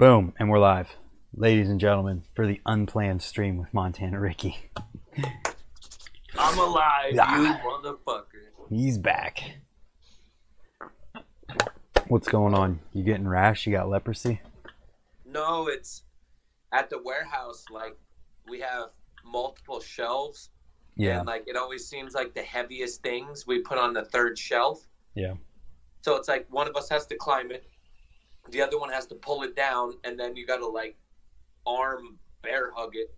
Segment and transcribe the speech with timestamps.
[0.00, 0.96] Boom, and we're live.
[1.34, 4.70] Ladies and gentlemen, for the unplanned stream with Montana Ricky.
[6.38, 7.36] I'm alive, Ah.
[7.36, 8.46] you motherfucker.
[8.70, 9.58] He's back.
[12.08, 12.80] What's going on?
[12.94, 13.66] You getting rash?
[13.66, 14.40] You got leprosy?
[15.26, 16.04] No, it's
[16.72, 17.66] at the warehouse.
[17.70, 17.94] Like
[18.48, 18.92] we have
[19.22, 20.48] multiple shelves,
[20.96, 21.18] Yeah.
[21.18, 24.88] and like it always seems like the heaviest things we put on the third shelf.
[25.14, 25.34] Yeah.
[26.00, 27.68] So it's like one of us has to climb it,
[28.50, 30.96] the other one has to pull it down, and then you got to like
[31.66, 33.14] arm bear hug it.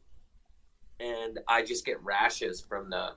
[1.00, 3.14] And I just get rashes from the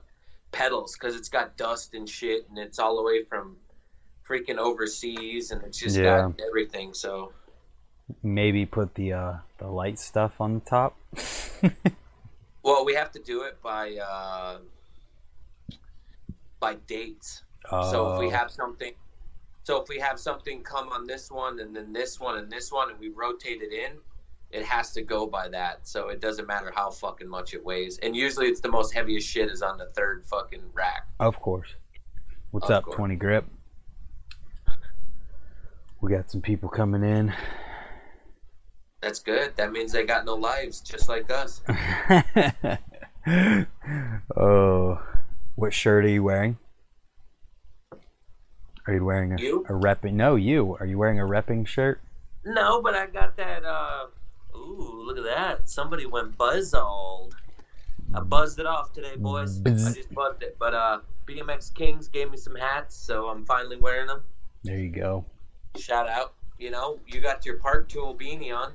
[0.52, 3.56] pedals because it's got dust and shit, and it's all the way from
[4.28, 6.02] freaking overseas, and it's just Yeah.
[6.02, 6.94] got everything.
[6.94, 7.32] So
[8.22, 10.96] Maybe put the uh the light stuff on the top.
[12.62, 14.58] Well, we have to do it by uh,
[16.58, 17.44] by dates.
[17.78, 18.92] So if we Oh, have something,
[19.66, 22.70] so if we have something come on this one and then this one and this
[22.70, 23.96] one, and we rotate it in,
[24.52, 25.88] it has to go by that.
[25.88, 27.98] So it doesn't matter how fucking much it weighs.
[27.98, 31.08] And usually, it's the most heaviest shit is on the third fucking rack.
[31.18, 31.74] of course.
[32.52, 32.96] What's Of up, course.
[32.96, 33.44] 20 grip?
[36.00, 37.34] We got some people coming in.
[39.00, 39.56] That's good.
[39.56, 41.60] That means they got no lives, just like us.
[44.36, 45.00] oh,
[45.56, 46.56] what shirt are you wearing?
[48.86, 49.64] Are you wearing a, You?
[49.68, 50.12] a repping?
[50.14, 50.76] No, you.
[50.78, 52.00] Are you wearing a repping shirt?
[52.44, 53.64] No, but I got that.
[53.64, 54.06] uh
[54.56, 55.68] Ooh, look at that!
[55.68, 57.34] Somebody went buzzald.
[58.14, 59.58] I buzzed it off today, boys.
[59.58, 59.86] Buzz.
[59.86, 60.56] I just buzzed it.
[60.58, 64.22] But uh BMX Kings gave me some hats, so I'm finally wearing them.
[64.62, 65.24] There you go.
[65.76, 66.34] Shout out!
[66.58, 68.72] You know, you got your Park Tool beanie on.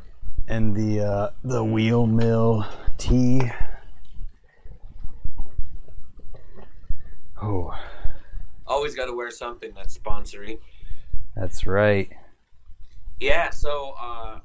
[0.47, 2.65] And the uh, the wheel mill
[2.97, 3.41] tee.
[7.41, 7.73] Oh,
[8.71, 10.57] Always got to wear something that's sponsory.
[11.35, 12.09] that's right.
[13.19, 13.49] Yeah.
[13.49, 14.39] So, uh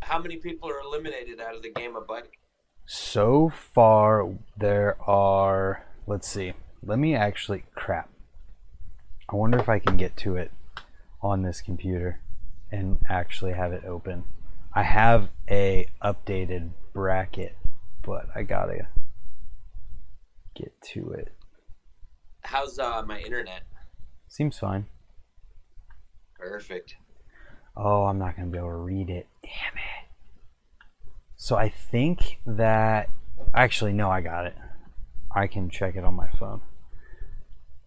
[0.00, 2.38] how many people are eliminated out of the game of bike?
[2.86, 5.84] So far, there are.
[6.06, 6.54] Let's see.
[6.82, 7.64] Let me actually.
[7.74, 8.08] Crap.
[9.28, 10.50] I wonder if I can get to it
[11.20, 12.20] on this computer
[12.72, 14.24] and actually have it open.
[14.72, 17.56] I have a updated bracket,
[18.02, 18.88] but I gotta
[20.54, 21.34] get to it.
[22.48, 23.64] How's uh my internet?
[24.26, 24.86] Seems fine.
[26.38, 26.96] Perfect.
[27.76, 29.26] Oh, I'm not gonna be able to read it.
[29.42, 30.08] Damn it.
[31.36, 33.10] So I think that
[33.52, 34.56] actually no, I got it.
[35.30, 36.62] I can check it on my phone.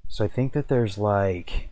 [0.08, 1.70] So I think that there's like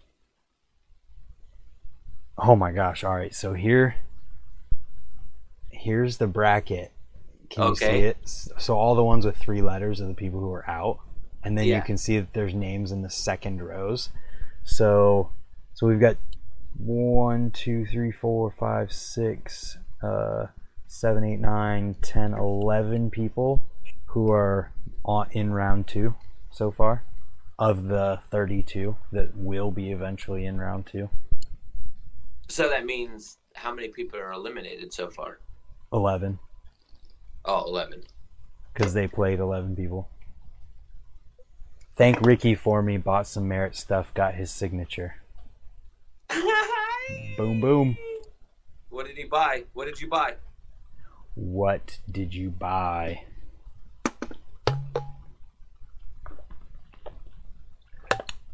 [2.39, 3.03] Oh my gosh.
[3.03, 3.35] All right.
[3.35, 3.97] So here
[5.69, 6.91] here's the bracket.
[7.51, 8.17] Can you see it?
[8.25, 11.01] So all the ones with three letters are the people who are out.
[11.43, 11.77] And then Yeah.
[11.77, 14.09] you can see that there's names in the second rows.
[14.63, 15.31] So
[15.73, 16.17] so we've got
[16.77, 20.47] one, two, three, four, five, six, uh,
[20.87, 23.63] seven, eight, nine, ten, eleven people
[24.07, 24.71] who are
[25.05, 26.15] on in round two
[26.51, 27.03] so far
[27.57, 31.09] of the 32 that will be eventually in round two.
[32.47, 35.39] So that means how many people are eliminated so far?
[35.93, 36.39] 11
[37.45, 38.03] Oh, 11.
[38.73, 40.09] because they played 11 people.
[41.99, 42.95] Thank Ricky for me.
[42.95, 44.13] Bought some Merritt stuff.
[44.13, 45.15] Got his signature.
[47.35, 47.97] Boom, boom.
[48.89, 49.65] What did he buy?
[49.73, 50.35] What did you buy?
[51.35, 53.23] What did you buy?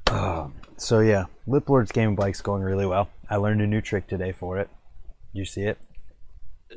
[0.09, 3.09] Oh, so yeah, Lip Lord's Game of Bike's going really well.
[3.29, 4.71] I learned a new trick today for it.
[5.33, 5.77] You see it?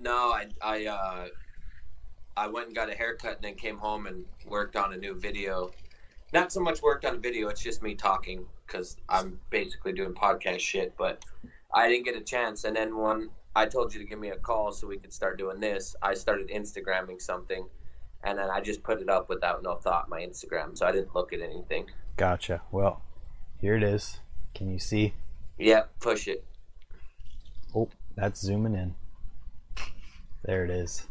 [0.03, 1.29] No, I I uh
[2.37, 5.15] I went and got a haircut and then came home and worked on a new
[5.15, 5.71] video.
[6.33, 10.13] Not so much worked on a video, it's just me talking cuz I'm basically doing
[10.13, 11.25] podcast shit, but
[11.73, 14.37] I didn't get a chance and then when I told you to give me a
[14.37, 17.67] call so we could start doing this, I started Instagramming something
[18.23, 21.15] and then I just put it up without no thought my Instagram, so I didn't
[21.15, 21.87] look at anything.
[22.17, 22.63] Gotcha.
[22.71, 23.03] Well,
[23.61, 24.21] here it is.
[24.55, 25.15] Can you see?
[25.59, 26.45] Yep, push it.
[27.75, 28.95] Oh, that's zooming in.
[30.45, 31.07] There it is.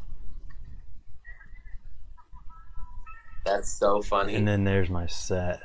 [3.48, 4.36] That's so funny.
[4.36, 5.62] And then there's my set.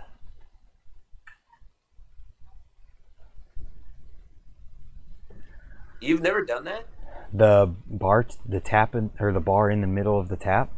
[6.00, 6.86] You've never done that?
[7.32, 10.70] The bar, the tap, in, or the bar in the middle of the tap.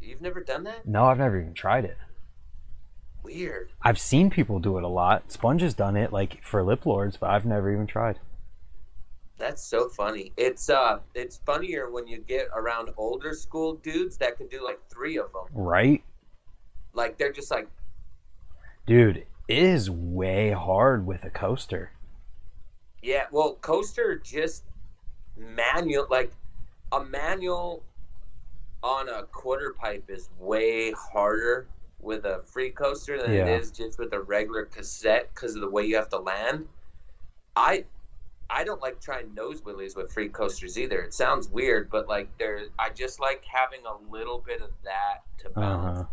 [0.00, 0.86] You've never done that?
[0.86, 1.96] No, I've never even tried it.
[3.22, 3.70] Weird.
[3.80, 5.32] I've seen people do it a lot.
[5.32, 8.18] Sponge has done it, like for lip lords, but I've never even tried.
[9.38, 10.32] That's so funny.
[10.36, 14.80] It's uh, it's funnier when you get around older school dudes that can do like
[14.90, 15.44] three of them.
[15.52, 16.02] Right,
[16.94, 17.68] Like they're just like,
[18.86, 19.24] dude?
[19.48, 21.90] It is way hard with a coaster.
[23.02, 23.24] yeah.
[23.32, 24.64] Well, coaster just
[25.36, 26.32] manual like
[26.92, 27.82] a manual
[28.82, 31.66] on a quarter pipe is way harder
[32.00, 33.46] with a free coaster than Yeah.
[33.46, 36.66] it is just with a regular cassette because of the way you have to land.
[37.56, 37.84] I
[38.48, 41.00] I don't like trying nose wheelies with free coasters either.
[41.02, 45.22] It sounds weird, but like there, I just like having a little bit of that
[45.38, 46.00] to balance.
[46.00, 46.08] Uh-huh.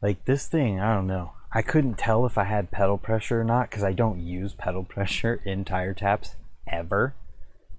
[0.00, 1.32] Like this thing, I don't know.
[1.52, 4.84] I couldn't tell if I had pedal pressure or not because I don't use pedal
[4.88, 6.36] pressure in tire taps
[6.66, 7.14] ever.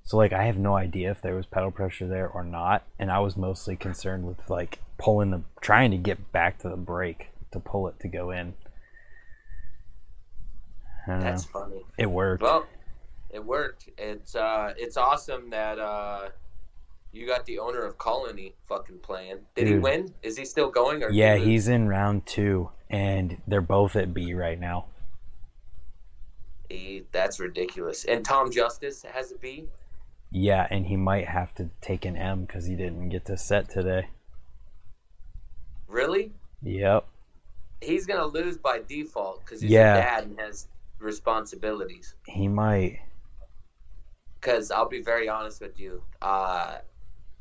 [0.04, 3.12] So like I have no idea if there was pedal pressure there or not, and
[3.12, 7.30] I was mostly concerned with like pulling the trying to get back to the brake
[7.52, 8.56] to pull it to go in.
[11.08, 11.62] That's know.
[11.62, 11.86] funny.
[11.98, 12.42] It worked.
[12.42, 12.66] Well,
[13.30, 13.90] it worked.
[13.98, 16.30] It's uh, it's awesome that uh,
[17.12, 19.40] you got the owner of Colony fucking playing.
[19.56, 20.14] Did he win?
[20.22, 21.04] Is he still going?
[21.04, 24.86] Or yeah, he he's in round two, and they're both at B right now.
[26.70, 28.06] He, that's ridiculous.
[28.06, 29.66] And Tom Justice has a B.
[30.32, 33.70] Yeah, and he might have to take an M because he didn't get to set
[33.70, 34.08] today.
[35.88, 36.32] Really?
[36.62, 37.08] Yep.
[37.82, 39.96] He's gonna lose by default because he's Yeah.
[39.96, 40.68] a dad and has
[41.00, 42.14] responsibilities.
[42.28, 43.00] He might.
[44.40, 46.78] Because I'll be very honest with you, uh,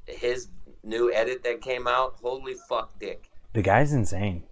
[0.09, 0.49] his
[0.83, 3.31] new edit that came out, holy fuck, dick.
[3.53, 4.43] The guy's insane.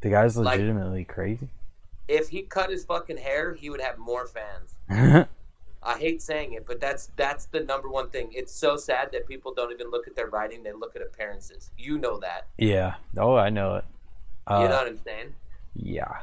[0.00, 1.48] The guy's Like- legitimately crazy.
[2.08, 4.74] If he cut his fucking hair, he would have more fans.
[5.84, 8.30] I hate saying it, but that's that's the number one thing.
[8.32, 11.70] It's so sad that people don't even look at their writing; they look at appearances.
[11.78, 12.46] You know that.
[12.58, 12.94] yeah.
[13.16, 13.84] Oh, I know it.
[14.46, 15.34] Uh, you know what I'm saying?
[15.74, 16.22] Yeah.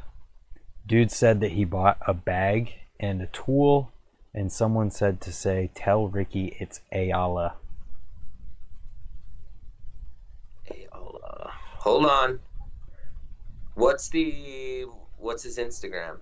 [0.85, 3.91] Dude said that he bought a bag and a tool,
[4.33, 7.55] and someone said to say, "Tell Ricky it's Ayala."
[10.63, 11.49] Hey, hold, uh,
[11.79, 12.39] hold on.
[13.75, 14.85] What's the
[15.17, 16.17] what's his Instagram?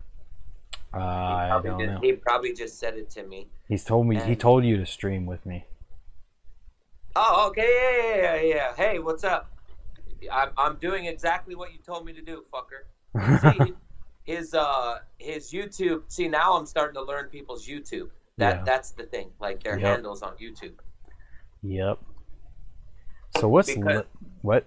[0.93, 1.99] Uh, He I probably don't just, know.
[2.01, 3.47] He probably just said it to me.
[3.67, 4.17] He's told me.
[4.19, 5.65] He told you to stream with me.
[7.15, 8.75] Oh, okay, yeah, yeah, yeah, yeah.
[8.75, 9.51] Hey, what's up?
[10.31, 12.81] I'm I'm doing exactly what you told me to do, fucker.
[13.65, 13.73] See,
[14.23, 16.03] his uh his YouTube.
[16.07, 18.09] See, now I'm starting to learn people's YouTube.
[18.37, 18.63] That Yeah.
[18.63, 19.31] that's the thing.
[19.39, 19.89] Like their Yep.
[19.91, 20.73] handles on YouTube.
[21.63, 21.99] Yep.
[23.39, 24.65] So what's Because- li- what?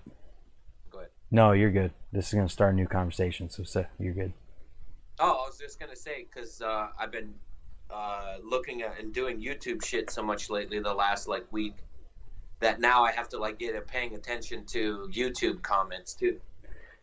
[1.31, 1.93] No, you're good.
[2.13, 3.49] This is gonna start a new conversation.
[3.51, 4.33] So, so you're good.
[5.19, 7.35] Oh, I was just gonna say because uh, I've been
[7.91, 11.75] uh, looking at and doing YouTube shit so much lately the last like week
[12.61, 16.41] that now I have to like get paying attention to YouTube comments too.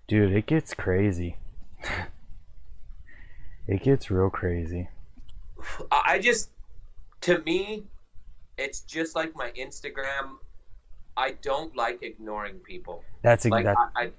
[0.08, 1.36] Dude, it gets crazy.
[3.68, 4.88] it gets real crazy.
[5.92, 6.50] I just,
[7.22, 7.84] to me,
[8.58, 10.38] it's just like my Instagram.
[11.18, 13.04] I don't like ignoring people.
[13.24, 13.76] That's Like that.
[13.96, 14.12] I, I,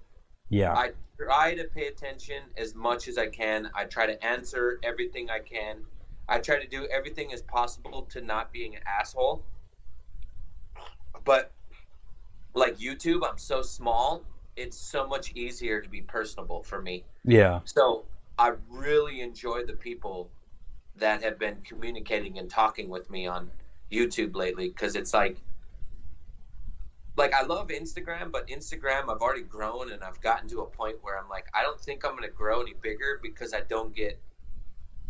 [0.50, 0.74] Yeah.
[0.74, 3.70] I try to pay attention as much as I can.
[3.74, 5.84] I try to answer everything I can.
[6.28, 9.44] I try to do everything as possible to not being an asshole.
[11.24, 11.52] But
[12.54, 14.24] like YouTube, I'm so small.
[14.56, 17.04] It's so much easier to be personable for me.
[17.24, 17.60] yeah.
[17.64, 18.04] So
[18.38, 20.30] I really enjoy the people
[20.96, 23.50] that have been communicating and talking with me on
[23.92, 25.36] YouTube lately because it's like,
[27.18, 30.96] like I love Instagram, but Instagram I've already grown and I've gotten to a point
[31.02, 34.18] where I'm like, I don't think I'm gonna grow any bigger because I don't get,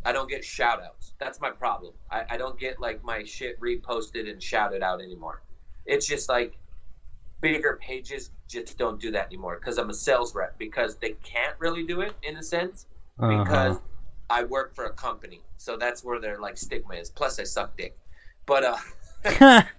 [0.04, 1.12] I don't get shout outs.
[1.18, 1.92] That's my problem.
[2.10, 5.42] I, I don't get like my shit reposted and shouted out anymore.
[5.86, 6.56] It's just like
[7.40, 11.54] bigger pages just don't do that anymore because I'm a sales rep because they can't
[11.58, 12.86] really do it in a sense
[13.16, 13.80] because Uh-huh.
[14.30, 15.40] I work for a company.
[15.56, 17.10] So that's where their like stigma is.
[17.10, 17.96] Plus I suck dick.
[18.46, 19.62] But uh.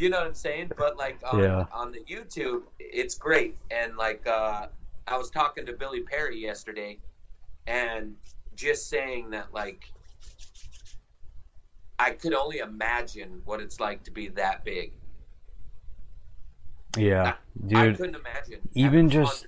[0.00, 0.72] you know what I'm saying?
[0.76, 1.66] But like on, Yeah.
[1.72, 3.56] on the YouTube, it's great.
[3.70, 4.66] And like uh
[5.06, 6.98] I was talking to Billy Perry yesterday
[7.66, 8.16] and
[8.54, 9.84] just saying that like
[11.98, 14.92] I could only imagine what it's like to be that big.
[16.96, 17.76] yeah, I dude.
[17.78, 18.60] I couldn't imagine.
[18.74, 19.46] even just-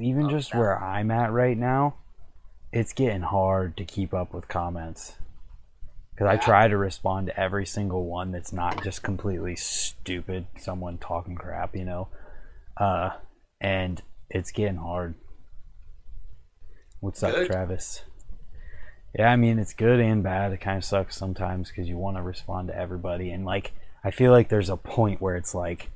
[0.00, 0.58] Even just that.
[0.58, 1.96] where I'm at right now,
[2.72, 5.16] it's getting hard to keep up with comments.
[6.16, 10.96] Because I try to respond to every single one that's not just completely stupid, someone
[10.96, 12.08] talking crap, you know.
[12.74, 13.10] Uh,
[13.60, 15.14] and it's getting hard.
[17.00, 18.02] What's up, Travis?
[19.18, 20.52] Yeah, I mean it's good and bad.
[20.52, 24.10] It kind of sucks sometimes because you want to respond to everybody, and like I
[24.10, 25.90] feel like there's a point where it's like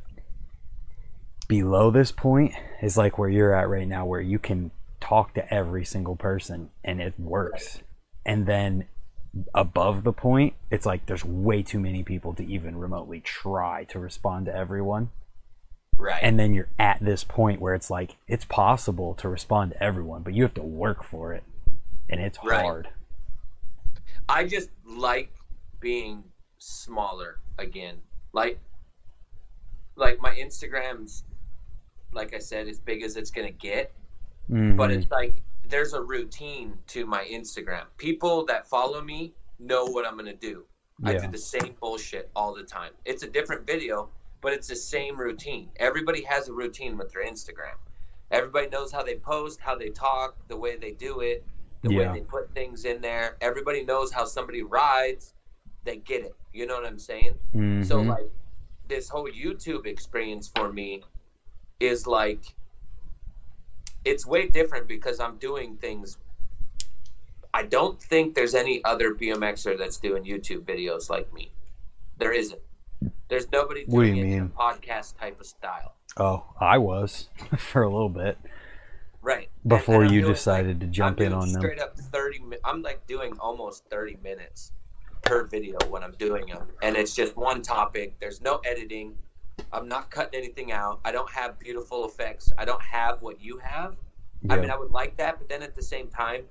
[1.48, 5.52] below this point is like where you're at right now, where you can talk to
[5.54, 7.80] every single person and it works,
[8.26, 8.84] and then
[9.54, 13.98] above the point, it's like there's way too many people to even remotely try to
[13.98, 15.10] respond to everyone
[15.96, 16.20] right.
[16.22, 20.22] and then you're at this point where it's like it's possible to respond to everyone
[20.22, 21.44] but you have to work for it
[22.08, 22.62] and it's Right.
[22.62, 22.88] hard
[24.28, 25.32] I just like
[25.80, 26.22] being
[26.58, 27.96] smaller again.
[28.32, 28.60] Like
[29.96, 31.24] like my Instagram's
[32.12, 33.92] like I said, as big as it's gonna get.
[34.48, 34.76] Mhm.
[34.76, 37.84] But it's like there's a routine to my Instagram.
[37.96, 40.64] People that follow me know what I'm gonna do.
[41.04, 42.92] I do the same bullshit all the time.
[43.06, 44.10] It's a different video,
[44.42, 45.70] but it's the same routine.
[45.76, 47.76] Everybody has a routine with their Instagram.
[48.30, 51.44] Everybody knows how they post, how they talk, the way they do it,
[51.82, 51.98] the Yeah.
[51.98, 53.38] way they put things in there.
[53.40, 55.34] Everybody knows how somebody rides.
[55.84, 56.34] They get it.
[56.52, 57.38] You know what I'm saying?
[57.82, 58.08] So Mhm.
[58.08, 58.30] like
[58.86, 61.02] this whole YouTube experience for me
[61.80, 62.54] is like
[64.04, 66.18] it's way different because I'm doing things
[67.52, 71.50] I don't think there's any other BMXer that's doing YouTube videos like me.
[72.18, 72.60] There isn't.
[73.28, 74.52] There's nobody What do you it in a mean?
[74.56, 75.94] podcast type of style.
[76.16, 77.28] oh, I was
[77.58, 78.38] for a little bit
[79.22, 79.50] Right.
[79.66, 81.60] Before you doing, decided like, to jump I'm in doing on them.
[81.60, 84.72] straight up 30 mi- I'm like doing almost 30 minutes
[85.22, 88.14] per video when I'm doing them and it's just one topic.
[88.20, 89.14] There's no editing.
[89.72, 91.00] I'm not cutting anything out.
[91.04, 92.52] I don't have beautiful effects.
[92.58, 93.96] I don't have what you have.
[94.48, 96.44] I mean, I would like that, but then at the same time,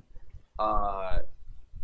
[0.59, 1.19] uh,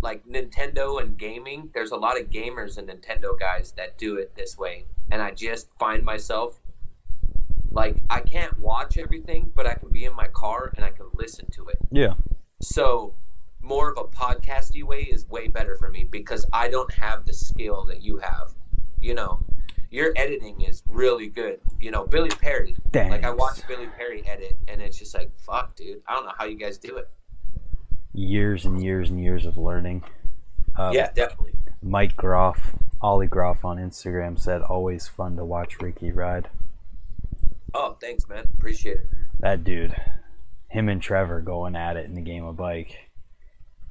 [0.02, 4.36] like Nintendo and gaming, there's a lot of gamers and Nintendo guys that do it
[4.36, 6.60] this way, and I just find myself
[7.72, 11.08] like I can't watch everything, but I can be in my car and I can
[11.16, 11.78] listen to it.
[11.92, 12.14] yeah.
[12.62, 13.14] So
[13.62, 17.34] more of a podcasty way is way better for me because I don't have the
[17.34, 18.54] skill that you have.
[19.02, 19.44] You know,
[19.96, 21.62] your editing is really good.
[21.80, 22.76] You know, Billy Perry.
[22.94, 23.40] Like I Thanks.
[23.40, 26.02] watched Billy Perry edit, and it's just like, fuck, dude.
[26.06, 27.10] I don't know how you guys do it.
[28.14, 30.04] Years and years and years of learning.
[30.76, 31.54] Um, yeah, definitely.
[31.82, 36.50] Mike Groff, Ollie Groff on Instagram said, always fun to watch Ricky ride.
[37.74, 38.48] Oh, thanks, man.
[38.58, 39.10] Appreciate it.
[39.40, 39.96] That dude,
[40.68, 43.12] him and Trevor going at it in the game of bike.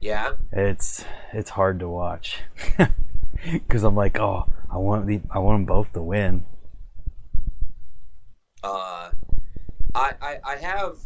[0.01, 0.33] Yeah.
[0.53, 2.41] It's it's hard to watch
[3.53, 6.45] because I'm like, oh, I want the I want them both to win.
[8.65, 9.11] Uh,
[9.95, 10.99] I, I I have.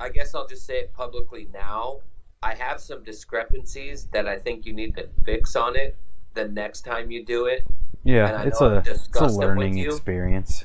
[0.00, 2.00] I guess I'll just say it publicly now.
[2.42, 5.96] I have some discrepancies that I think you need to fix on it
[6.34, 7.64] the next time you do it.
[8.02, 9.90] Yeah, it's a, it's a discussed them with learning you.
[9.94, 10.64] experience.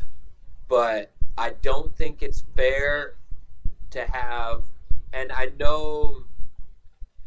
[0.67, 3.13] but I don't think it's fair
[3.91, 4.63] to have.
[5.13, 6.23] And I know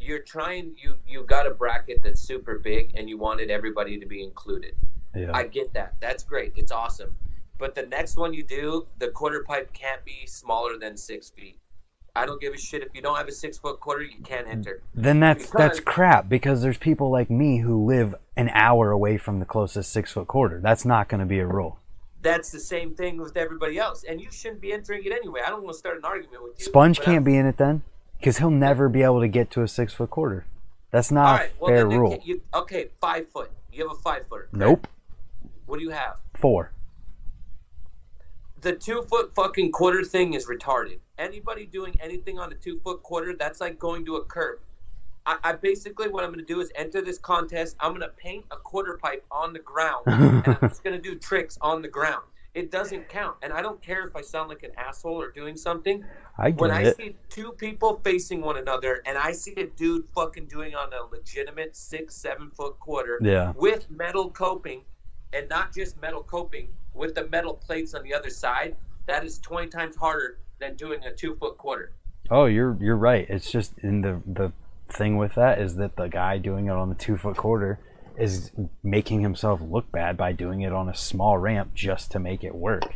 [0.01, 0.73] you're trying.
[0.77, 4.75] You you got a bracket that's super big, and you wanted everybody to be included.
[5.15, 5.95] Yeah, I get that.
[5.99, 6.53] That's great.
[6.55, 7.15] It's awesome.
[7.57, 11.59] But the next one you do, the quarter pipe can't be smaller than six feet.
[12.15, 14.47] I don't give a shit if you don't have a six foot quarter, you can't
[14.47, 14.81] enter.
[14.95, 19.39] then that's that's crap because there's people like me who live an hour away from
[19.39, 20.59] the closest six foot quarter.
[20.61, 21.77] That's not going to be a rule.
[22.21, 25.41] That's the same thing with everybody else, and you shouldn't be entering it anyway.
[25.45, 26.65] I don't want to start an argument with you.
[26.65, 27.81] Sponge can't I'm- be in it then
[28.21, 30.45] because he'll never be able to get to a six foot quarter.
[30.91, 31.49] That's not right.
[31.49, 32.21] a Well, fair rule.
[32.23, 33.49] You, okay, five foot.
[33.73, 34.47] You have a five footer.
[34.51, 34.87] Nope,
[35.65, 36.17] What do you have?
[36.35, 36.71] four.
[38.61, 40.99] The two foot fucking quarter thing is retarded.
[41.17, 44.59] Anybody doing anything on a two foot quarter, that's like going to a curb.
[45.25, 47.75] I, I basically what I'm going to do is enter this contest.
[47.79, 51.01] I'm going to paint a quarter pipe on the ground, and I'm just going to
[51.01, 52.23] do tricks on the ground.
[52.53, 55.55] It doesn't count, and I don't care if I sound like an asshole or doing
[55.55, 56.03] something.
[56.37, 56.97] I get When I it.
[56.97, 61.03] see two people facing one another, and I see a dude fucking doing on a
[61.15, 64.81] legitimate six, seven foot quarter, Yeah, with metal coping
[65.31, 68.75] and not just metal coping with the metal plates on the other side
[69.07, 71.93] that is 20 times harder than doing a two foot quarter
[72.29, 73.25] Oh, you're you're right.
[73.29, 74.51] It's just in the the
[74.89, 77.79] thing with that is that the guy doing it on the two foot quarter
[78.17, 78.51] is
[78.83, 82.53] making himself look bad by doing it on a small ramp just to make it
[82.53, 82.93] work.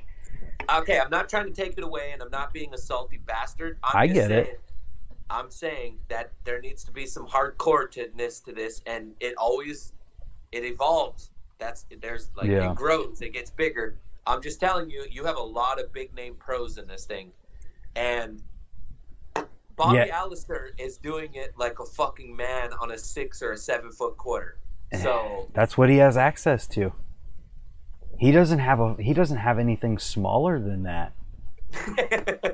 [0.76, 3.78] okay i'm not trying to take it away and i'm not being a salty bastard
[3.84, 4.60] I'm I get it.
[5.30, 9.94] i'm saying that there needs to be some hardcore to-ness to this and it always
[10.52, 11.30] it evolves
[11.60, 12.72] that's there's like Yeah.
[12.72, 16.14] it grows it gets bigger i'm just telling you you have a lot of big
[16.16, 17.32] name pros in this thing
[17.96, 18.42] and
[19.78, 20.16] Bobby Yeah.
[20.22, 24.16] Allister is doing it like a fucking man on a six or a seven foot
[24.16, 24.58] quarter.
[24.94, 26.94] So That's what he has access to.
[28.18, 31.14] He doesn't have a he doesn't have anything smaller than that.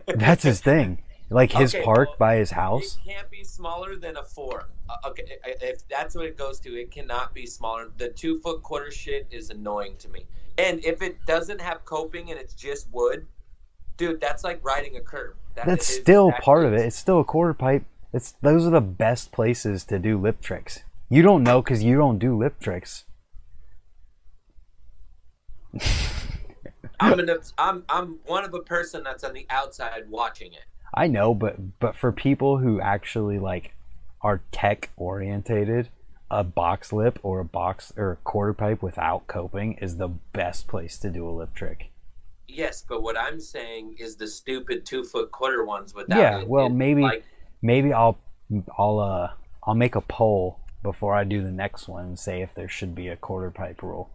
[0.08, 1.04] That's his thing.
[1.30, 2.98] Like his Okay, park well, by his house.
[3.06, 4.68] It can't be smaller than a four.
[4.90, 7.90] Uh, okay, if that's what it goes to, it cannot be smaller.
[7.98, 10.26] The two foot quarter shit is annoying to me.
[10.58, 13.26] And if it doesn't have coping and it's just wood,
[13.96, 15.36] dude, that's like riding a curb.
[15.56, 16.82] That That's still part of it.
[16.82, 17.86] It's still a quarter pipe.
[18.14, 20.84] It's those are the best places to do lip tricks.
[21.12, 23.04] You don't know because you don't do lip tricks.
[27.02, 30.64] I'm, an, I'm I'm one of a person that's on the outside watching it.
[30.94, 33.74] I know, but but for people who actually like
[34.22, 35.90] are tech orientated,
[36.30, 40.70] a box lip or a box or a quarter pipe without coping is the best
[40.70, 41.90] place to do a lip trick.
[42.48, 46.18] Yes, but what I'm saying is the stupid two foot quarter ones without.
[46.18, 46.48] Yeah, it.
[46.48, 47.26] well, It- maybe- like,
[47.62, 48.18] Maybe I'll
[48.78, 49.32] I'll uh
[49.68, 53.08] I'll make a poll before I do the next one say if there should be
[53.08, 54.10] a quarter pipe rule.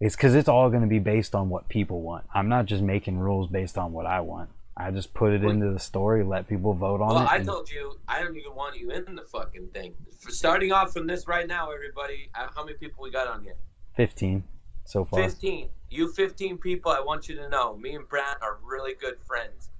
[0.00, 2.24] It's because it's all going to be based on what people want.
[2.34, 4.50] I'm not just making rules based on what I want.
[4.76, 7.20] I just put it into the story, let people vote on Well, it.
[7.20, 9.94] Well, I and- told you I don't even want you in the fucking thing.
[10.20, 13.42] For starting off from this right now, everybody, uh, how many people we got on
[13.44, 13.54] here?
[13.96, 14.42] 15
[14.84, 15.20] so far.
[15.22, 15.68] 15.
[15.90, 19.70] You 15 people, I want you to know, me and Brad are really good friends.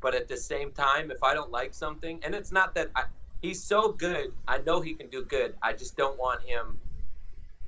[0.00, 3.04] But at the same time, if I don't like something, and it's not that I,
[3.44, 5.54] he's so good, I know he can do good.
[5.62, 6.78] I just don't want him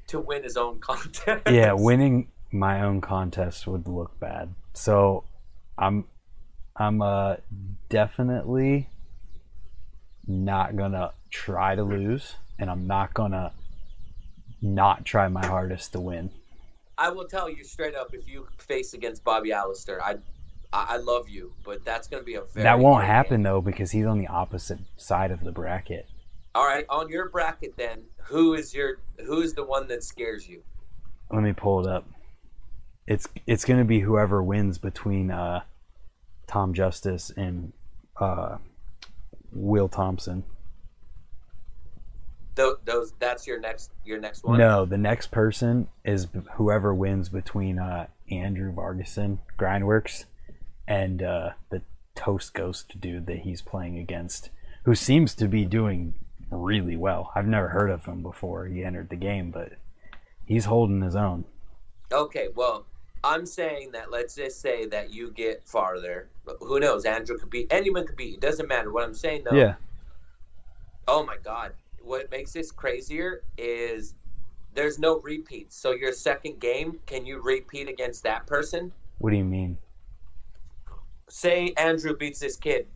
[0.08, 1.42] to win his own contest.
[1.50, 4.54] yeah, winning my own contest would look bad.
[4.72, 5.24] So
[5.76, 6.04] I'm
[6.76, 7.36] I'm uh
[7.88, 8.88] definitely
[10.26, 13.52] not gonna try to lose and I'm not gonna
[14.62, 16.30] not try my hardest to win.
[16.98, 20.16] I will tell you straight up if you face against Bobby Allister, I
[20.72, 23.42] I I love you, but that's going to be a very that won't happen game.
[23.44, 26.06] though because he's on the opposite side of the bracket.
[26.54, 30.48] All right, on your bracket then, who is your who is the one that scares
[30.48, 30.62] you?
[31.30, 32.08] Let me pull it up.
[33.06, 35.60] It's it's gonna be whoever wins between uh
[36.46, 37.72] Tom Justice and
[38.18, 38.56] uh
[39.52, 40.44] Will Thompson.
[42.54, 44.58] Those, those that's your next your next one.
[44.58, 50.24] No, the next person is whoever wins between uh, Andrew Vargason, Grindworks,
[50.86, 51.82] and uh, the
[52.14, 54.50] Toast Ghost dude that he's playing against,
[54.84, 56.14] who seems to be doing
[56.50, 57.32] really well.
[57.34, 59.72] I've never heard of him before he entered the game, but
[60.44, 61.44] he's holding his own.
[62.12, 62.86] Okay, well,
[63.24, 66.28] I'm saying that let's just say that you get farther.
[66.44, 67.04] But Who knows?
[67.04, 68.34] Andrew could be anyone could be.
[68.34, 68.92] It doesn't matter.
[68.92, 69.56] What I'm saying though.
[69.56, 69.74] Yeah,
[71.08, 71.72] Oh my God!
[72.02, 74.14] What makes this crazier is
[74.74, 75.76] there's no repeats.
[75.76, 78.92] So your second game, can you repeat against that person?
[79.18, 79.78] what do you mean?
[81.28, 82.86] Say Andrew beats this kid,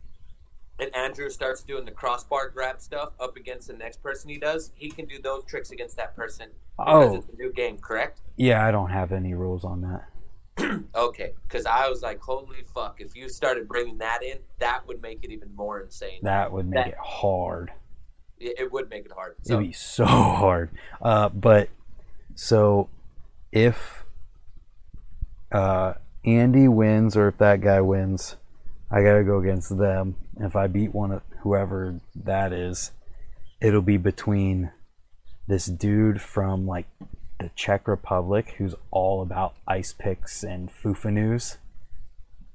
[0.79, 4.71] and Andrew starts doing the crossbar grab stuff up against the next person he does.
[4.75, 8.21] He can do those tricks against that person because Oh, it's a new game, correct?
[8.37, 10.07] yeah, I don't have any rules on that.
[10.95, 12.99] Okay, because I was like, holy fuck!
[13.01, 16.19] If you started bringing that in, that would make it even more insane.
[16.23, 17.71] That would make That- it hard.
[18.39, 19.35] It, it would make it hard.
[19.43, 20.69] So It'd be so hard.
[21.01, 21.69] Uh, but
[22.35, 22.89] so
[23.51, 24.03] if
[25.51, 28.35] uh, Andy wins or if that guy wins,
[28.89, 30.15] I gotta go against them.
[30.39, 32.91] If I beat one of whoever that is,
[33.59, 34.71] it'll be between
[35.47, 36.85] this dude from like
[37.39, 41.57] the Czech Republic who's all about ice picks and fufanus,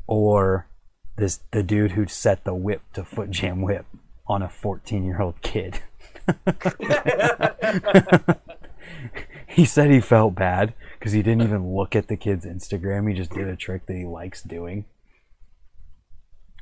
[0.06, 0.68] or
[1.16, 3.86] this the dude who set the whip to foot jam whip
[4.28, 5.80] on a 14 year old kid.
[9.48, 13.08] he said he felt bad because he didn't even look at the kid's Instagram.
[13.08, 14.84] He just did a trick that he likes doing.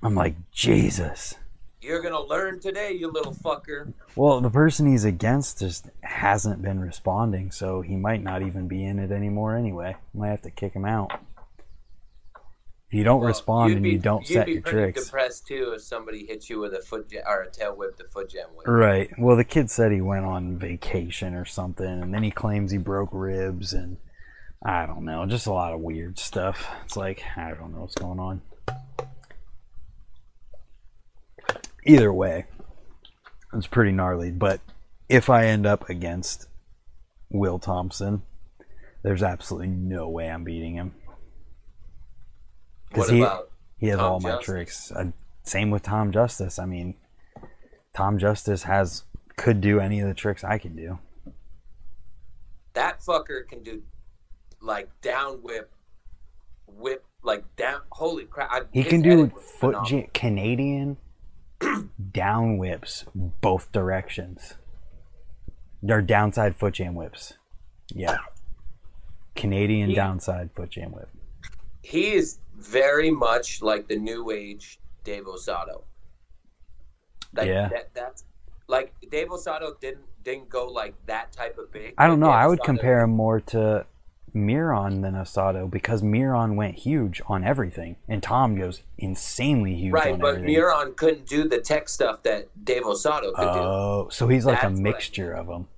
[0.02, 1.34] I'm like, Jesus.
[1.80, 3.92] you're gonna learn today, you little fucker.
[4.16, 8.84] Well, the person he's against just hasn't been responding, so he might not even be
[8.84, 9.96] in it anymore anyway.
[10.12, 11.10] Might have to kick him out.
[12.88, 15.06] If you don't Well, respond and be- you don't set your tricks.
[15.06, 18.04] Depressed too if somebody hit you with a foot jam, or a tail whip, the
[18.04, 18.68] foot jam whip.
[18.68, 19.10] Right.
[19.18, 22.78] Well, the kid said he went on vacation or something, and then he claims he
[22.78, 23.96] broke ribs, and
[24.64, 26.66] I don't know, just a lot of weird stuff.
[26.84, 28.40] It's like I don't know what's going on.
[31.86, 32.46] Either way,
[33.52, 34.30] it's pretty gnarly.
[34.30, 34.60] But
[35.08, 36.48] if I end up against
[37.30, 38.22] Will Thompson,
[39.02, 40.94] there's absolutely no way I'm beating him.
[42.90, 44.44] 'Cause What he- about He has Tom all my Justice?
[44.46, 44.92] tricks.
[44.92, 45.10] Uh,
[45.42, 46.58] same with Tom Justice.
[46.58, 46.94] I mean,
[47.92, 49.04] Tom Justice has
[49.36, 50.98] could do any of the tricks I can do.
[52.72, 53.46] that fucker?
[53.46, 53.82] Can do
[54.64, 55.70] like down whip,
[56.66, 57.80] whip like down.
[57.90, 58.48] Holy crap!
[58.50, 59.28] I, He can do
[59.60, 60.96] foot jam, Canadian
[62.12, 64.54] down whips both directions.
[65.82, 67.34] They're downside foot jam whips.
[67.94, 68.16] Yeah.
[69.36, 71.08] Canadian He- downside foot jam whip.
[71.82, 75.82] He is very much like the new age Dave Osato.
[77.34, 77.68] Like Yeah.
[77.68, 78.24] that, that's
[78.68, 81.92] like Dave Osato didn't didn't go like that type of big.
[81.98, 82.26] I don't know.
[82.28, 83.84] Dave I would Osato- compare him more to
[84.34, 89.98] Mirra than Osato because Mirra went huge on everything, and Tom goes insanely huge on
[90.00, 90.12] everything.
[90.12, 90.56] Right, but everything.
[90.56, 93.60] Mirra couldn't do the tech stuff that Dave Osato could do.
[93.60, 95.68] Oh, so he's like That's a what I mixture of them.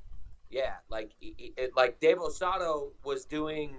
[0.51, 3.75] Yeah, like it, like Dave Osato was doing.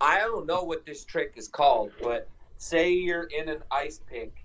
[0.00, 2.26] I don't know what this trick is called, but
[2.56, 4.44] say you're in an ice pick,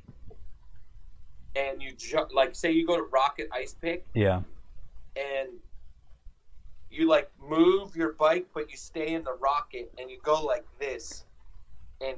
[1.56, 4.42] and you ju- like say you go to rocket ice pick, Yeah.
[5.16, 5.50] and
[6.92, 10.66] you like move your bike, but you stay in the rocket, and you go like
[10.80, 11.26] this,
[12.02, 12.18] and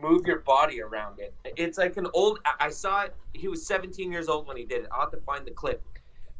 [0.00, 1.34] move your body around it.
[1.56, 2.38] It's like an old.
[2.58, 3.14] I saw it.
[3.34, 4.88] He was 17 years old when he did it.
[4.92, 5.82] I'll have to find the clip,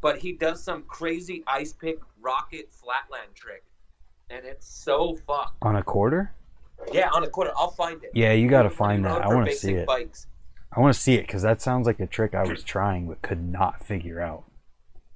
[0.01, 3.65] but he does some crazy ice pick rocket flatland trick,
[4.31, 5.57] and it's so fucked.
[5.63, 6.33] On a quarter?
[6.93, 7.53] Yeah, on a quarter.
[7.57, 8.11] I'll find it.
[8.15, 9.23] Yeah, you got to find that.
[9.23, 9.87] I want to see it.
[9.87, 10.27] Bikes.
[10.73, 13.21] I want to see it because that sounds like a trick I was trying but
[13.23, 14.45] could not figure out.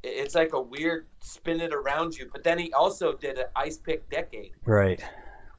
[0.05, 2.29] It- It's like a weird spin it around you.
[2.33, 4.53] But then he also did an ice pick decade.
[4.65, 5.03] Right.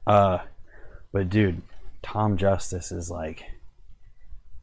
[0.06, 0.38] Uh,
[1.12, 1.62] but dude,
[2.02, 3.44] Tom Justice is like,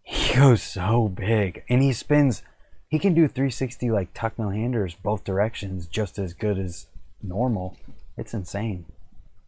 [0.01, 2.43] he goes so big and he spins.
[2.87, 6.87] He can do 360 like tuck no handers both directions just as good as
[7.21, 7.77] normal.
[8.17, 8.85] It's insane.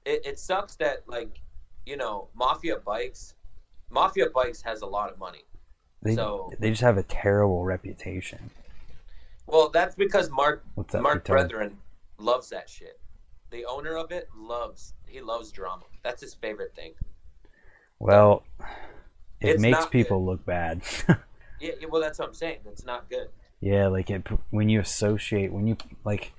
[0.06, 1.40] It, it sucks that like,
[1.86, 3.36] you know, Mafia Bikes,
[3.92, 5.44] Mafia Bikes has a lot of money.
[6.02, 8.50] They, So- they just have a terrible reputation.
[9.48, 11.02] Well, that's because Mark that?
[11.02, 11.78] Mark Brethren
[12.18, 13.00] loves that shit.
[13.52, 15.84] The owner of it loves he loves drama.
[16.04, 16.94] That's his favorite thing.
[18.00, 18.44] Well,
[19.40, 20.82] it It's makes people look bad.
[21.62, 22.60] Yeah, yeah, well, that's what I'm saying.
[22.66, 23.30] It's not good.
[23.62, 26.34] Yeah, like it when you associate when you like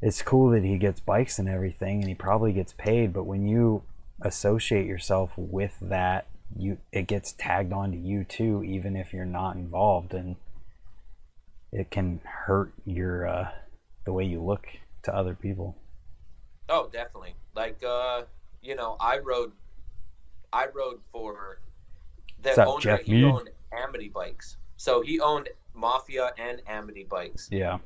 [0.00, 3.46] it's cool that he gets bikes and everything and he probably gets paid, but when
[3.46, 3.82] you
[4.22, 9.56] associate yourself with that, you it gets tagged onto you too even if you're not
[9.56, 10.36] involved and
[11.72, 13.48] it can hurt your uh
[14.04, 14.66] the way you look
[15.02, 15.76] to other people.
[16.68, 17.34] Oh, definitely.
[17.54, 18.22] Like, uh,
[18.62, 19.52] you know, I rode,
[20.52, 21.60] I rode for
[22.42, 22.80] the What's owner.
[22.80, 23.24] Jeff he Mead?
[23.24, 27.78] owned Amity bikes, so he owned Mafia and Amity bikes, Yeah.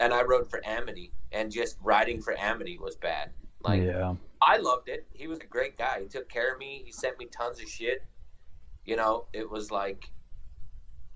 [0.00, 3.30] and I rode for Amity, and just riding for Amity was bad.
[3.62, 4.14] Like, yeah.
[4.42, 5.06] I loved it.
[5.12, 6.00] He was a great guy.
[6.02, 6.82] He took care of me.
[6.84, 8.02] He sent me tons of shit.
[8.84, 10.10] You know, it was like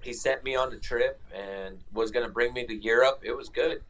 [0.02, 3.20] he sent me on the trip and was going to bring me to Europe.
[3.22, 3.82] It was good.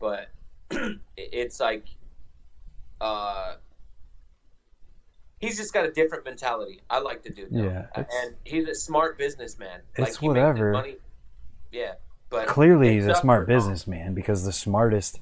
[0.00, 0.28] But
[1.16, 1.84] it's like
[3.00, 3.54] uh
[5.38, 6.80] he's just got a different mentality.
[6.90, 7.46] I like to do.
[7.50, 9.80] Yeah, and he's a smart businessman.
[9.96, 10.72] It's his whatever.
[10.72, 10.96] Money.
[11.72, 11.94] Yeah,
[12.30, 15.20] but Clearly he's a smart businessman because the smartest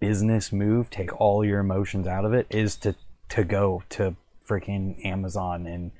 [0.00, 2.94] business move, take all your emotions out of it, is to
[3.30, 5.92] to go to freaking Amazon and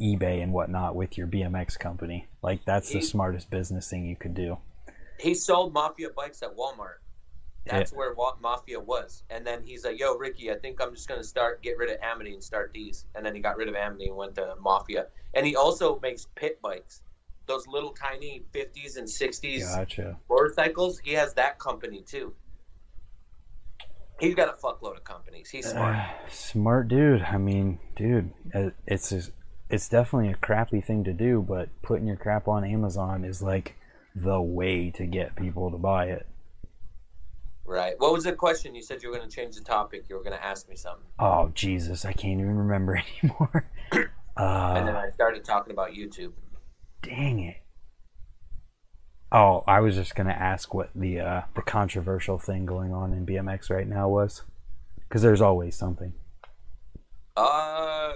[0.00, 2.26] eBay and whatnot with your BMX company.
[2.42, 4.58] Like that's the smartest business thing you could do.
[5.18, 6.98] he sold Mafia bikes at Walmart.
[7.66, 9.24] That's where Wa- Mafia was.
[9.28, 11.98] And then he's like, "Yo, Ricky, I think I'm just gonna start get rid of
[12.00, 15.06] Amity and start these." And then he got rid of Amity and went to Mafia.
[15.34, 17.02] And he also makes pit bikes,
[17.46, 20.16] those little tiny 50s and 60s Gotcha.
[20.30, 21.00] motorcycles.
[21.00, 22.32] He has that company too.
[24.20, 25.50] He's got a fuckload of companies.
[25.50, 25.96] He's uh, smart.
[26.30, 27.22] Smart dude.
[27.22, 28.32] I mean, dude,
[28.86, 29.30] it's just,
[29.68, 33.74] it's definitely a crappy thing to do, but putting your crap on Amazon is like
[34.14, 36.26] the way to get people to buy it.
[37.64, 37.94] Right.
[37.98, 38.74] What was the question?
[38.76, 40.04] You said you were gonna change the topic.
[40.08, 43.68] You were gonna ask me something, Oh Jesus, I can't even remember anymore.
[43.92, 46.32] and then Uh, I started talking about YouTube.
[47.02, 47.56] dang it.
[49.32, 53.26] Oh, I was just gonna ask what the uh, the controversial thing going on in
[53.26, 54.42] BMX right now was,
[55.00, 56.12] because there's always something.
[57.36, 58.12] Uh,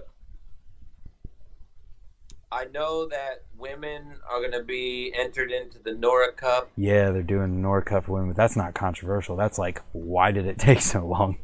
[2.52, 6.70] I know that women are going to be entered into the Nora Cup.
[6.76, 9.36] Yeah, they're doing Nora Cup for women, but that's not controversial.
[9.36, 11.38] That's like, why did it take so long?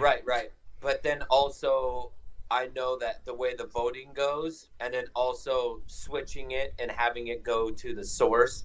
[0.00, 0.50] right, right.
[0.80, 2.12] But then also,
[2.50, 7.28] I know that the way the voting goes, and then also switching it and having
[7.28, 8.64] it go to the source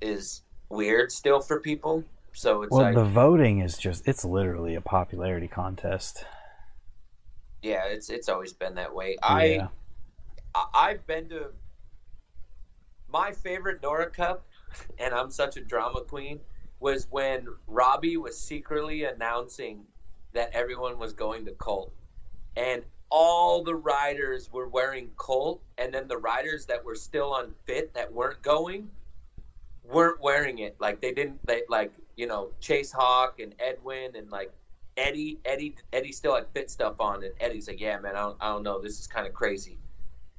[0.00, 2.02] is weird still for people.
[2.32, 6.24] So it's Well, like, the voting is just—it's literally a popularity contest.
[7.62, 9.16] yeah, it's it's always been that way.
[9.22, 9.28] Yeah.
[9.28, 9.68] I-
[10.54, 11.48] I've been to
[13.08, 14.46] my favorite Nora Cup,
[14.98, 16.40] and I'm such a drama queen,
[16.80, 19.84] was when Robbie was secretly announcing
[20.32, 21.92] that everyone was going to Cult.
[22.56, 27.94] And all the riders were wearing Cult, and then the riders that were still unfit
[27.94, 28.90] that weren't going
[29.84, 30.76] weren't wearing it.
[30.80, 34.50] Like they didn't they like, you know, Chase Hawk and Edwin and like
[34.96, 38.36] Eddie Eddie Eddie still had fit stuff on and Eddie's like, Yeah man, I don't
[38.40, 39.78] I don't know, this is kinda crazy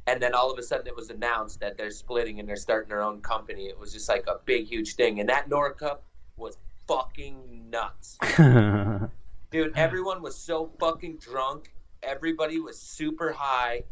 [0.08, 2.90] and then all of a sudden it was announced that they're splitting and they're starting
[2.90, 3.68] their own company.
[3.68, 5.20] It was just like a big, huge thing.
[5.20, 6.04] And that Nora Cup
[6.38, 8.18] was fucking nuts.
[9.52, 11.74] Dude, everyone was so fucking drunk.
[12.04, 13.84] Everybody was super high.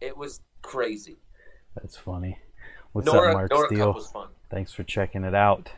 [0.00, 1.16] It was crazy.
[1.74, 2.38] That's funny.
[2.92, 3.86] What's Nora, up, Mark Nora Steele?
[3.86, 4.28] Cup was fun.
[4.50, 5.70] Thanks for checking it out.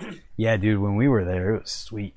[0.36, 2.14] Yeah, dude, when we were there, it was sweet.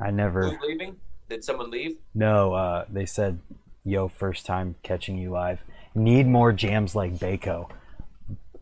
[0.00, 0.50] I never.
[0.50, 0.96] Who's leaving?
[1.28, 1.96] Did someone leave?
[2.12, 3.38] No, uh, they said,
[3.84, 5.62] "Yo, first time catching you live.
[5.94, 7.70] Need more jams like Baco."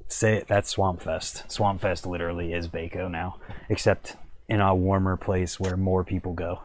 [0.09, 0.45] Say.
[0.47, 1.51] That's Swamp Fest.
[1.51, 3.37] Swamp Fest literally is Baco now,
[3.68, 4.16] except
[4.49, 6.61] in a warmer place where more people go.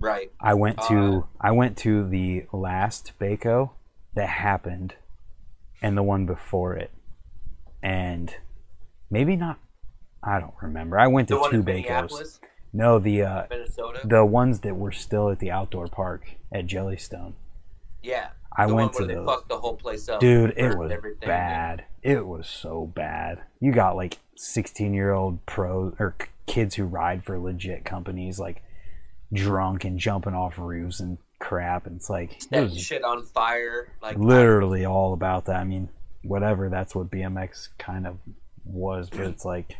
[0.00, 0.32] Right.
[0.40, 3.70] I went to Uh, I went to the last Baco
[4.14, 4.94] that happened
[5.82, 6.90] and the one before it.
[7.82, 8.34] And
[9.10, 9.58] maybe not
[10.22, 10.98] I don't remember.
[10.98, 12.40] I went to two Bacos.
[12.72, 14.00] No, the uh Minnesota.
[14.04, 17.34] the ones that were still at the outdoor park at Jellystone.
[18.02, 18.30] yeah.
[18.60, 19.26] I the went to they those.
[19.26, 20.20] fucked the whole place up.
[20.20, 21.84] Dude, it was bad.
[22.02, 23.40] It was so bad.
[23.58, 26.14] You got like 16 year old pro or
[26.46, 28.62] kids who ride for legit companies like
[29.32, 31.86] drunk and jumping off roofs and crap.
[31.86, 33.92] And it's like, it was shit on fire.
[34.02, 35.56] Like literally all about that.
[35.56, 35.88] I mean,
[36.22, 38.18] whatever, that's what BMX kind of
[38.64, 39.76] was, but it's like,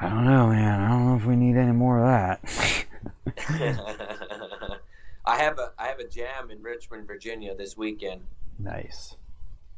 [0.00, 0.80] I don't know, man.
[0.80, 2.86] I don't know if we need any more of that.
[5.24, 8.22] I have a I have a jam in Richmond, Virginia this weekend.
[8.58, 9.16] nice.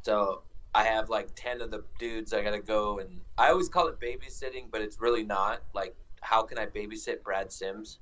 [0.03, 0.43] So
[0.75, 4.01] I have like ten of the dudes I gotta go and I always call it
[4.01, 5.63] babysitting, but it's really not.
[5.75, 7.99] Like how can I babysit Brad Simms?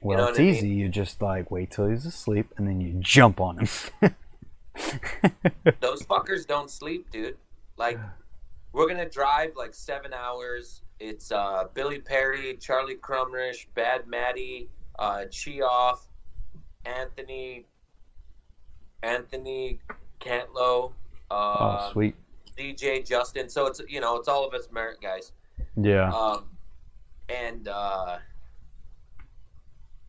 [0.00, 0.54] Well, know it's I mean?
[0.54, 0.68] easy.
[0.68, 3.68] You just like wait till he's asleep and then you jump on him.
[5.80, 7.36] Those fuckers don't sleep, dude.
[7.76, 7.98] Like
[8.72, 10.82] we're gonna drive like seven hours.
[10.98, 14.68] It's uh, Billy Perry, Charlie Crumlish, Bad Maddie,
[14.98, 16.06] uh, Chioff,
[16.84, 17.66] Anthony,
[19.02, 19.78] Anthony
[20.20, 20.92] Cantlow,
[21.30, 22.14] uh, oh, sweet.
[22.58, 23.48] DJ Justin.
[23.48, 25.32] So it's you know it's all of us Merritt guys.
[25.80, 26.10] Yeah.
[26.12, 26.44] Um,
[27.28, 28.18] and uh,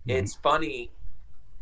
[0.08, 0.92] it's funny.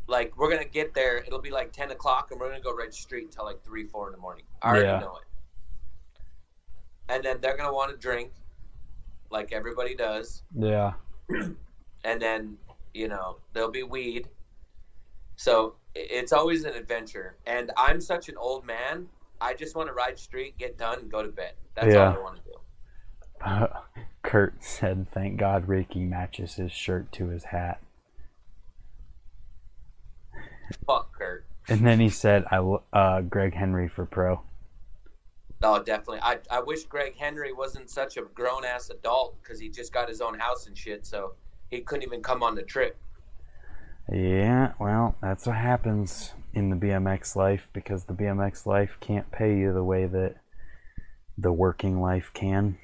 [0.07, 1.17] Like we're gonna get there.
[1.19, 4.07] It'll be like ten o'clock, and we're gonna go Red Street until like three, four
[4.07, 4.43] in the morning.
[4.61, 4.99] I already Yeah.
[4.99, 5.23] know it.
[7.09, 8.31] And then they're gonna want to drink,
[9.29, 10.43] like everybody does.
[10.57, 10.93] yeah.
[12.03, 12.57] And then
[12.95, 14.27] you know there'll be weed.
[15.41, 17.35] So it's always an adventure.
[17.47, 19.07] And I'm such an old man.
[19.41, 21.53] I just want to ride street, get done, and go to bed.
[21.73, 22.11] That's Yeah.
[22.11, 24.03] all I want to do.
[24.21, 27.81] Kurt said, "Thank God Ricky matches his shirt to his hat."
[30.85, 31.47] Fuck Kurt.
[31.67, 32.57] And then he said, "I
[32.93, 34.43] uh, Greg Henry for pro."
[35.63, 36.19] Oh, definitely.
[36.21, 40.07] I, I wish Greg Henry wasn't such a grown ass adult because he just got
[40.07, 41.33] his own house and shit, so
[41.71, 42.95] he couldn't even come on the trip.
[44.11, 49.57] Yeah, well, that's what happens in the BMX life because the BMX life can't pay
[49.57, 50.35] you the way that
[51.37, 52.77] the working life can.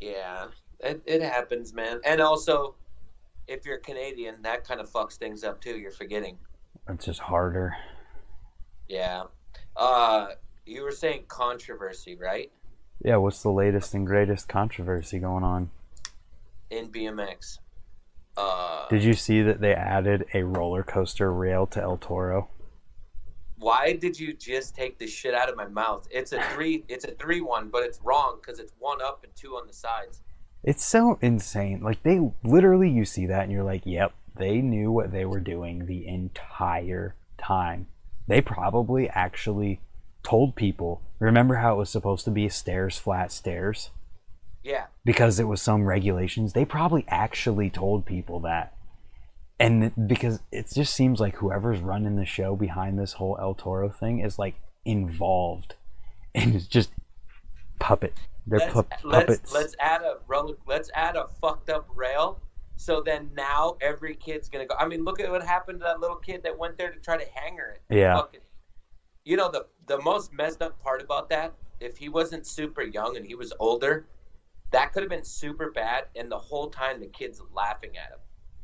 [0.00, 0.48] Yeah,
[0.80, 2.00] it, it happens, man.
[2.04, 2.74] And also,
[3.48, 5.78] if you're Canadian, that kind of fucks things up too.
[5.78, 6.36] You're forgetting.
[6.88, 7.74] It's just harder.
[8.88, 9.24] Yeah.
[9.76, 10.28] Uh,
[10.66, 12.52] you were saying controversy, right?
[13.02, 15.70] Yeah, what's the latest and greatest controversy going on?
[16.70, 17.58] In BMX.
[18.36, 22.48] Uh, Did you see that they added a roller coaster rail to El Toro?
[23.62, 26.06] why did you just take the shit out of my mouth?
[26.10, 26.84] It's a three.
[26.88, 29.72] It's a three one, but it's wrong because it's one up and two on the
[29.72, 30.20] sides.
[30.64, 31.80] It's so insane.
[31.82, 35.40] Like they literally you see that and you're like, "Yep, they knew what they were
[35.40, 37.86] doing the entire time."
[38.26, 39.80] They probably actually
[40.22, 41.02] told people.
[41.18, 43.90] Remember how it was supposed to be stairs, flat stairs?
[44.64, 44.86] Yeah.
[45.04, 48.74] because it was some regulations they probably actually told people that
[49.58, 53.88] and because it just seems like whoever's running the show behind this whole el toro
[53.88, 55.74] thing is like involved
[56.34, 56.90] and it's just
[57.78, 58.14] puppet
[58.46, 60.16] they're let's, pu- let's, puppets let's add a
[60.66, 62.40] let's add a fucked up rail.
[62.76, 64.74] So then now every kid's gonna go.
[64.78, 67.16] I mean, look at what happened to that little kid that went there to try
[67.16, 67.94] to hanger it.
[67.94, 68.16] Yeah.
[68.16, 68.40] Fucking,
[69.24, 73.16] you know the the most messed up part about that, if he wasn't super young
[73.16, 74.06] and he was older,
[74.72, 76.04] that could have been super bad.
[76.16, 78.18] And the whole time the kid's laughing at him.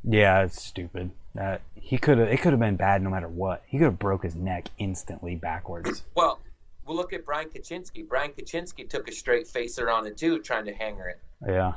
[0.05, 3.63] yeah it's stupid that he could have it could have been bad no matter what
[3.67, 6.41] he could have broke his neck instantly backwards Well,
[6.87, 8.07] we'll look at Brian Kachinsky.
[8.09, 11.21] Brian Kachinsky took a straight facer on it too, trying to hanger it.
[11.47, 11.75] yeah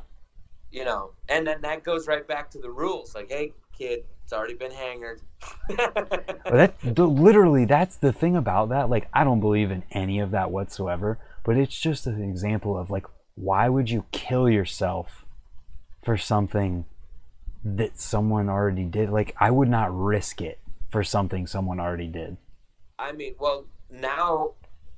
[0.71, 3.13] you know, and then that goes right back to the rules.
[3.13, 5.19] Like, hey, kid, it's already been hangered.
[6.45, 10.31] That the, literally that's the thing about that like i don't believe in any of
[10.31, 15.25] that whatsoever but it's just an example of like why would you kill yourself
[16.03, 16.85] for something
[17.63, 22.37] that someone already did like i would not risk it for something someone already did
[22.99, 24.51] I mean, well, now,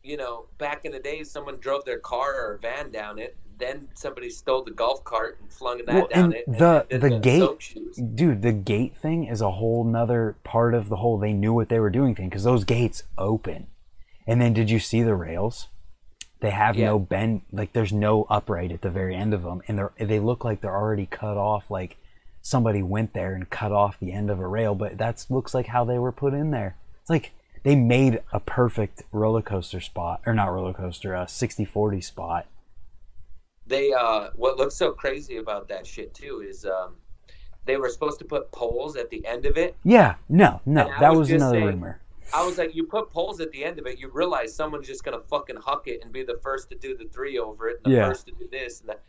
[0.04, 3.38] you know, back in the days, someone drove their car or van down it.
[3.58, 6.46] Then somebody stole the golf cart and flung that Well, down and it.
[6.48, 10.98] the- the did gate- dude the gate thing is a whole nother part of the
[10.98, 13.68] whole they knew what they were doing thing because those gates open
[14.28, 15.70] and then did you see the rails
[16.44, 16.88] they have Yeah.
[16.88, 20.20] no bend like there's no upright at the very end of them and they're they
[20.20, 21.96] look like they're already cut off like
[22.42, 25.68] somebody went there and cut off the end of a rail but that looks like
[25.68, 27.32] how they were put in there it's like
[27.64, 32.46] they made a perfect roller coaster spot or not roller coaster a 60 40 spot
[33.66, 36.96] they uh, what looks so crazy about that shit too is um,
[37.66, 39.78] they were supposed to put poles at the end of it.
[39.86, 42.02] Yeah, no, no, that was was another saying- rumor.
[42.34, 45.04] I was like, you put poles at the end of it, you realize someone's just
[45.04, 47.94] gonna fucking huck it and be the first to do the three over it, and
[47.94, 48.08] the Yeah.
[48.10, 49.02] first to do this, and that.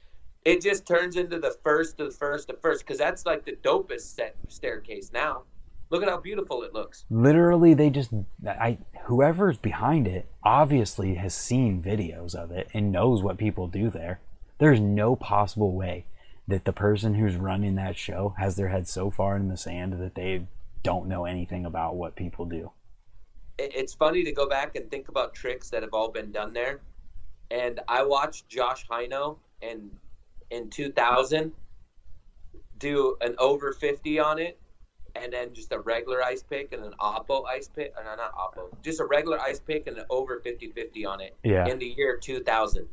[0.45, 3.53] It just turns into the first to the first to first because that's like the
[3.53, 5.45] dopest set staircase now.
[5.89, 7.07] Look at how beautiful it looks.
[7.09, 8.11] Literally, they just
[8.47, 13.89] I whoever's behind it obviously has seen videos of it and knows what people do
[13.89, 14.21] there.
[14.59, 16.05] There's no possible way
[16.47, 19.95] that the person who's running that show has their head so far in the sand
[19.95, 20.47] that they
[20.83, 22.71] don't know anything about what people do.
[23.59, 26.53] It- it's funny to go back and think about tricks that have all been done
[26.53, 26.81] there.
[27.51, 29.99] And I watched Josh Hino in
[30.51, 31.53] in 2000
[32.79, 34.59] do an over 50 on it,
[35.15, 38.35] and then just a regular ice pick and an oppo ice pick, or no, not
[38.35, 41.67] oppo, just a regular ice pick and an over 50-50 on it Yeah.
[41.67, 42.89] in the year 2000.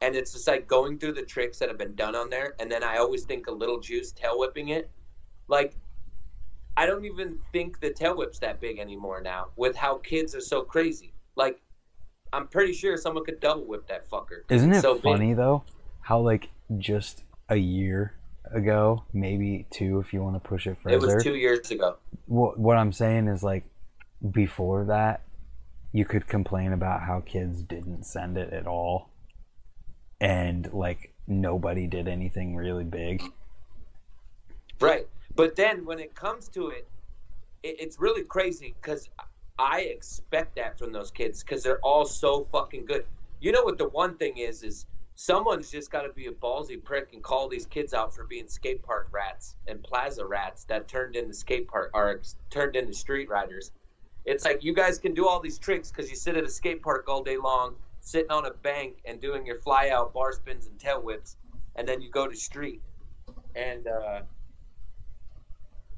[0.00, 2.70] And it's just like going through the tricks that have been done on there, and
[2.70, 4.90] then I always think a little juice tail whipping it,
[5.48, 5.74] like
[6.76, 10.40] I don't even think the tail whip's that big anymore now with how kids are
[10.40, 11.14] so crazy.
[11.36, 11.60] Like,
[12.32, 14.42] I'm pretty sure someone could double whip that fucker.
[14.50, 15.02] Isn't it so big.
[15.02, 15.64] funny though
[16.06, 18.14] how like just a year
[18.52, 20.94] ago, maybe two if you want to push it further.
[20.94, 21.96] It was two years ago.
[22.26, 23.64] what what I'm saying is like
[24.30, 25.22] before that
[25.92, 29.10] you could complain about how kids didn't send it at all
[30.20, 33.22] and like nobody did anything really big.
[34.80, 35.08] Right.
[35.36, 36.88] But then when it comes to it,
[37.62, 39.10] it it's really crazy because
[39.58, 43.04] I expect that from those kids because they're all so fucking good.
[43.40, 46.82] You know what the one thing is is someone's just got to be a ballsy
[46.82, 50.88] prick and call these kids out for being skate park rats and plaza rats that
[50.88, 53.72] turned into skate park or turned into street riders.
[54.24, 56.82] It's like you guys can do all these tricks because you sit at a skate
[56.82, 60.66] park all day long, sitting on a bank and doing your fly out bar spins
[60.66, 61.36] and tail whips,
[61.76, 62.82] and then you go to street.
[63.54, 64.22] And uh,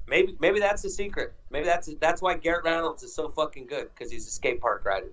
[0.09, 1.35] maybe maybe that's the secret.
[1.51, 4.85] Maybe that's that's why Garrett Reynolds is so fucking good because he's a skate park
[4.85, 5.09] rider.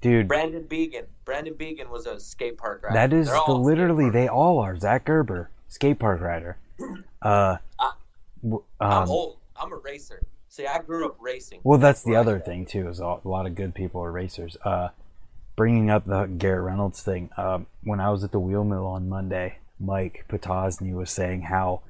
[0.00, 2.94] Dude, Brandon Begin, Brandon Begin was a skate park rider.
[2.94, 4.78] that is the literally they all are.
[4.78, 6.56] Zach Gerber, skate park rider.
[7.22, 7.92] Uh I-
[8.44, 9.38] I'm um, old.
[9.60, 10.22] I'm a racer.
[10.48, 11.60] See, I grew up racing.
[11.64, 12.88] Well, that's the other thing too.
[12.88, 14.56] Is a lot of good people are racers.
[14.64, 14.88] Uh,
[15.56, 17.30] bringing up the Garrett Reynolds thing.
[17.36, 21.80] Um, when I was at the wheel mill on Monday, Mike Potosny was saying how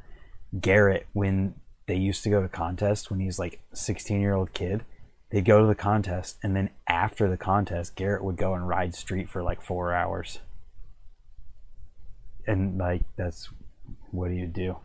[0.59, 1.55] Garrett, when
[1.87, 4.85] they used to go to contests when he's like 16 year old kid,
[5.31, 8.95] they'd go to the contest, and then after the contest, Garrett would go and ride
[8.95, 10.41] street for like four hours.
[12.47, 13.51] And like that's
[14.11, 14.77] what do you do?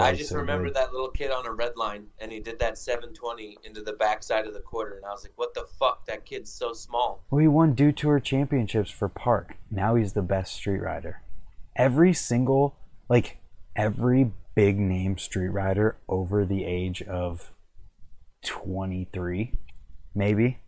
[0.00, 2.78] I just so remember that little kid on a red line, and he did that
[2.78, 6.06] 720 into the backside of the quarter, and I was like, "What the fuck?
[6.06, 9.56] That kid's so small." Well, he won Dew Tour championships for Park.
[9.70, 11.22] Now he's the best street rider.
[11.74, 12.76] Every single,
[13.08, 13.38] like,
[13.74, 17.52] every big name street rider over the age of
[18.44, 19.52] 23,
[20.16, 20.58] maybe,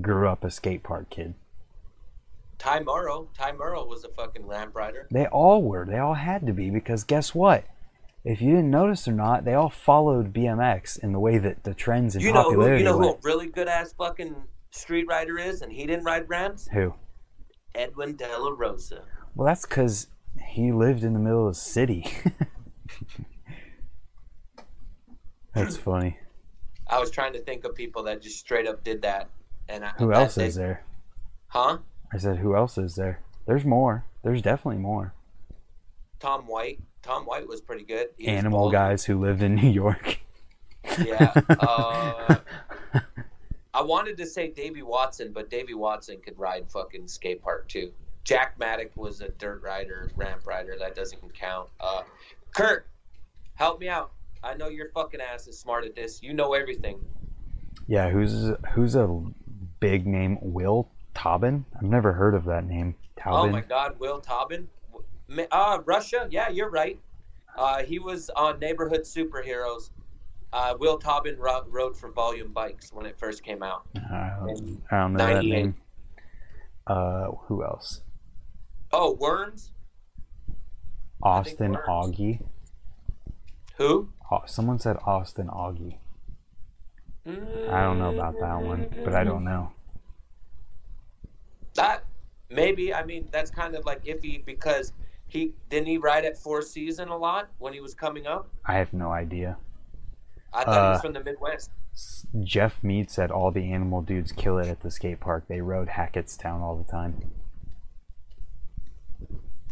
[0.00, 1.34] grew up a skate park kid.
[2.58, 5.08] Ty Morrow, Ty Morrow was a fucking ramp rider.
[5.10, 5.84] They all were.
[5.84, 7.64] They all had to be because guess what?
[8.24, 11.74] If you didn't notice or not, they all followed BMX in the way that the
[11.74, 12.50] trends and You know who?
[12.50, 14.36] popularity You know who a really good ass fucking
[14.70, 16.68] street rider is, and he didn't ride ramps.
[16.72, 16.94] Who?
[17.74, 19.02] Edwin De La Rosa.
[19.34, 20.06] Well, that's because
[20.50, 22.06] he lived in the middle of the city.
[25.54, 26.18] that's funny.
[26.88, 29.28] I was trying to think of people that just straight up did that,
[29.68, 30.84] and I, Who else they- is there?
[31.48, 31.78] Huh?
[32.12, 33.20] I said, who else is there?
[33.46, 34.04] There's more.
[34.22, 35.14] There's definitely more.
[36.20, 36.80] Tom White.
[37.02, 38.08] Tom White was pretty good.
[38.16, 40.20] He Animal guys who lived in New York.
[41.04, 41.32] Yeah.
[41.48, 42.36] Uh,
[43.74, 47.90] I wanted to say Davy Watson, but Davy Watson could ride fucking skate park too.
[48.24, 50.76] Jack Maddock was a dirt rider, ramp rider.
[50.78, 51.68] That doesn't count.
[51.80, 52.02] Uh,
[52.54, 52.86] Kurt,
[53.54, 54.12] help me out.
[54.42, 56.22] I know your fucking ass is smart at this.
[56.22, 57.04] You know everything.
[57.86, 59.06] yeah, who's who's a
[59.80, 60.38] big name?
[60.42, 61.64] Will Tobin?
[61.76, 62.94] I've never heard of that name.
[63.26, 64.68] Oh my God, Will Tobin.
[65.50, 66.26] Uh, Russia.
[66.30, 66.98] Yeah, you're right.
[67.56, 69.90] Uh, he was on Neighborhood Superheroes.
[70.52, 73.86] Uh, Will Tobin ro- rode for Volume Bikes when it first came out.
[73.96, 75.74] I don't, I don't know that name.
[76.86, 78.00] Uh, who else?
[78.92, 79.70] Oh, Worms.
[81.22, 82.40] Austin Augie.
[83.76, 84.08] Who?
[84.30, 85.96] Oh, someone said Austin Augie.
[87.26, 89.70] I don't know about that one, but I don't know.
[91.74, 92.04] That
[92.50, 92.92] maybe.
[92.92, 94.92] I mean, that's kind of like iffy because
[95.28, 98.48] he didn't he ride at Four Season a lot when he was coming up.
[98.66, 99.56] I have no idea.
[100.52, 101.70] I thought he was Uh, from the Midwest.
[102.42, 105.44] Jeff Mead said all the animal dudes kill it at the skate park.
[105.48, 107.30] They rode Hackettstown all the time.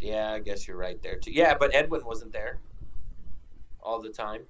[0.01, 1.33] Yeah, I guess you're right there too.
[1.33, 2.59] Yeah, but Edwin wasn't there
[3.83, 4.43] all the time.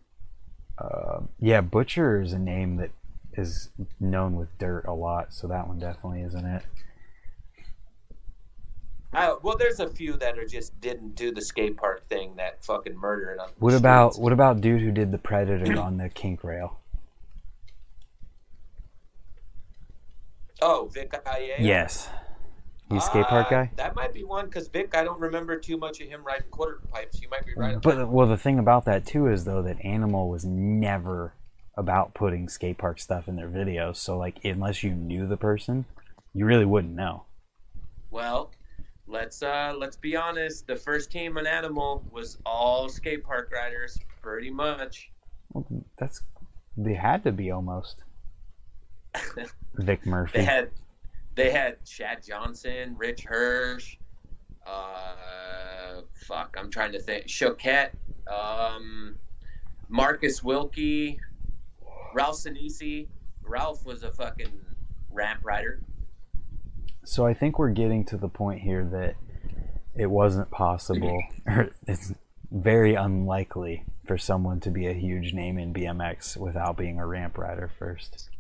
[0.79, 2.91] Uh, yeah, Butcher is a name that
[3.35, 6.63] is known with dirt a lot, so that one definitely isn't it.
[9.13, 12.65] I, well, there's a few that are just didn't do the skate park thing that
[12.65, 13.49] fucking murdered on.
[13.49, 16.79] the What about what about dude who did the Predator on the kink rail?
[20.63, 21.57] Oh, Vic Ayala?
[21.59, 22.09] Yes,
[22.91, 23.70] he's skate park Uh, guy.
[23.76, 26.80] That might be one because Vic, I don't remember too much of him riding quarter
[26.93, 27.20] pipes.
[27.20, 27.80] You might be right.
[27.80, 31.34] But well, the thing about that too is though that Animal was never
[31.76, 33.97] about putting skate park stuff in their videos.
[33.97, 35.84] So like, unless you knew the person,
[36.34, 37.24] you really wouldn't know.
[38.11, 38.51] Well,
[39.07, 40.66] let's uh let's be honest.
[40.66, 45.11] The first team on Animal was all skate park riders, pretty much.
[45.53, 45.66] Well,
[45.99, 46.22] that's
[46.76, 48.03] they had to be almost.
[49.74, 50.38] Vic Murphy.
[50.38, 50.70] They had
[51.35, 53.97] they had Chad Johnson, Rich Hirsch,
[54.66, 57.26] uh, fuck, I'm trying to think.
[57.26, 57.91] Choquette,
[58.26, 59.16] um,
[59.89, 61.18] Marcus Wilkie,
[62.14, 63.09] Ralph Sinisi.
[63.43, 64.53] Ralph was a fucking
[65.11, 65.81] ramp rider.
[67.05, 69.16] So I think we're getting to the point here that
[69.97, 72.12] it wasn't possible, or it's
[72.53, 77.39] very unlikely for someone to be a huge name in BMX without being a ramp
[77.39, 78.31] rider first.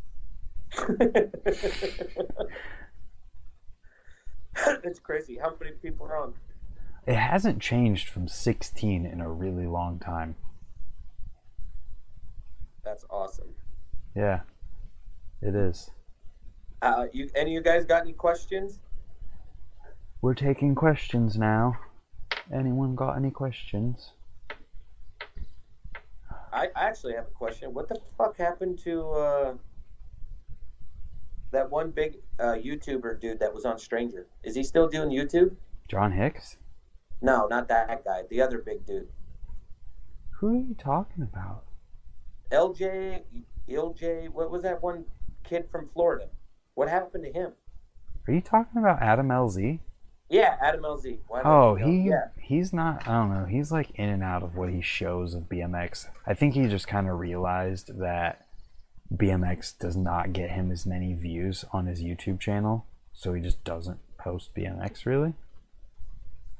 [4.84, 5.38] it's crazy.
[5.40, 6.34] How many people are on?
[7.06, 10.36] It hasn't changed from 16 in a really long time.
[12.84, 13.54] That's awesome.
[14.14, 14.40] Yeah,
[15.42, 15.90] it is.
[16.82, 18.80] Uh, you any of you guys got any questions?
[20.22, 21.78] We're taking questions now.
[22.52, 24.12] Anyone got any questions?
[26.52, 27.72] I, I actually have a question.
[27.72, 29.54] What the fuck happened to uh,
[31.52, 34.26] that one big uh, YouTuber dude that was on Stranger?
[34.44, 35.56] Is he still doing YouTube?
[35.88, 36.56] John Hicks?
[37.22, 38.22] No, not that guy.
[38.30, 39.08] The other big dude.
[40.38, 41.64] Who are you talking about?
[42.50, 43.22] LJ,
[43.68, 44.28] LJ.
[44.30, 45.04] What was that one
[45.44, 46.28] kid from Florida?
[46.74, 47.52] What happened to him?
[48.26, 49.80] Are you talking about Adam LZ?
[50.28, 51.18] Yeah, Adam LZ.
[51.26, 52.28] Why Oh, he Yeah.
[52.40, 53.06] he's not.
[53.08, 53.44] I don't know.
[53.46, 56.08] He's like in and out of what he shows of BMX.
[56.26, 58.46] I think he just kind of realized that
[59.14, 63.62] BMX does not get him as many views on his YouTube channel, so he just
[63.64, 65.34] doesn't post BMX really.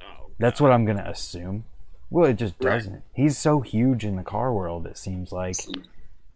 [0.01, 1.65] Oh, That's what I'm gonna assume.
[2.09, 3.03] Well, it just doesn't.
[3.13, 4.85] He's so huge in the car world.
[4.85, 5.55] It seems like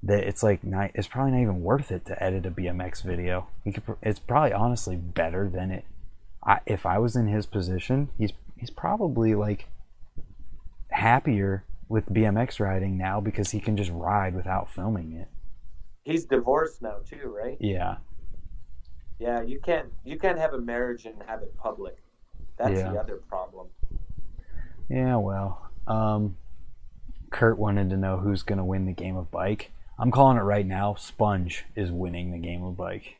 [0.01, 0.91] that it's like not.
[0.93, 3.47] It's probably not even worth it to edit a BMX video.
[3.65, 3.83] He could.
[4.01, 5.83] It's probably honestly better than it.
[6.41, 9.67] I, if I was in his position, he's he's probably like
[10.91, 15.27] happier with BMX riding now because he can just ride without filming it.
[16.05, 17.57] He's divorced now too, right?
[17.59, 17.97] Yeah.
[19.19, 21.97] Yeah, you can't you can't have a marriage and have it public.
[22.57, 22.91] That's Yeah.
[22.91, 23.67] the other problem.
[24.87, 26.37] Yeah, well, um,
[27.31, 29.71] Kurt wanted to know who's going to win the game of bike.
[29.97, 30.93] I'm calling it right now.
[30.93, 33.15] Sponge is winning the game of bike.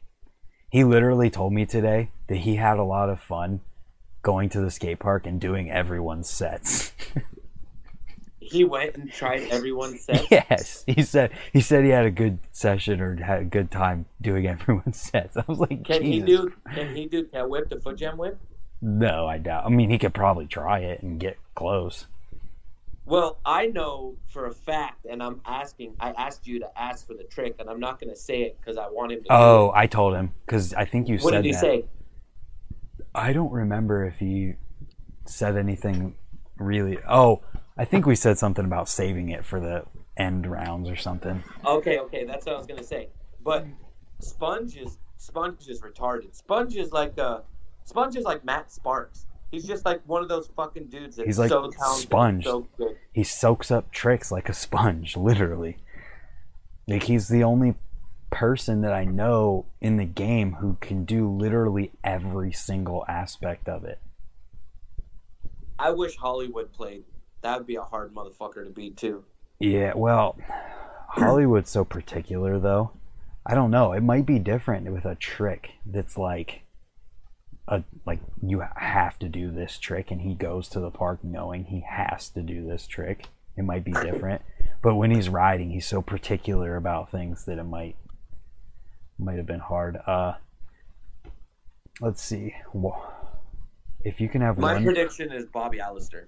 [0.70, 3.62] He literally told me today that he had a lot of fun
[4.22, 6.94] going to the skate park and doing everyone's sets.
[8.46, 10.30] He went and tried everyone's set.
[10.32, 14.06] yes, he said he said he had a good session or had a good time
[14.22, 15.36] doing everyone's sets.
[15.38, 16.54] I was like, Can he do?
[16.74, 18.40] Can he do cat whip the foot jam whip?
[18.82, 19.66] No, I doubt.
[19.66, 22.08] I mean, he could probably try it and get close.
[23.08, 25.96] Well, I know for a fact, and I'm asking.
[26.00, 28.58] I asked you to ask for the trick, and I'm not going to say it
[28.60, 29.28] because I want him to.
[29.32, 31.24] Oh, I told him because I think you do it.
[31.26, 31.62] what did he that.
[31.62, 31.86] say?
[33.14, 34.54] I don't remember if he
[35.26, 36.16] said anything
[36.58, 36.98] really.
[37.08, 37.42] Oh,
[37.78, 39.86] I think we said something about saving it for the
[40.18, 41.44] end rounds or something.
[41.66, 43.10] Okay, okay, that's what I was going to say.
[43.44, 43.66] But
[44.20, 46.36] Sponge is Sponge is retarded.
[46.36, 47.42] Sponge is like uh,
[47.84, 49.26] Sponge is like Matt Sparks.
[49.52, 52.44] He's just like one of those fucking dudes that's He's like so talented, Sponge.
[52.46, 52.96] so good.
[53.14, 55.78] He soaks up tricks like a sponge, literally.
[56.88, 57.76] Like he's the only
[58.32, 63.86] person that I know in the game who can do literally every single aspect of
[63.86, 64.00] it.
[65.78, 67.04] I wish Hollywood played.
[67.46, 69.24] That would be a hard motherfucker to beat too.
[69.60, 70.36] Yeah, well,
[71.10, 72.90] Hollywood's so particular though.
[73.46, 73.94] I don't know.
[73.94, 76.64] It might be different with a trick that's like
[77.68, 81.66] a like you have to do this trick and he goes to the park knowing
[81.66, 83.28] he has to do this trick.
[83.56, 84.42] It might be different.
[84.82, 87.96] But when he's riding, he's so particular about things that it might
[89.20, 89.98] might have been hard.
[90.08, 90.34] Uh
[92.02, 92.56] let's see.
[94.04, 96.28] If you can have My one prediction is Bobby Allister.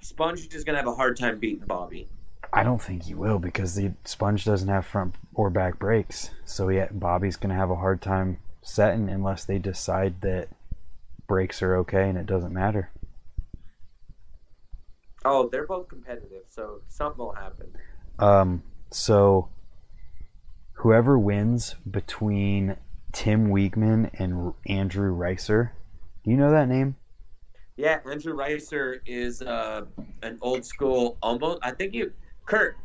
[0.00, 2.08] Sponge is gonna have a hard time beating Bobby.
[2.52, 6.30] I don't think he will because the sponge doesn't have front or back brakes.
[6.44, 10.48] So yeah, Bobby's gonna have a hard time setting unless they decide that
[11.26, 12.90] brakes are okay and it doesn't matter.
[15.24, 17.68] Oh, they're both competitive, so something will happen.
[18.18, 19.50] Um, so
[20.72, 22.76] whoever wins between
[23.12, 25.70] Tim Wiegman and Andrew Reiser,
[26.24, 26.96] do you know that name?
[27.80, 29.86] Yeah, Andrew Reiser is uh,
[30.22, 31.60] an old school, almost.
[31.62, 32.12] I think you,
[32.44, 32.76] Kurt.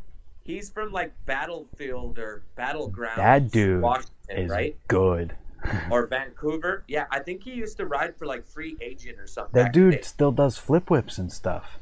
[0.42, 3.18] He's from like Battlefield or Battleground.
[3.18, 4.76] That dude Washington, Is right?
[4.88, 5.34] good.
[5.90, 6.84] Or Vancouver.
[6.86, 9.52] Yeah, I think he used to ride for like Free Agent or something.
[9.52, 11.78] That back in the dude still does flip whips and stuff.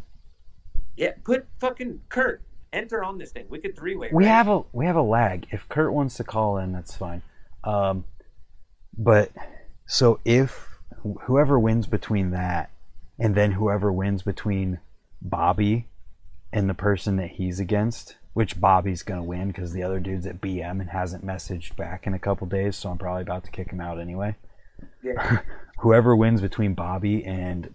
[0.97, 2.41] Yeah, put fucking Kurt.
[2.73, 3.45] Enter on this thing.
[3.49, 4.09] We could three way.
[4.13, 5.47] We have a we have a lag.
[5.51, 7.23] If Kurt wants to call in, that's fine.
[7.63, 8.07] Um,
[8.97, 9.31] but
[9.87, 10.79] so if
[11.27, 12.71] whoever wins between that,
[13.19, 14.81] and then whoever wins between
[15.23, 15.89] Bobby
[16.53, 20.41] and the person that he's against, which Bobby's gonna win because the other dude's at
[20.41, 23.71] BM and hasn't messaged back in a couple days, so I'm probably about to kick
[23.71, 24.37] him out anyway.
[25.03, 25.41] Yeah.
[25.79, 27.73] Whoever wins between Bobby and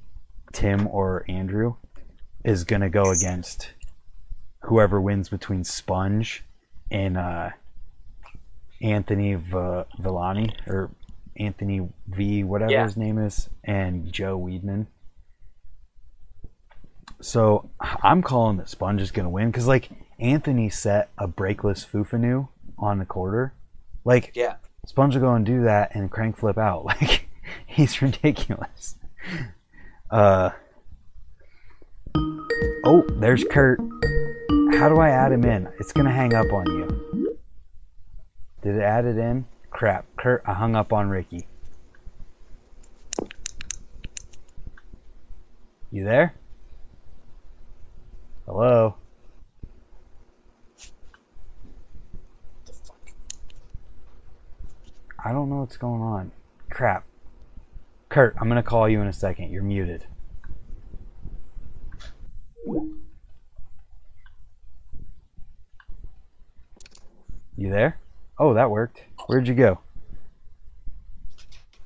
[0.54, 1.76] Tim or Andrew
[2.44, 3.72] is gonna go against
[4.64, 6.44] whoever wins between Sponge
[6.92, 7.50] and uh,
[8.82, 10.90] Anthony v- Villani or
[11.38, 12.84] Anthony V, whatever Yeah.
[12.86, 14.88] his name is, and Joe Weedman.
[17.22, 19.90] So I'm calling that Sponge is gonna win because like
[20.20, 22.48] Anthony set a breakless Fufanu
[22.78, 23.54] on the quarter,
[24.06, 24.56] like Yeah.
[24.86, 26.86] Sponge will go and do that and crank flip out.
[27.02, 27.28] Like
[27.66, 28.96] he's ridiculous.
[30.10, 30.52] Uh
[32.86, 33.80] oh, there's Kurt.
[34.74, 35.68] How do I add him in?
[35.80, 37.38] It's gonna hang up on you.
[38.62, 39.46] Did it add it in?
[39.72, 41.48] Crap, Kurt, I hung up on Ricky.
[45.92, 46.34] You there?
[48.50, 48.96] Hello?
[55.24, 56.32] I don't know what's going on.
[56.72, 57.06] Crap.
[58.10, 59.52] Kurt, I'm gonna call you in a second.
[59.52, 60.08] You're muted.
[67.56, 68.00] You there?
[68.40, 69.04] Oh, that worked.
[69.28, 69.78] Where'd you go?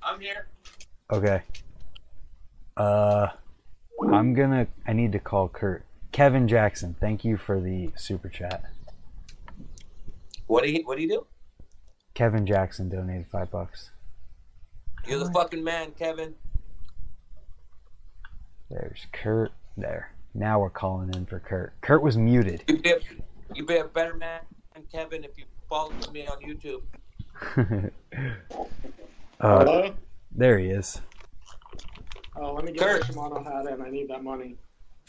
[0.02, 0.48] I'm here.
[1.12, 1.42] Okay.
[2.78, 3.28] Uh,
[4.14, 4.68] I'm gonna.
[4.88, 5.84] I need to call Kurt.
[6.14, 8.64] Kevin Jackson, thank you for the super chat.
[10.46, 11.26] What do you What do you do?
[12.14, 13.90] Kevin Jackson donated five bucks.
[15.08, 16.36] You're the fucking man, Kevin.
[18.70, 19.52] There's Kurt.
[19.76, 20.12] There.
[20.36, 21.74] Now we're calling in for Kurt.
[21.82, 22.64] Kurt was muted.
[22.68, 23.00] You be a,
[23.56, 24.42] you be a better man,
[24.92, 26.84] Kevin, if you follow me on YouTube.
[29.40, 29.96] uh, Hello?
[30.32, 31.02] there he is.
[32.36, 33.16] Oh, let me get Kurt.
[33.16, 33.82] my Shimano hat in.
[33.82, 34.58] I need that money.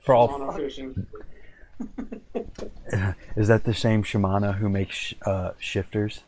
[0.00, 1.06] For all, fishing.
[3.36, 6.22] is that the same Shimano who makes sh- uh, shifters?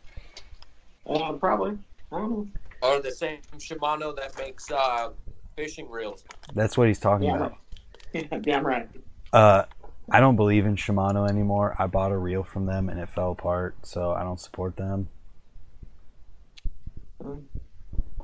[1.06, 1.78] Uh, probably.
[2.12, 2.46] I don't know.
[2.82, 5.10] or the same Shimano that makes uh,
[5.56, 6.24] fishing reels.
[6.54, 7.36] That's what he's talking Yeah.
[7.36, 7.56] about.
[8.12, 8.86] Yeah, damn right.
[9.32, 9.64] Uh,
[10.10, 11.74] I don't believe in Shimano anymore.
[11.78, 15.08] I bought a reel from them and it fell apart, so I don't support them.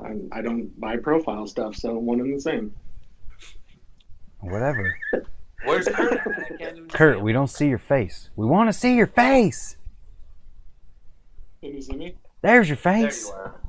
[0.09, 2.75] I, I don't buy profile stuff, so one and the same.
[4.41, 4.97] Whatever.
[5.65, 6.21] Where's Kurt?
[6.27, 8.31] I can't even see Kurt, we don't see your face.
[8.37, 9.77] We want to see your face.
[11.61, 12.15] Can you see me?
[12.43, 13.27] There's your There face.
[13.27, 13.61] you are.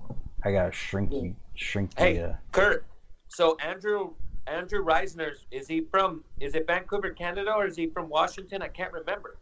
[0.46, 2.18] I gotta shrink you, shrink Hey.
[2.18, 2.30] the.
[2.30, 2.86] Uh, Kurt.
[3.28, 4.12] So Andrew
[4.48, 6.24] Andrew Reisner is he from?
[6.40, 8.62] Is it Vancouver, Canada, or is he from Washington?
[8.62, 9.38] I can't remember.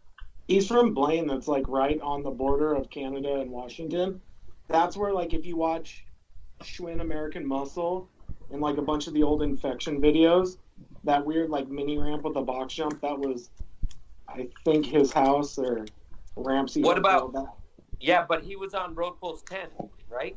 [0.48, 4.20] He's from Blaine, that's like right on the border of Canada and Washington.
[4.68, 6.04] That's where, like, if you watch
[6.60, 8.08] Schwinn American Muscle
[8.50, 10.56] and like a bunch of the old infection videos,
[11.04, 13.50] that weird like mini ramp with a box jump, that was,
[14.28, 15.86] I think, his house or
[16.36, 16.76] ramps.
[16.76, 17.54] What about- that.
[18.00, 19.68] Yeah, but he was on Road Fools 10,
[20.08, 20.36] right?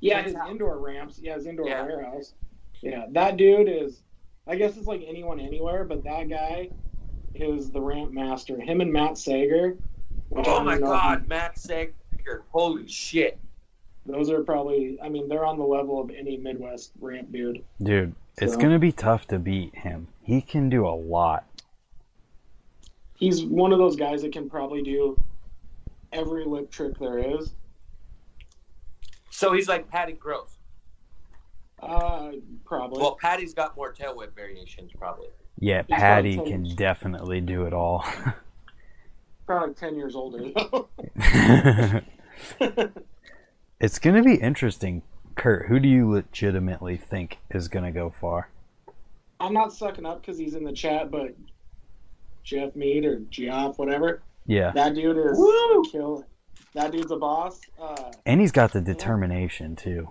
[0.00, 0.50] Yeah, His his house.
[0.50, 1.18] indoor ramps.
[1.22, 1.82] Yeah, his indoor Yeah.
[1.84, 2.32] warehouse.
[2.80, 4.02] Yeah, that dude is.
[4.46, 6.70] I guess it's like anyone anywhere, but that guy
[7.34, 8.58] is the ramp master.
[8.58, 9.76] Him and Matt Sager.
[10.34, 11.92] Oh my God, Matt Sager!
[12.50, 13.38] Holy shit!
[14.06, 14.98] You- Those are probably.
[15.02, 17.64] I mean, they're on the level of any Midwest ramp dude.
[17.82, 20.08] dude, it's gonna be tough to beat him.
[20.22, 21.44] He can do a lot.
[23.16, 25.18] He's one of those guys that can probably do
[26.12, 27.54] every lip trick there is.
[29.30, 30.56] So he's like Patty Gross.
[31.80, 32.32] Uh,
[32.64, 33.00] probably.
[33.00, 35.28] Well, Patty's got more tail whip variations, probably.
[35.58, 38.04] Yeah, He's Patty got can some- definitely do it all.
[39.46, 40.40] probably ten years older
[43.80, 43.84] though.
[43.84, 45.02] it's gonna be interesting.
[45.36, 48.50] Kurt, who do you legitimately think is gonna go far?
[49.40, 51.34] I'm not sucking up because he's in the chat, but
[52.44, 54.22] Jeff Mead or Geoff, whatever.
[54.46, 55.82] Yeah, That dude is Woo!
[55.90, 56.24] kill.
[56.74, 57.60] That dude's a boss.
[57.80, 60.10] Uh, and he's got the determination too.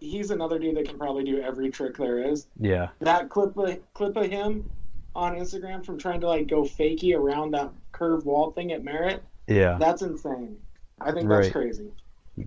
[0.00, 2.48] he's another dude that can probably do every trick there is.
[2.60, 2.88] Yeah.
[3.00, 4.68] That clip of, clip of him
[5.14, 9.22] on Instagram from trying to like go fakey around that curved wall thing at Merritt,
[9.48, 9.78] Yeah.
[9.80, 10.58] that's insane.
[11.00, 11.52] I think that's Right.
[11.52, 11.90] crazy.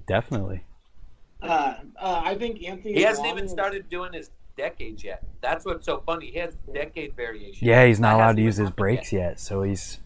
[0.08, 0.64] Definitely.
[1.42, 2.94] Uh, uh, I think Anthony.
[2.94, 5.24] He hasn't Volani even is- started doing his decades yet.
[5.42, 6.32] That's what's so funny.
[6.32, 7.68] He has decade variation.
[7.68, 10.00] Yeah, he's not That allowed to use his happened brakes yet, so he's.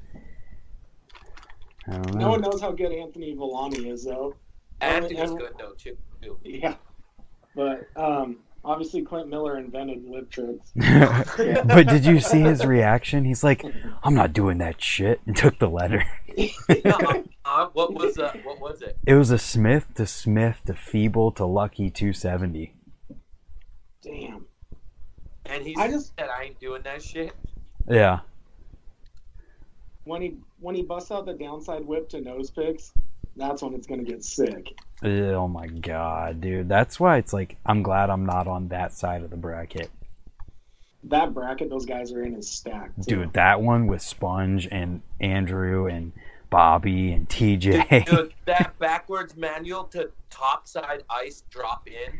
[1.87, 4.35] I don't No one knows how good Anthony Volani is, though.
[4.79, 5.97] Anthony's Every- good though too.
[6.43, 6.75] Yeah,
[7.55, 10.71] but um, obviously Clint Miller invented lip tricks.
[10.75, 13.25] but did you see his reaction?
[13.25, 13.65] He's like,
[14.03, 16.05] "I'm not doing that shit," and took the letter.
[16.85, 17.21] uh,
[17.53, 18.97] uh, what was uh, what was it?
[19.05, 22.73] It was a Smith to Smith to Feeble to Lucky 270.
[24.01, 24.45] Damn.
[25.45, 27.33] And he I just- said, "I ain't doing that shit."
[27.87, 28.19] Yeah.
[30.05, 32.93] When he when he busts out the downside whip to nose picks,
[33.35, 34.67] that's when it's gonna get sick.
[35.03, 36.67] Oh my god, dude.
[36.69, 39.89] That's why it's like I'm glad I'm not on that side of the bracket.
[41.05, 43.03] That bracket those guys are in is stacked.
[43.07, 43.15] too.
[43.17, 46.13] Dude, that one with Sponge and Andrew and
[46.53, 48.05] Bobby and Dude, TJ.
[48.05, 52.19] dude, that backwards manual to topside ice drop in.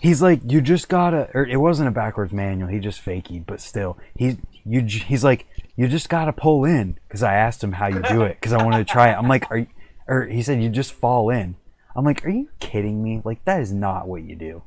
[0.00, 2.68] He's like, you just gotta, or it wasn't a backwards manual.
[2.70, 4.80] He just fakey, but still, he's you.
[4.82, 5.46] He's like,
[5.76, 8.62] you just gotta pull in because I asked him how you do it because I
[8.64, 9.16] wanted to try it.
[9.18, 9.66] I'm like, are you,
[10.06, 11.56] or he said you just fall in.
[11.94, 13.20] I'm like, are you kidding me?
[13.24, 14.62] Like that is not what you do.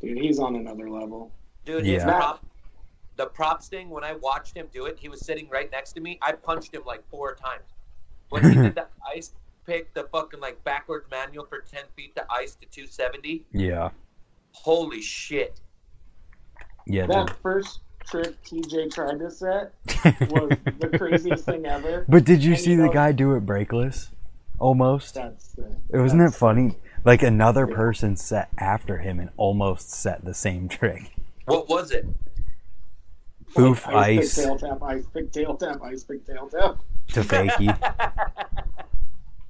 [0.00, 1.30] Dude, he's on another level.
[1.64, 2.18] Dude, his Yeah.
[2.18, 2.44] prop,
[3.20, 3.90] the props thing.
[3.90, 6.18] When I watched him do it, he was sitting right next to me.
[6.22, 7.64] I punched him like four times.
[8.30, 9.32] When he did the ice
[9.66, 13.44] pick, the fucking like backwards manual for ten feet to ice to two seventy.
[13.52, 13.90] Yeah,
[14.52, 15.60] Holy shit!
[16.86, 17.06] yeah.
[17.06, 19.72] That first trick TJ tried to set
[20.30, 22.06] was the craziest thing ever.
[22.08, 24.08] But did you And see you the know- guy do it breakless?
[24.58, 25.14] Almost.
[25.14, 25.64] That's sick.
[25.90, 26.76] Wasn't it funny?
[27.04, 27.76] Like another Yeah.
[27.76, 31.12] person set after him and almost set the same trick.
[31.46, 32.06] What was it?
[33.54, 36.76] Foof Like, ice pick, tail tap, ice pick, tail tap, ice pick, tail tap.
[37.08, 37.76] to fakey.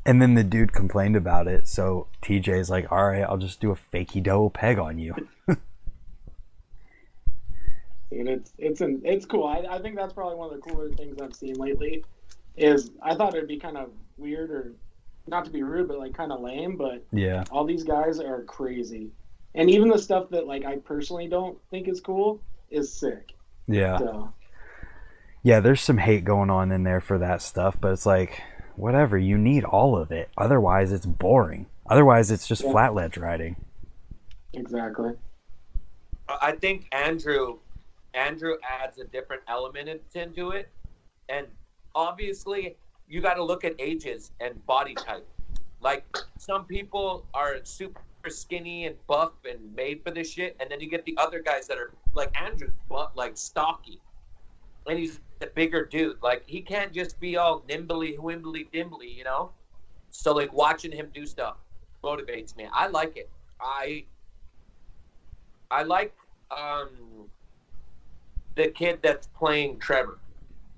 [0.07, 3.71] And then the dude complained about it, so TJ's like, "All right, I'll just do
[3.71, 5.15] a fakey double peg on you."
[8.13, 9.45] And it's it's an, it's cool.
[9.47, 12.05] I, I think that's probably one of the cooler things I've seen lately.
[12.57, 14.73] Is I thought it'd be kind of weird or
[15.29, 16.77] not to be rude, but like kind of lame.
[16.77, 19.11] But Yeah, all these guys are crazy,
[19.55, 22.41] and even the stuff that like I personally don't think is cool
[22.71, 23.33] is sick.
[23.73, 24.33] Yeah, So
[25.43, 25.61] yeah.
[25.61, 28.43] There's some hate going on in there for that stuff, but it's like,
[28.77, 29.17] whatever.
[29.19, 30.29] You need all of it.
[30.37, 31.67] Otherwise, it's boring.
[31.89, 32.73] Otherwise, it's just Yeah.
[32.73, 33.57] flat ledge riding.
[34.53, 35.13] exactly.
[36.41, 37.59] I think Andrew
[38.15, 40.69] Andrew adds a different element into it,
[41.29, 41.47] and
[41.95, 42.77] obviously
[43.09, 45.27] you got to look at ages and body type.
[45.81, 46.05] Like
[46.39, 50.89] some people are super skinny and buff and made for this shit, and then you
[50.89, 54.01] get the other guys that are like Andrew, but like stocky,
[54.87, 56.23] and he's a bigger dude.
[56.23, 59.51] Like he can't just be all nimbly, wimbly, dimbly, you know.
[60.11, 61.57] So like watching him do stuff
[62.03, 62.69] motivates me.
[62.73, 63.31] I like it.
[63.61, 64.05] I
[65.71, 66.15] I like
[66.51, 66.89] um
[68.57, 70.19] the kid that's playing Trevor.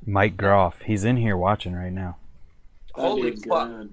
[0.04, 2.16] Mike Groff, he's in here watching right now.
[2.94, 3.86] Holy fuck!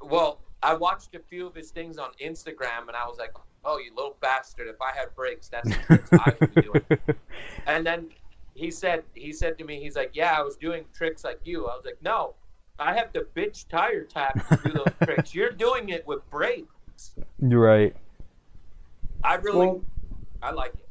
[0.00, 3.34] Well, I watched a few of his things on Instagram, and I was like,
[3.64, 4.68] "Oh, you little bastard!
[4.68, 6.84] If I had brakes, that's what I would be doing."
[7.66, 8.08] And then
[8.54, 11.66] he said, he said to me, he's like, "Yeah, I was doing tricks like you."
[11.66, 12.34] I was like, "No,
[12.78, 15.34] I have to bitch tire tap to do those tricks.
[15.34, 17.96] You're doing it with brakes." You're right.
[19.24, 19.84] I really, Well,
[20.42, 20.88] I like it.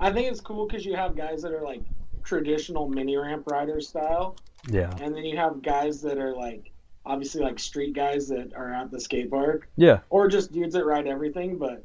[0.00, 1.82] I think it's cool because you have guys that are like
[2.24, 4.36] traditional mini ramp rider style,
[4.68, 6.71] Yeah, and then you have guys that are like
[7.04, 10.00] obviously like street guys that are at the skate park, yeah.
[10.10, 11.58] or just dudes that ride everything.
[11.58, 11.84] But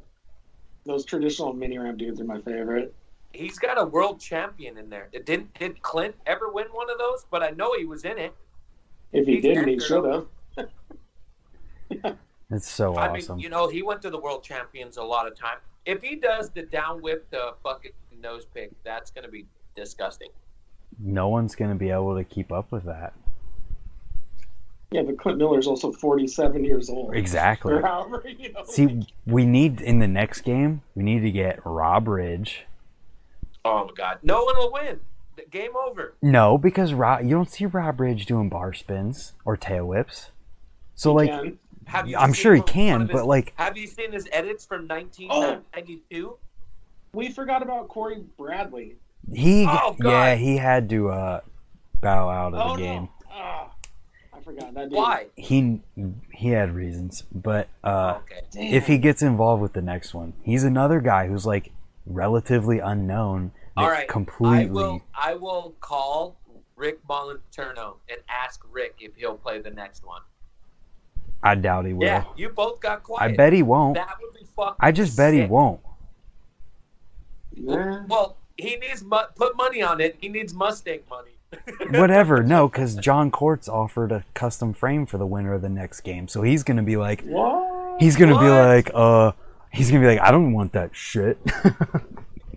[0.84, 2.94] those traditional mini ramp dudes are my favorite.
[3.32, 5.08] He's got a world champion in there.
[5.12, 7.26] Didn't did Clint ever win one of those?
[7.30, 8.34] But I know he was in it.
[9.12, 10.28] If he He's didn't, he should them.
[10.56, 12.16] have.
[12.50, 13.36] It's so I awesome.
[13.36, 15.58] mean, you know, he went to the world champions a lot of time.
[15.84, 17.92] If he does the down whip to fucking
[18.22, 19.46] nose pick, that's gonna be
[19.76, 20.30] disgusting.
[20.98, 23.12] no one's gonna be able to keep up with that.
[24.90, 27.14] Yeah, but Clint Miller's also 47 years old.
[27.14, 27.74] Exactly.
[27.74, 28.64] Or however, you know.
[28.64, 32.64] See, we need in the next game, we need to get Rob Ridge.
[33.64, 35.00] Oh my god, no one will win.
[35.50, 36.14] Game over.
[36.22, 40.30] No, because Rob, you don't see Rob Ridge doing bar spins or tail whips.
[40.94, 44.10] So like, Again, Have you I'm sure he can, his- but like, have you seen
[44.12, 46.36] his edits from 1992?
[47.12, 48.96] we forgot about Corey Bradley.
[49.32, 50.10] he, Oh, God.
[50.10, 51.40] yeah, he had to uh,
[52.00, 53.02] bow out of Oh the game.
[53.04, 53.10] no!
[53.30, 53.77] Ah, I
[54.48, 54.90] forgot that.
[54.90, 54.96] Dude.
[54.96, 55.26] Why?
[55.36, 55.80] He
[56.32, 58.42] he had reasons, but uh, okay.
[58.76, 61.72] If he gets involved with the next one, he's another guy who's like
[62.06, 63.52] relatively unknown.
[63.76, 64.08] All right.
[64.08, 64.82] completely.
[64.82, 65.02] I will.
[65.14, 66.36] I will call
[66.74, 70.22] Rick Moliterno and ask Rick if he'll play the next one.
[71.42, 72.04] I doubt he will.
[72.04, 73.32] Yeah, you both got quiet.
[73.32, 73.94] I bet he won't.
[73.94, 74.76] that would be fucking.
[74.80, 75.80] I just bet he won't.
[77.56, 78.04] Nah.
[78.08, 80.16] Well, he needs mu- put money on it.
[80.20, 81.37] He needs Mustang money.
[81.90, 82.42] Whatever.
[82.42, 86.28] No, because John Courts offered a custom frame for the winner of the next game,
[86.28, 88.00] so he's gonna be like, What?
[88.00, 89.32] he's gonna be like, uh,
[89.72, 91.38] he's gonna be like, I don't want that shit.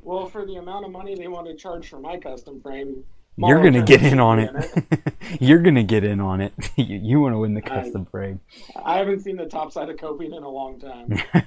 [0.03, 3.05] Well, for the amount of money they want to charge for my custom frame,
[3.37, 5.13] You're gonna get in on be it.
[5.39, 6.53] You're gonna get in on it.
[6.75, 8.41] you you want to win the I- custom frame.
[8.83, 11.13] I haven't seen the top side of Coping in a long time.
[11.33, 11.43] I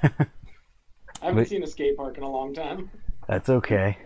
[1.20, 2.90] haven't But- seen a skate park in a long time.
[3.28, 3.98] That's okay.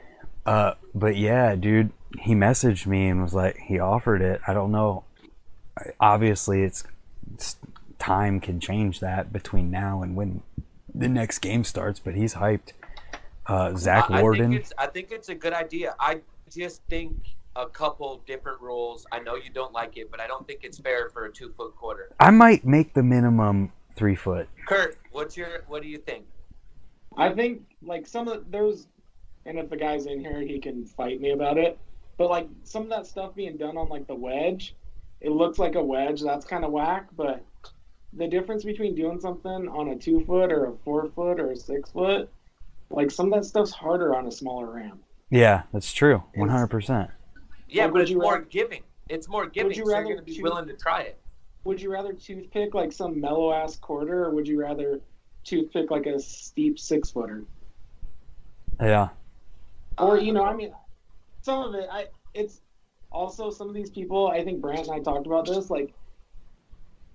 [0.48, 1.90] Uh, but yeah, dude,
[2.20, 4.40] he messaged me and was like, he offered it.
[4.46, 5.04] I don't know.
[6.00, 6.84] Obviously, it's,
[7.34, 7.56] it's
[7.98, 10.42] time can change that between now and when
[10.94, 12.00] the next game starts.
[12.00, 12.72] But he's hyped.
[13.46, 14.50] Uh, Zach I, I Warden.
[14.50, 14.72] think it's.
[14.78, 15.94] I think it's a good idea.
[16.00, 16.20] I
[16.50, 17.14] just think
[17.54, 19.06] a couple different rules.
[19.12, 21.52] I know you don't like it, but I don't think it's fair for a two
[21.56, 22.10] foot quarter.
[22.18, 24.48] I might make the minimum three foot.
[24.66, 25.64] Kurt, what's your?
[25.68, 26.24] What do you think?
[27.16, 28.86] I think like some of those,
[29.46, 31.78] and if the guy's in here, he can fight me about it.
[32.16, 34.74] But like some of that stuff being done on like the wedge,
[35.20, 36.20] it looks like a wedge.
[36.22, 37.06] That's kind of whack.
[37.16, 37.44] But
[38.12, 41.56] the difference between doing something on a two foot or a four foot or a
[41.56, 42.28] six foot,
[42.90, 45.02] like some of that stuff's harder on a smaller ramp.
[45.30, 46.22] Yeah, that's true.
[46.34, 47.10] One hundred percent.
[47.68, 48.82] Yeah, Like, but it's more rather- giving.
[49.10, 49.70] It's more giving.
[49.72, 51.18] you so you're rather going to be choose- willing to try it.
[51.64, 55.00] Would you rather toothpick like some mellow ass quarter, or would you rather
[55.44, 57.44] toothpick like a steep six footer?
[58.80, 59.08] Yeah.
[59.98, 60.72] Or um, you know, I mean,
[61.42, 62.60] some of it, I it's
[63.10, 64.28] also some of these people.
[64.28, 65.70] I think Brant and I talked about this.
[65.70, 65.94] Like,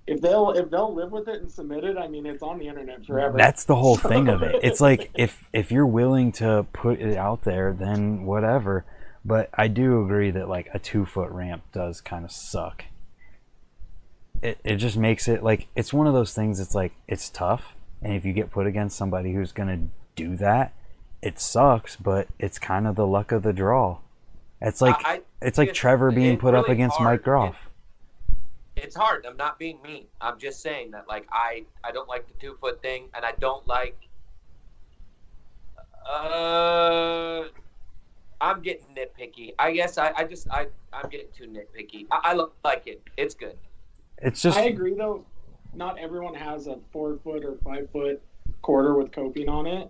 [0.08, 2.68] if they'll if they'll live with it and submit it, I mean, it's on the
[2.68, 3.38] internet forever.
[3.38, 4.56] That's the whole thing of it.
[4.64, 8.86] It's like if if you're willing to put it out there, then whatever.
[9.26, 12.86] But I do agree that like a two foot ramp does kind of suck.
[14.42, 16.60] It it just makes it like it's one of those things.
[16.60, 20.74] It's like it's tough, and if you get put against somebody who's gonna do that,
[21.24, 21.96] it sucks.
[21.96, 24.00] But it's kind of the luck of the draw.
[24.62, 27.20] It's like I, I, it's like it's- Trevor being it's put up against hard.
[27.20, 27.70] Mike Groff.
[28.76, 29.26] it's hard.
[29.26, 30.06] I'm not being mean.
[30.22, 33.34] I'm just saying that like I I don't like the two foot thing, and I
[33.40, 33.98] don't like.
[36.10, 37.46] Uh,
[38.42, 39.54] I'm getting nitpicky.
[39.58, 42.08] I guess I, I just I I'm getting too nitpicky.
[42.12, 43.02] I, I look like it.
[43.18, 43.58] It's good.
[44.18, 45.26] It's just I agree though.
[45.74, 48.22] Not everyone has a four foot or five foot
[48.62, 49.90] quarter with coping on it,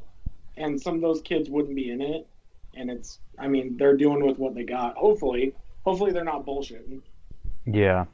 [0.57, 2.27] and some of those kids wouldn't be in it.
[2.75, 4.95] And it's, I mean, they're doing with what they got.
[4.97, 5.53] Hopefully,
[5.85, 7.01] hopefully they're not bullshitting.
[7.65, 8.05] yeah.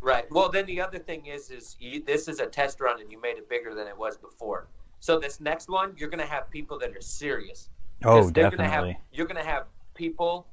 [0.00, 0.30] Right.
[0.30, 3.18] Well, then the other thing is, is you, this is a test run, and you
[3.22, 4.66] made it bigger than it was before.
[5.00, 7.70] So this next one, you're gonna have people that are serious.
[8.04, 8.92] Oh, they're Gonna definitely.
[8.92, 9.64] have, you're gonna have
[9.94, 10.46] people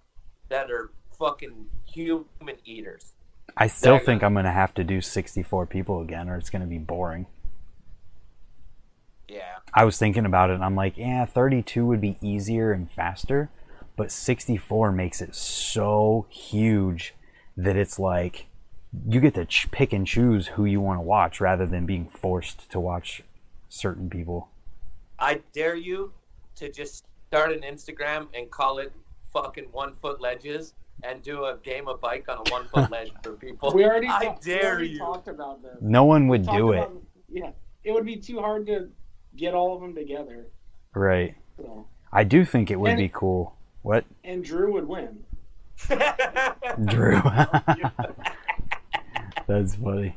[0.48, 3.12] that are fucking human eaters.
[3.58, 6.66] I still think gonna- I'm gonna have to do 64 people again, or it's gonna
[6.66, 7.26] be boring.
[9.32, 9.58] Yeah.
[9.74, 13.50] I was thinking about it, and I'm like, yeah, 32 would be easier and faster,
[13.96, 17.14] but 64 makes it so huge
[17.56, 18.48] that it's like
[19.08, 22.08] you get to ch- pick and choose who you want to watch rather than being
[22.10, 23.24] forced to watch
[23.70, 24.50] certain people.
[25.18, 26.12] I dare you
[26.56, 28.92] to just start an Instagram and call it
[29.32, 30.74] fucking one foot ledges
[31.04, 33.72] and do a game of bike on a one foot ledge for people.
[33.74, 34.98] We already, I talked- we already you.
[35.00, 35.78] talked about this.
[35.80, 37.02] No one would do it, about-
[37.32, 37.52] Yeah,
[37.86, 38.90] it would be too hard to
[39.36, 40.46] get all of them together.
[40.94, 41.36] right?
[41.58, 41.86] So.
[42.12, 43.56] I do think it would And- be cool.
[43.84, 45.24] What, And Drew would win.
[46.86, 47.20] Drew?
[49.48, 50.16] That's funny.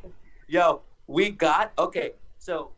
[0.48, 2.12] Yo, we got okay.
[2.38, 2.70] So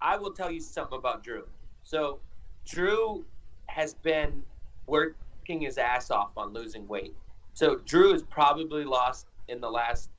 [0.00, 1.44] I will tell you something about Drew.
[1.84, 2.18] So
[2.66, 3.24] Drew
[3.66, 4.42] has been
[4.86, 7.14] working his ass off on losing weight.
[7.54, 10.10] So Drew has probably lost in the last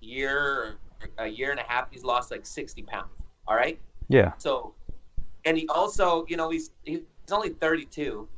[0.00, 0.76] year,
[1.18, 1.90] a year and a half.
[1.90, 3.10] He's lost like sixty pounds.
[3.48, 3.80] All right.
[4.12, 4.74] Yeah, So,
[5.46, 7.00] and he also, you know, he's he's
[7.30, 8.28] only 32,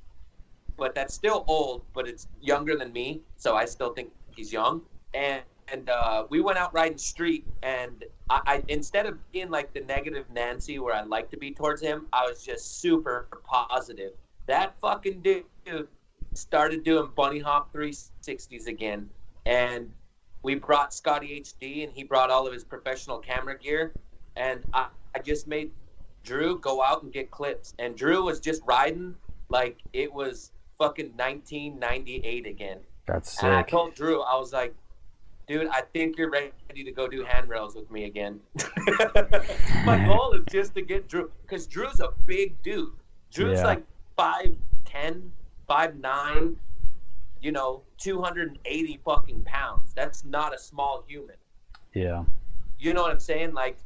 [0.77, 4.83] but that's still old, but it's younger than me, so I still think he's young.
[5.15, 9.73] And and uh, we went out riding street, and I, I instead of being like
[9.75, 14.13] the negative Nancy where I like to be towards him, I was just super positive.
[14.47, 15.45] That fucking dude
[16.35, 19.11] started doing bunny hop 360s again,
[19.45, 19.91] and
[20.45, 23.93] we brought Scotty HD, and he brought all of his professional camera gear,
[24.37, 25.71] and I, I just made
[26.25, 29.15] Drew go out and get clips, and Drew was just riding
[29.49, 32.79] like it was fucking 1998 again.
[33.07, 33.45] that's sick.
[33.45, 34.75] And I told Drew, I was like,
[35.47, 38.41] dude, I think you're ready to go do handrails with me again.
[39.85, 42.93] My goal is just to get Drew, because Drew's a big dude.
[43.33, 43.67] Drew's Yeah.
[43.67, 43.83] like
[44.19, 45.31] 5'10,
[45.69, 46.57] 5'9,
[47.43, 49.93] you know, 280 fucking pounds.
[49.95, 51.37] That's not a small human.
[51.93, 52.25] Yeah.
[52.79, 53.53] You know what I'm saying?
[53.55, 53.77] Like,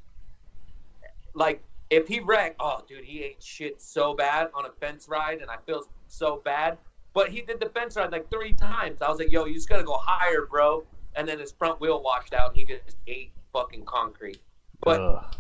[1.35, 5.41] like if he wrecked, oh, dude, he ate shit so bad on a fence ride,
[5.41, 6.79] and I feel so bad.
[7.15, 9.01] But he did the fence ride like three times.
[9.03, 10.85] I was like, yo, you just gotta go higher, bro.
[11.17, 12.55] And then his front wheel washed out.
[12.55, 14.39] He just ate fucking concrete.
[14.81, 15.37] But Ugh.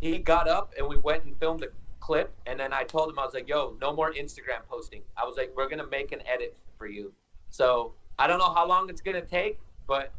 [0.00, 1.68] he got up and we went and filmed a
[2.00, 2.32] clip.
[2.46, 5.02] And then I told him, I was like, yo, no more Instagram posting.
[5.16, 7.12] I was like, we're gonna make an edit for you.
[7.48, 10.12] So I don't know how long it's gonna take, but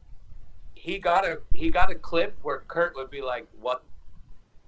[0.73, 3.83] he got a he got a clip where Kurt would be like, "What?"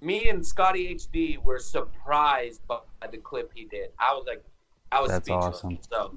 [0.00, 2.78] Me and Scotty HD were surprised by
[3.10, 3.90] the clip he did.
[3.98, 4.42] I was like,
[4.92, 5.56] I was That's speechless.
[5.56, 5.78] awesome.
[5.90, 6.14] So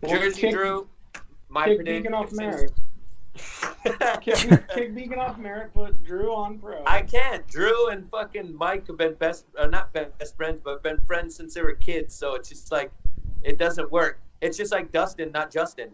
[0.00, 0.88] Well, Jersey kick- Drew,
[1.48, 2.02] my Kick prediction.
[2.02, 2.72] Beacon off Merritt.
[4.22, 5.72] Kick, kick Beacon off Merritt.
[5.72, 6.82] Put Drew on pro.
[6.86, 7.46] I can't.
[7.46, 11.54] Drew and fucking Mike have been best, uh, not best friends, but been friends since
[11.54, 12.14] they were kids.
[12.14, 12.90] So it's just like,
[13.42, 14.20] it doesn't work.
[14.40, 15.90] It's just like Dustin, not Justin.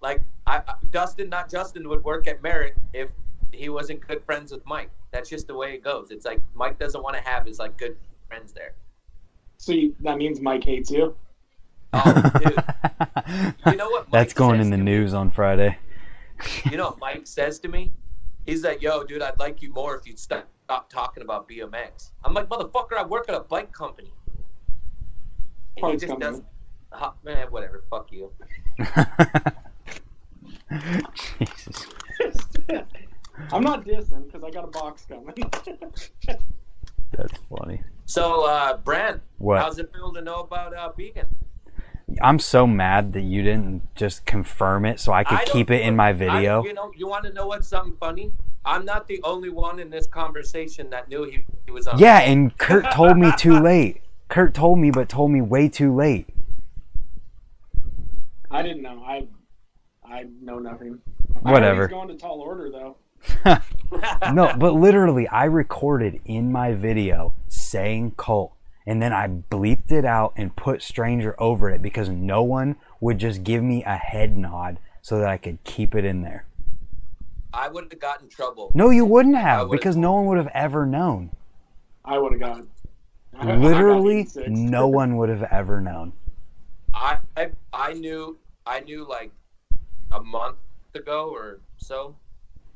[0.00, 3.10] Like I, I- Dustin, not Justin, would work at Merritt if
[3.52, 4.90] he wasn't good friends with Mike.
[5.14, 6.10] That's just the way it goes.
[6.10, 7.96] It's like Mike doesn't want to have his like good
[8.26, 8.74] friends there.
[9.58, 11.14] So you, that means Mike hates you.
[11.92, 12.64] Oh, dude.
[13.64, 14.08] You know what?
[14.12, 14.90] Mike That's going says in the to me?
[14.90, 15.78] news on Friday.
[16.68, 17.92] You know what Mike says to me?
[18.44, 22.10] He's like, "Yo, dude, I'd like you more if you'd stop, stop talking about BMX."
[22.24, 24.12] I'm like, "Motherfucker, I work at a bike company."
[25.76, 26.30] And he just company.
[26.32, 26.42] does,
[26.90, 27.84] huh, eh, man, whatever.
[27.88, 28.32] Fuck you.
[31.38, 31.86] Jesus.
[33.52, 35.34] I'm not dissing because I got a box coming.
[37.12, 37.82] That's funny.
[38.06, 39.60] So, uh, Brand, What?
[39.60, 41.26] how's it feel to know about uh, Beacon?
[42.20, 45.82] I'm so mad that you didn't just confirm it so I could I keep it
[45.82, 46.62] in my I- video.
[46.64, 48.32] you know, you want to know what's something funny?
[48.66, 51.98] I'm not the only one in this conversation that knew he, he was on.
[51.98, 54.00] Yeah, and Kurt told me too late.
[54.28, 56.28] Kurt told me, but told me way too late.
[58.50, 59.02] I didn't know.
[59.04, 59.26] I
[60.04, 60.98] I know nothing.
[61.44, 61.88] I Whatever.
[61.88, 62.96] He's going to tall order though.
[64.32, 68.52] No, but literally, I recorded in my video saying cult,
[68.86, 73.18] and then I bleeped it out and put stranger over it because no one would
[73.18, 76.44] just give me a head nod so that I could keep it in there.
[77.52, 78.72] I wouldn't have gotten in trouble.
[78.74, 81.30] No, you wouldn't have would've- because no one would have ever known.
[82.04, 82.68] I would have gone.
[83.38, 86.14] I- I got Literally, no one would have ever known.
[86.92, 89.30] I, I I knew I knew like
[90.10, 90.56] a month
[90.94, 92.16] ago or so,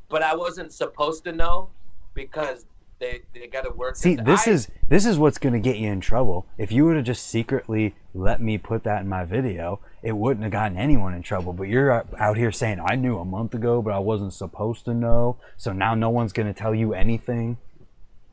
[0.09, 1.69] but I wasn't supposed to know
[2.15, 2.65] because
[2.99, 3.97] they they got to work.
[3.97, 6.47] See, this- this I- is this is what's going to get you in trouble.
[6.57, 10.43] If you would have just secretly let me put that in my video, it wouldn't
[10.43, 11.53] have gotten anyone in trouble.
[11.53, 14.85] But you're out- out here saying I knew a month ago, but I wasn't supposed
[14.87, 15.37] to know.
[15.57, 17.59] So now no one's going to tell you anything.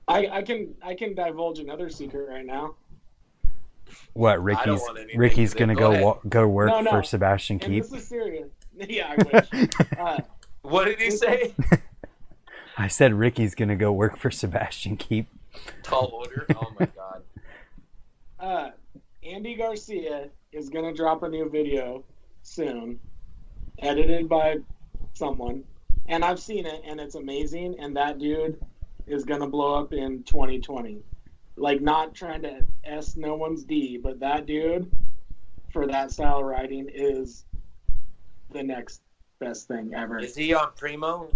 [0.08, 2.76] I, I can I can divulge another secret right now.
[4.14, 4.82] What Ricky's
[5.16, 6.92] Ricky's going to go go wa- go work No, no.
[6.92, 7.84] for Sebastian And Keep?
[7.84, 8.50] this is serious.
[8.78, 9.24] Yeah, I
[9.54, 9.70] wish.
[9.98, 10.20] uh,
[10.66, 11.54] what did he say?
[12.78, 15.28] I said Ricky's going to go work for Sebastian Keep.
[15.84, 16.46] Tall order.
[16.56, 17.22] Oh my god.
[18.40, 18.70] uh,
[19.24, 22.04] Andy Garcia is gonna drop a new video
[22.44, 23.00] soon,
[23.80, 24.58] edited by
[25.14, 25.64] someone,
[26.08, 27.76] and I've seen it, and it's amazing.
[27.80, 28.62] And that dude
[29.08, 31.00] is gonna blow up in 2020.
[31.56, 34.92] Like, not trying to s no one's d, but that dude
[35.72, 37.46] for that style of writing is
[38.52, 39.02] the next
[39.46, 40.18] best thing ever.
[40.18, 41.30] Is he on Primo?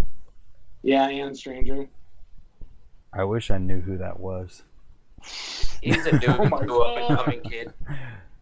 [0.82, 1.88] Yeah, and Stranger.
[3.14, 4.64] I wish I knew who that was.
[5.82, 7.74] He's a dude, Oh new up and coming kid.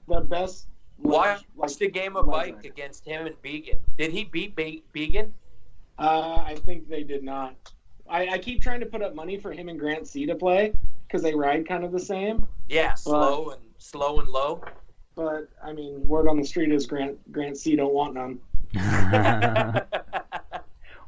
[0.07, 0.68] The best.
[0.99, 2.55] Watch like, the game of legend.
[2.55, 3.78] bike against him and Begin.
[3.97, 5.34] Did he beat Be- Begin?
[5.99, 7.55] Uh, I think they did not.
[8.09, 10.74] I, I keep trying to put up money for him and Grant C to play
[11.07, 12.47] because they ride kind of the same.
[12.70, 14.63] Yeah, slow and slow and low.
[15.15, 18.39] But I mean, word on the street is Grant Grant C don't want none.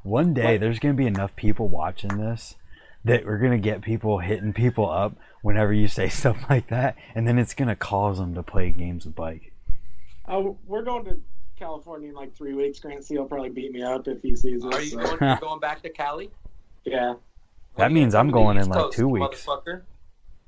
[0.03, 0.61] One day What?
[0.61, 2.55] there's going to be enough people watching this
[3.03, 6.95] that we're going to get people hitting people up whenever you say stuff like that,
[7.15, 9.53] and then it's going to cause them to play games of bike.
[10.27, 11.19] Oh, we're going to
[11.57, 12.79] California in like three weeks.
[12.79, 14.73] Grant C will probably beat me up if he sees us.
[14.73, 16.29] Are you so, going, going back to Cali?
[16.85, 17.15] Yeah,
[17.75, 19.45] That means I'm come to the going in like two weeks.
[19.45, 19.81] Motherfucker.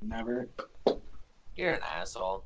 [0.01, 0.47] never.
[1.57, 2.45] You're an asshole.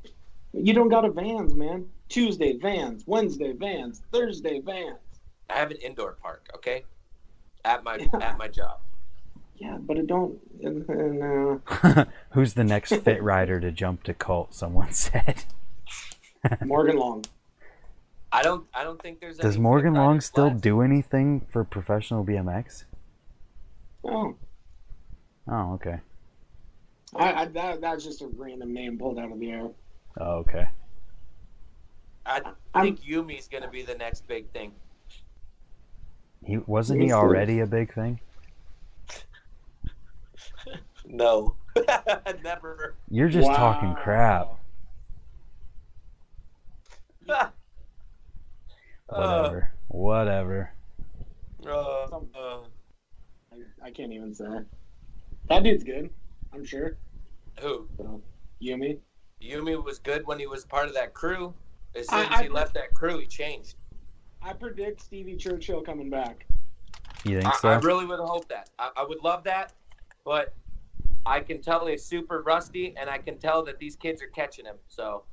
[0.52, 1.86] You don't got a Vans, man.
[2.10, 4.98] Tuesday Vans, Wednesday Vans, Thursday Vans.
[5.50, 6.84] I have an indoor park, okay?
[7.64, 8.80] At my at my job.
[9.58, 10.38] Yeah, but it don't.
[10.62, 14.54] And, uh, Who's the next fit rider to jump to cult?
[14.54, 15.46] Someone said.
[16.66, 17.26] Morgan Long.
[18.32, 18.68] I don't.
[18.74, 19.38] I don't think there's.
[19.38, 20.62] Does any Morgan Long still left.
[20.62, 22.84] do anything for professional BMX?
[24.04, 24.36] Oh,
[25.48, 26.00] Oh, okay.
[27.16, 29.70] I, I that that's just a random name pulled out of the air.
[30.20, 30.68] Oh, okay.
[32.26, 32.42] I
[32.74, 34.72] I'm- think Yumi's gonna be the next big thing.
[36.44, 38.20] He wasn't he already a big thing?
[41.08, 41.56] No,
[42.44, 42.96] never.
[43.12, 43.56] You're just Wow.
[43.56, 44.58] talking crap.
[47.30, 47.50] Uh,
[49.08, 49.72] Whatever.
[49.90, 50.72] Whatever.
[51.70, 52.58] uh, Some- uh,
[53.52, 54.46] I, I can't even say.
[55.50, 56.10] That dude's good.
[56.54, 56.98] I'm sure.
[57.60, 57.88] who?
[57.98, 58.22] So,
[58.62, 58.98] Yumi.
[59.42, 61.54] Yumi was good when he was part of that crew.
[61.96, 63.76] As soon I- as I- he left that crew, he changed.
[64.42, 66.46] I predict Stevie Churchill coming back.
[67.24, 67.70] You think I, so?
[67.70, 68.70] I really would hope that.
[68.78, 69.74] I, I would love that,
[70.24, 70.54] but
[71.26, 74.66] I can tell he's super rusty, and I can tell that these kids are catching
[74.66, 74.76] him.
[74.88, 75.24] So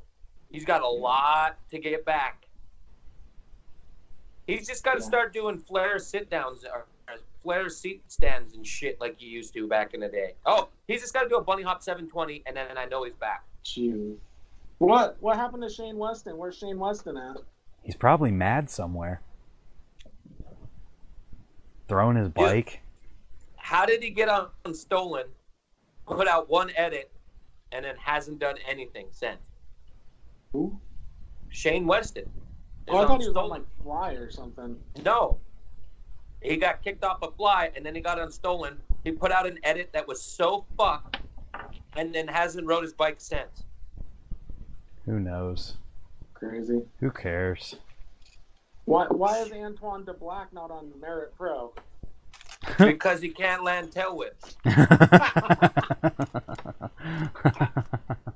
[0.50, 2.46] he's got a lot to get back.
[4.46, 5.06] He's just got to Yeah.
[5.06, 9.52] start doing flare sit downs or, or flare seat stands and shit like he used
[9.54, 10.34] to back in the day.
[10.46, 13.14] Oh, he's just got to do a bunny hop 720, and then I know he's
[13.14, 13.44] back.
[13.64, 14.16] Jeez.
[14.82, 16.36] What what happened to Shane Weston?
[16.36, 17.36] Where's Shane Weston at?
[17.82, 19.22] He's probably mad somewhere.
[21.86, 22.82] Throwing his bike.
[23.56, 25.26] How did he get on stolen,
[26.06, 27.12] put out one edit,
[27.70, 29.38] and then hasn't done anything since?
[30.52, 30.76] Who?
[31.48, 32.28] Shane Weston.
[32.88, 34.76] Oh, I is thought he was on like Fly or something.
[35.04, 35.38] No.
[36.40, 38.78] He got kicked off a fly and then he got unstolen.
[39.04, 41.18] He put out an edit that was so fucked
[41.94, 43.62] and then hasn't rode his bike since.
[45.06, 45.76] Who knows?
[46.34, 46.82] Crazy.
[47.00, 47.76] Who cares?
[48.84, 51.72] Why why is Antoine De Black not on Merritt Pro?
[52.78, 54.56] because he can't land tail whips.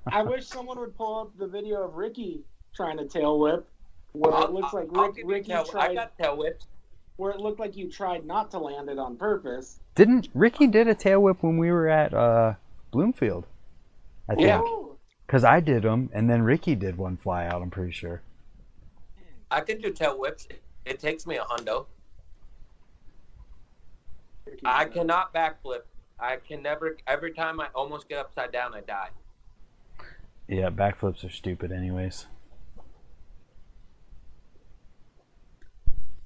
[0.08, 2.40] I wish someone would pull up the video of Ricky
[2.74, 3.66] trying to tail whip,
[4.12, 6.66] where it I'll- looks like I'll Rick, Ricky tail- I tried, got tail whips.
[7.16, 9.78] where it looked like you tried not to land it on purpose.
[9.94, 12.54] Didn't Ricky did a tail whip when we were at uh,
[12.90, 13.46] Bloomfield?
[14.28, 14.60] I think Yeah.
[14.60, 14.95] Ooh.
[15.26, 17.62] Because I did them, and then Ricky did one fly out.
[17.62, 18.22] I'm pretty sure.
[19.50, 20.46] I can do tail whips.
[20.84, 21.86] It takes me a hundo.
[24.64, 25.82] I cannot backflip.
[26.18, 26.96] I can never.
[27.06, 29.08] Every time I almost get upside down, I die.
[30.48, 32.26] Yeah, backflips are stupid, anyways.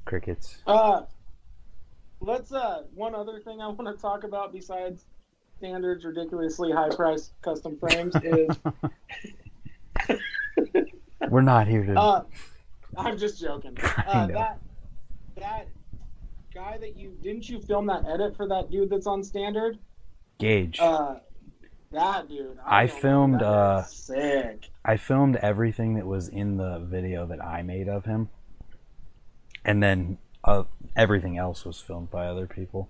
[0.04, 0.58] Crickets.
[0.66, 1.02] Uh,
[2.20, 5.04] let's uh one other thing I want to talk about besides
[5.60, 8.48] standards ridiculously high priced custom frames is
[11.28, 12.00] We're not here to.
[12.00, 12.24] uh
[12.96, 13.76] I'm just joking.
[14.06, 14.58] Uh, that
[15.36, 15.68] that
[16.54, 19.78] guy that you didn't you film that edit for that dude that's on standard?
[20.38, 20.80] Gauge.
[20.80, 21.16] Uh,
[21.92, 22.58] that dude.
[22.66, 24.70] I don't filmed, uh, sick.
[24.84, 28.30] I filmed everything that was in the video that I made of him,
[29.64, 30.64] and then uh,
[30.96, 32.88] everything else was filmed by other people.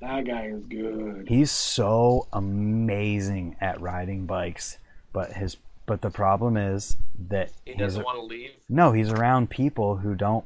[0.00, 1.26] That guy is good.
[1.28, 4.78] He's so amazing at riding bikes,
[5.12, 6.96] but his but the problem is
[7.28, 8.50] that He he's doesn't want to leave.
[8.68, 10.44] no, he's around people who don't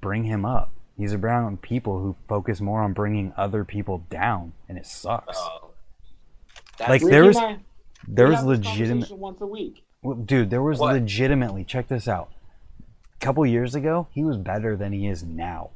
[0.00, 0.72] bring him up.
[0.98, 5.38] He's around people who focus more on bringing other people down, and it sucks.
[5.40, 5.70] Oh.
[6.80, 7.58] Like, there was- I-
[8.08, 9.10] there was have legitimate.
[9.12, 9.84] once a week.
[10.02, 10.94] Well, dude, there was What?
[10.94, 11.62] legitimately.
[11.64, 12.30] Check this out.
[13.14, 15.70] A couple years ago, he was better than he is now,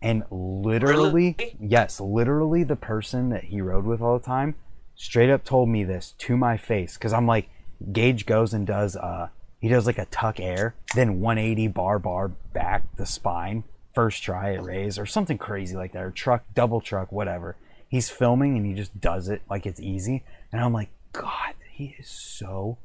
[0.00, 1.56] and literally, Really?
[1.60, 4.54] yes, literally, the person that he rode with all the time,
[4.94, 7.48] straight up told me this to my face because I'm like,
[7.92, 9.28] Gage goes and does uh,
[9.60, 14.54] he does like a tuck air, then 180 bar bar back the spine, first try
[14.54, 17.56] at raise or something crazy like that, or truck double truck whatever.
[17.88, 21.96] He's filming and he just does it like it's easy, and I'm like, God, he
[21.98, 22.78] is so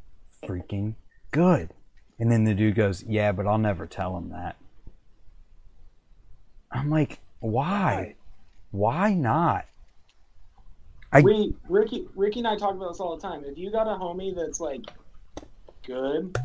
[0.44, 0.96] freaking
[1.32, 1.70] good.
[2.20, 4.56] And then the dude goes, Yeah, but I'll never tell him that.
[6.74, 8.16] I'm like, Why?
[8.72, 9.66] Why not?
[11.12, 13.44] I- we Ricky Ricky and I talk about this all the time.
[13.46, 14.82] If you got a homie that's like
[15.86, 16.36] good,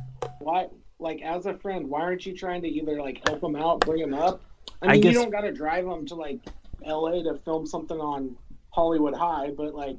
[0.40, 0.68] why
[0.98, 4.02] like as a friend, why aren't you trying to either like help him out, bring
[4.02, 4.42] him up?
[4.82, 6.40] I I mean, guess- you don't got to drive him to like
[6.84, 7.22] L.A.
[7.22, 8.36] to film something on
[8.70, 9.96] Hollywood High, but like,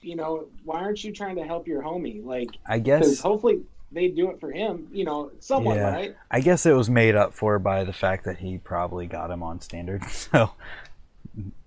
[0.00, 2.24] you know, why aren't you trying to help your homie?
[2.24, 3.62] Like, I guess hopefully
[3.92, 4.88] they do it for him.
[4.92, 5.90] You know, somewhat Yeah.
[5.92, 6.16] right.
[6.30, 9.42] I guess it was made up for by the fact that he probably got him
[9.42, 10.02] on standard.
[10.08, 10.52] So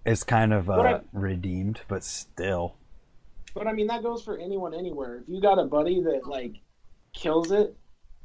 [0.06, 2.76] it's kind of uh, I- redeemed, but still.
[3.56, 5.18] But I mean, that goes for anyone anywhere.
[5.18, 6.56] If you got a buddy that like
[7.14, 7.76] kills it,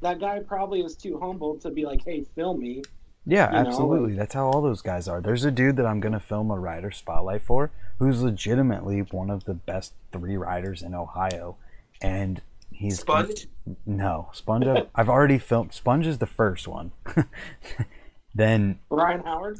[0.01, 2.81] that guy probably is too humble to be like, "Hey, film me."
[3.25, 4.15] Yeah, You know, absolutely.
[4.15, 5.21] That's how all those guys are.
[5.21, 7.69] There's a dude that I'm gonna film a rider spotlight for,
[7.99, 11.57] who's legitimately one of the best three riders in Ohio,
[12.01, 12.41] and
[12.79, 13.47] He's Sponge.
[13.85, 14.65] No, Sponge.
[14.65, 15.73] I've, I've already filmed.
[15.73, 16.93] Sponge is the first one.
[18.33, 19.59] then, Ryan Howard.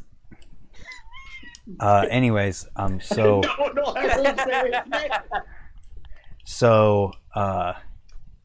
[1.81, 5.11] uh, anyways, um, so no, no, I won't say his name.
[6.45, 7.73] so uh,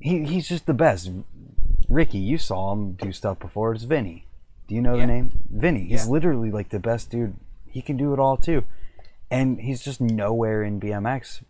[0.00, 1.10] he he's just the best.
[1.88, 3.74] Ricky, you saw him do stuff before.
[3.74, 4.26] It's Vinny.
[4.66, 5.02] Do you know Yeah.
[5.06, 5.38] the name?
[5.50, 5.84] Vinny.
[5.84, 6.10] He's Yeah.
[6.12, 7.36] literally like the best dude.
[7.66, 8.64] He can do it all too,
[9.30, 11.44] and he's just nowhere in BMX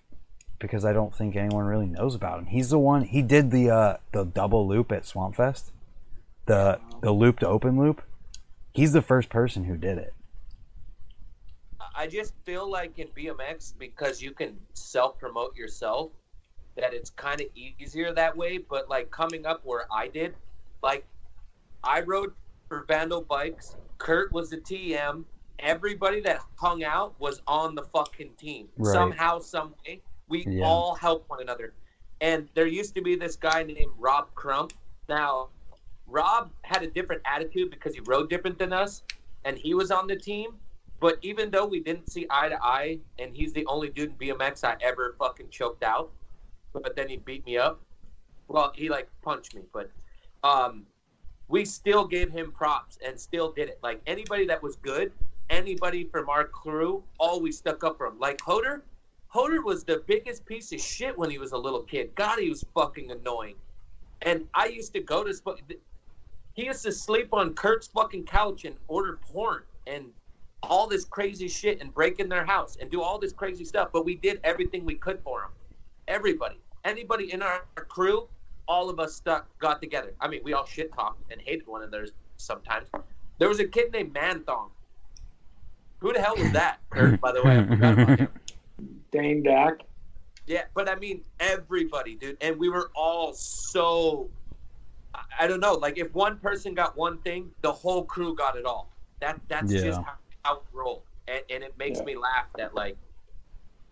[0.65, 2.47] because I don't think anyone really knows about him.
[2.47, 3.05] He's the one.
[3.05, 5.71] He did the uh, the double loop at Swampfest,
[6.47, 8.03] the the loop to open loop.
[8.73, 10.15] He's the first person who did it.
[11.97, 16.11] I just feel like in BMX because you can self promote yourself
[16.77, 18.59] that it's kind of easier that way.
[18.59, 20.35] But like coming up where I did,
[20.83, 21.07] like
[21.85, 22.33] I rode
[22.69, 23.77] for Vandal Bikes.
[23.99, 25.25] Kurt was the TM.
[25.61, 28.93] Everybody that hung out was on the fucking team Right.
[28.93, 30.01] somehow, some way.
[30.29, 30.65] We Yeah.
[30.65, 31.75] all help one another.
[32.21, 34.73] And there used to be this guy named Rob Crump.
[35.09, 35.51] Now,
[36.07, 39.03] Rob had a different attitude because he rode different than us,
[39.45, 40.59] and he was on the team.
[41.01, 44.17] But even though we didn't see eye to eye, and he's the only dude in
[44.17, 46.11] BMX I ever fucking choked out,
[46.73, 47.81] but then he beat me up.
[48.49, 49.91] Well, he like punched me, but
[50.43, 50.87] um,
[51.49, 53.79] we still gave him props and still did it.
[53.83, 55.13] Like anybody that was good,
[55.51, 58.19] anybody from our crew, always stuck up for him.
[58.19, 58.85] Like Hoder,
[59.35, 62.15] Hoder was the biggest piece of shit when he was a little kid.
[62.15, 63.57] God, he was fucking annoying.
[64.23, 65.35] And I used to go to
[66.53, 70.07] he used to sleep on Kurt's fucking couch and order porn and
[70.63, 73.89] all this crazy shit and break in their house and do all this crazy stuff.
[73.93, 75.51] But we did everything we could for him.
[76.07, 78.29] Everybody, anybody in our, our crew,
[78.69, 80.15] all of us stuck got together.
[80.21, 82.07] I mean, we all shit talked and hated one another
[82.37, 82.87] sometimes.
[83.41, 84.71] There was a kid named Manthong.
[85.99, 86.79] Who the hell was that?
[86.91, 88.29] Kurt, by the way,
[88.85, 89.23] I forgot.
[89.23, 89.81] Dane Dak.
[90.47, 94.31] Yeah, but I mean everybody, dude, and we were all so.
[95.15, 98.57] I- I don't know, like if one person got one thing, the whole crew got
[98.57, 98.91] it all.
[99.21, 99.81] That that's Yeah.
[99.83, 100.15] just how,
[100.45, 102.05] how we roll, and, and it makes Yeah.
[102.05, 102.97] me laugh that like,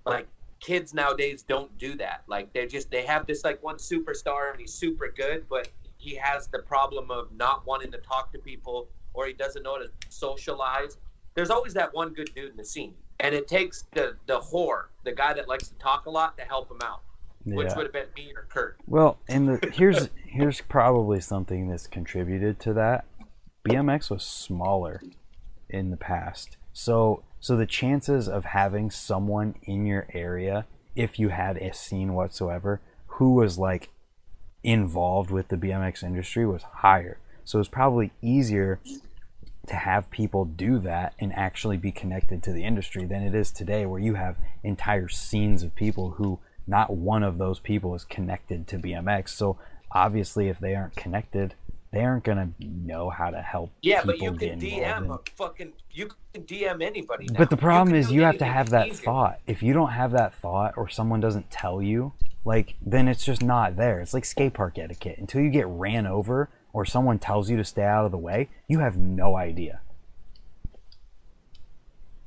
[0.05, 0.27] like
[0.61, 2.25] kids nowadays don't do that.
[2.27, 6.15] Like they just they have this like one superstar and he's super good, but he
[6.17, 9.79] has the problem of not wanting to talk to people or he doesn't know how
[9.83, 10.99] to socialize.
[11.35, 14.87] There's always that one good dude in the scene, and it takes the the whore,
[15.05, 17.01] the guy that likes to talk a lot, to help him out,
[17.45, 18.77] which would have been me or Kurt.
[18.87, 23.07] Well, and the, here's here's probably something that's contributed to that.
[23.67, 25.01] BMX was smaller
[25.71, 31.31] in the past, so so the chances of having someone in your area, if you
[31.31, 33.91] had a scene whatsoever, who was like
[34.65, 37.19] involved with the BMX industry was higher.
[37.45, 38.79] So it was probably easier
[39.67, 43.51] to have people do that and actually be connected to the industry than it is
[43.51, 48.05] today where you have entire scenes of people who not one of those people is
[48.05, 49.31] connected to BMX.
[49.31, 49.59] So
[49.91, 51.55] obviously if they aren't connected,
[51.93, 55.73] they aren't gonna know how to help Yeah, but you can DM in- a fucking
[55.91, 57.27] you can DM anybody.
[57.27, 57.39] Now.
[57.39, 59.05] but the problem can is you have to have that easier.
[59.05, 59.41] thought.
[59.47, 62.13] If you don't have that thought or someone doesn't tell you,
[62.45, 64.01] like then it's just not there.
[64.01, 65.19] It's like skate park etiquette.
[65.19, 68.49] Until you get ran over or someone tells you to stay out of the way,
[68.69, 69.81] you have no idea.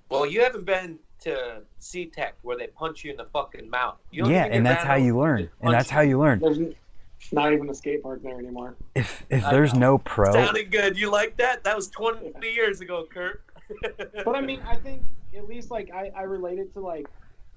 [0.10, 3.98] Well, you haven't been to SeaTech where they punch you in the fucking mouth.
[4.12, 5.41] You don't Yeah, and that's how you learn.
[5.41, 6.39] And punch that's how you learn.
[6.39, 6.60] There's
[7.32, 8.76] not even a skate park there anymore.
[8.93, 9.93] If if I there's know.
[9.93, 10.98] no pro, Sounded good.
[10.98, 11.64] You like that?
[11.64, 13.41] That was 20 years ago, Kurt.
[14.24, 15.01] But I mean, I think
[15.36, 17.08] at least like I, I relate it to like,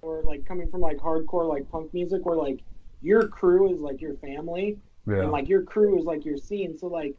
[0.01, 2.61] or like coming from like hardcore like punk music, where like
[3.03, 4.79] your crew is like your family,
[5.09, 6.77] yeah, and like your crew is like your scene.
[6.77, 7.15] So like,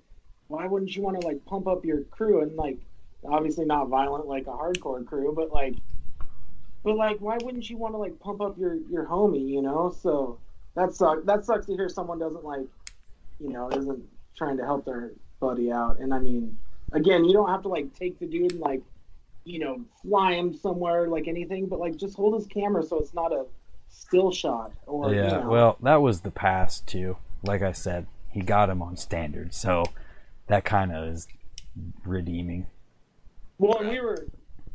[0.47, 2.77] why wouldn't you want to like pump up your crew and like,
[3.25, 5.75] obviously not violent like a hardcore crew, but like,
[6.83, 9.49] but like, why wouldn't you want to like pump up your your homie?
[9.49, 10.39] You know, so
[10.75, 11.25] that sucks.
[11.25, 12.67] That sucks to hear someone doesn't like,
[13.39, 14.03] you know, isn't
[14.35, 15.99] trying to help their buddy out.
[15.99, 16.57] And I mean,
[16.93, 18.81] again, you don't have to like take the dude and like,
[19.43, 23.13] you know, fly him somewhere like anything, but like just hold his camera so it's
[23.13, 23.45] not a
[23.89, 25.23] still shot or yeah.
[25.23, 27.17] You know, Well, that was the past too.
[27.43, 29.83] Like I said, he got him on standard, so
[30.47, 31.27] that kind of is
[32.05, 32.67] redeeming.
[33.57, 34.25] Well, we were,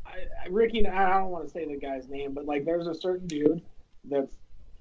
[0.06, 0.86] I, Ricky.
[0.86, 3.62] I I don't want to say the guy's name, but like, there's a certain dude
[4.04, 4.36] that's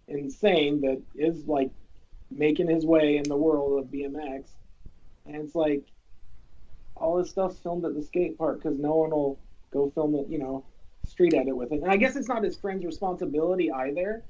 [0.07, 1.71] insane that is like
[2.29, 4.49] making his way in the world of BMX,
[5.25, 5.83] and it's like
[6.95, 9.39] all this stuff's filmed at the skate park because no one will
[9.71, 10.63] go film it, you know,
[11.05, 11.81] street edit with it.
[11.81, 14.23] And I guess it's not his friend's responsibility either,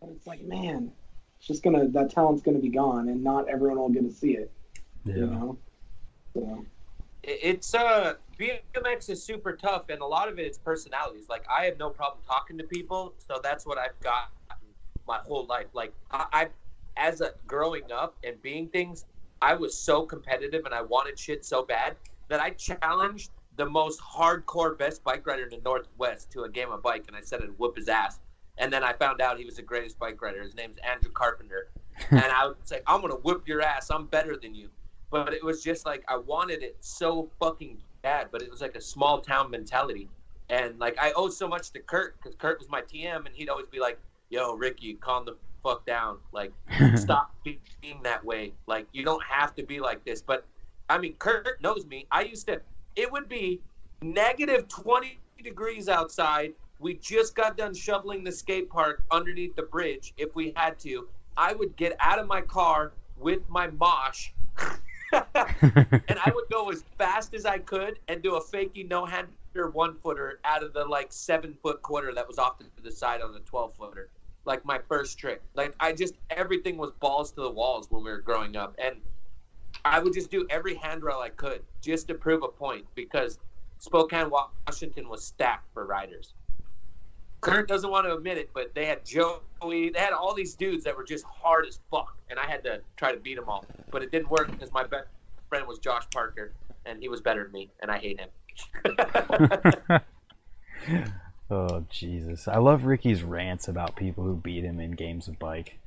[0.00, 0.92] but it's like, man,
[1.40, 4.36] it's just gonna that talent's gonna be gone, and not everyone will get to see
[4.36, 4.52] it,
[5.06, 5.58] you know.
[6.34, 6.66] So.
[7.22, 11.30] It's uh BMX is super tough, and a lot of it is personalities.
[11.30, 14.30] Like I have no problem talking to people, so that's what I've got
[15.08, 15.68] my whole life.
[15.72, 16.48] Like I, I
[16.98, 19.06] as a growing up and being things,
[19.40, 21.96] I was so competitive and I wanted shit so bad
[22.28, 26.70] that I challenged the most hardcore best bike rider in the Northwest to a game
[26.70, 28.18] of bike, and I said I'd whoop his ass.
[28.60, 30.42] And then I found out he was the greatest bike rider.
[30.42, 31.68] His name's Andrew Carpenter,
[32.10, 33.90] and I would say, "I'm gonna whoop your ass.
[33.90, 34.68] I'm better than you."
[35.10, 38.76] But it was just like I wanted it so fucking bad, but it was like
[38.76, 40.08] a small town mentality,
[40.50, 43.48] and like I owe so much to Kurt because Kurt was my TM, and he'd
[43.48, 46.18] always be like, "Yo, Ricky, calm the fuck down.
[46.32, 46.52] Like,
[46.96, 48.52] stop being that way.
[48.66, 50.44] Like, you don't have to be like this." But
[50.90, 52.06] I mean, Kurt knows me.
[52.12, 52.60] I used to.
[52.94, 53.62] It would be
[54.02, 56.52] negative twenty degrees outside.
[56.80, 60.14] We just got done shoveling the skate park underneath the bridge.
[60.16, 64.30] If we had to, I would get out of my car with my mosh.
[65.12, 69.68] and I would go as fast as I could and do a fakey no hander
[69.72, 73.20] one footer out of the like seven foot quarter that was off to the side
[73.20, 74.08] on the 12 footer.
[74.46, 75.42] Like my first trick.
[75.54, 78.74] Like I just, everything was balls to the walls when we were growing up.
[78.82, 78.96] And
[79.84, 83.38] I would just do every handrail I could just to prove a point because
[83.78, 86.34] Spokane, Washington was stacked for riders.
[87.40, 90.84] Kurt doesn't want to admit it, but they had Joey, they had all these dudes
[90.84, 93.64] that were just hard as fuck, and I had to try to beat them all.
[93.90, 95.08] But it didn't work because my best
[95.48, 96.52] friend was Josh Parker,
[96.84, 98.28] and he was better than me, and I hate him.
[101.50, 102.46] oh Jesus!
[102.46, 105.78] I love Ricky's rants about people who beat him in games of bike.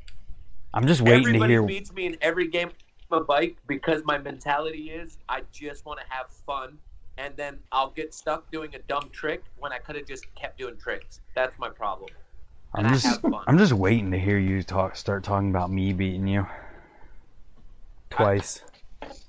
[0.73, 1.57] I'm just waiting Everybody to hear.
[1.59, 2.71] Everybody beats me in every game
[3.11, 6.80] of bike because my mentality is I just want to have fun
[7.18, 10.57] and then I'll get stuck doing a dumb trick when I could have just kept
[10.57, 11.19] doing tricks.
[11.35, 12.10] That's my problem.
[12.73, 13.44] I'm And just, I have fun.
[13.48, 14.95] I'm just waiting to hear you talk.
[14.95, 16.48] Start talking about me beating you
[18.10, 18.64] twice.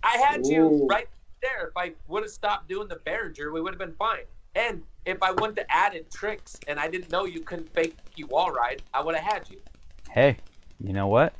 [0.03, 1.09] I had you right
[1.43, 1.69] there.
[1.69, 4.25] If I would have stopped doing the Behringer, we would have been fine.
[4.55, 8.27] And if I wouldn't have added tricks and I didn't know you couldn't fake you
[8.29, 9.59] wall ride, I would have had you.
[10.11, 10.39] Hey,
[10.81, 11.35] you know what?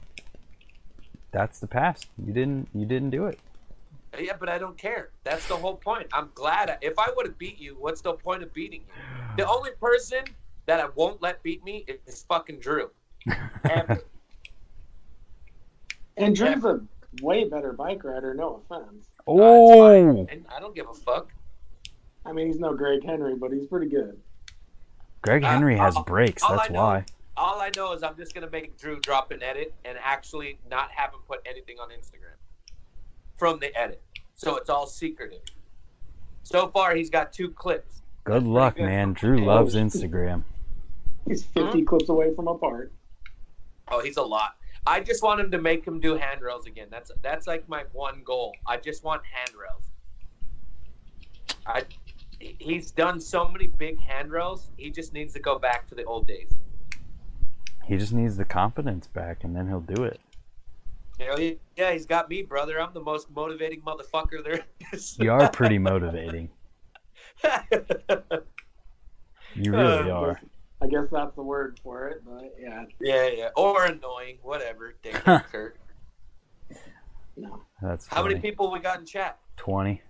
[1.31, 2.09] That's the past.
[2.19, 2.69] You didn't.
[2.75, 3.39] You didn't do it.
[4.19, 5.11] Yeah, but I don't care.
[5.25, 6.07] That's the whole point.
[6.13, 6.71] I'm glad.
[6.71, 9.03] I, if I would have beat you, what's the point of beating you?
[9.37, 10.25] The only person
[10.67, 12.91] that I won't let beat me is fucking Drew.
[13.65, 14.01] And
[16.17, 16.81] And Drew's a
[17.23, 18.35] way better bike rider.
[18.35, 19.07] No offense.
[19.27, 21.33] Oh, and I don't give a fuck.
[22.25, 24.19] I mean, he's no Greg Henry, but he's pretty good.
[25.23, 26.43] Greg Uh, Henry has all- brakes.
[26.43, 27.05] all That's know- why.
[27.37, 30.93] All I know is I'm just gonna make Drew drop an edit and actually not
[30.93, 32.34] have him put anything on Instagram
[33.37, 34.03] from the edit,
[34.35, 35.43] so it's all secretive.
[36.43, 38.03] So far, he's got two clips.
[38.25, 38.87] Good luck, good.
[38.87, 39.13] man.
[39.13, 39.75] Drew Oh, loves.
[39.75, 40.43] Instagram.
[41.27, 41.85] He's 50 hmm?
[41.85, 42.93] clips away from a part.
[43.89, 44.57] Oh, he's a lot.
[44.87, 46.89] I just want him to make him do handrails again.
[46.91, 48.55] That's that's like my one goal.
[48.67, 49.85] I just want handrails.
[51.67, 51.85] I
[52.39, 54.71] he's done so many big handrails.
[54.77, 56.51] He just needs to go back to the old days.
[57.87, 60.21] He just needs the confidence back, and then he'll do it.
[61.19, 62.81] You know, he, yeah, he's got me, brother.
[62.81, 65.17] I'm the most motivating motherfucker there is.
[65.19, 66.51] You are pretty motivating.
[69.55, 70.41] You really Uh, are.
[70.83, 74.97] I guess that's the word for it, but yeah, yeah, yeah, or annoying, whatever.
[75.03, 75.79] Dick and Kurt.
[77.37, 77.63] no.
[77.81, 79.39] That's How many people we got in chat?
[79.57, 80.03] Twenty.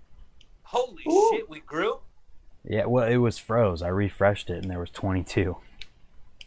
[0.62, 1.30] Holy Ooh.
[1.32, 2.00] shit, we grew.
[2.64, 2.86] Yeah.
[2.86, 3.82] Well, it was froze.
[3.82, 5.56] I refreshed it, and there was twenty-two.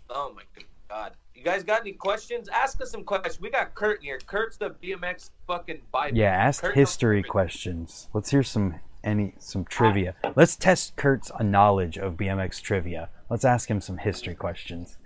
[0.09, 0.41] Oh my
[0.89, 1.13] god.
[1.47, 2.49] You guys got any questions?
[2.49, 3.39] Ask us some questions.
[3.39, 4.19] We got Kurt here.
[4.25, 6.17] Kurt's the BMX fucking Bible.
[6.17, 6.31] Yeah.
[6.31, 8.09] Ask Kurt history questions.
[8.13, 10.15] Let's hear some any some trivia.
[10.35, 13.07] Let's test Kurt's knowledge of BMX trivia.
[13.29, 14.97] Let's ask him some history questions.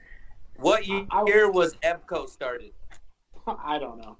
[0.55, 2.71] What year I- was EBCO started?
[3.47, 4.17] I don't know.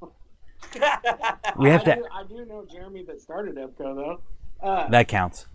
[1.58, 1.96] We have I to.
[1.96, 4.22] Do, I do know Jeremy that started EPCO though.
[4.62, 5.48] Uh, That counts.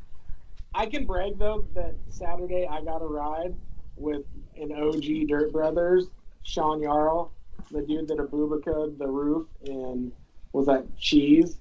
[0.74, 3.54] I can brag though that Saturday I got a ride
[3.94, 4.24] with
[4.56, 6.08] an OG Dirt Brothers,
[6.46, 7.30] Sean Yarl,
[7.72, 10.12] the dude that Abubaca the roof and
[10.52, 11.58] was that cheese.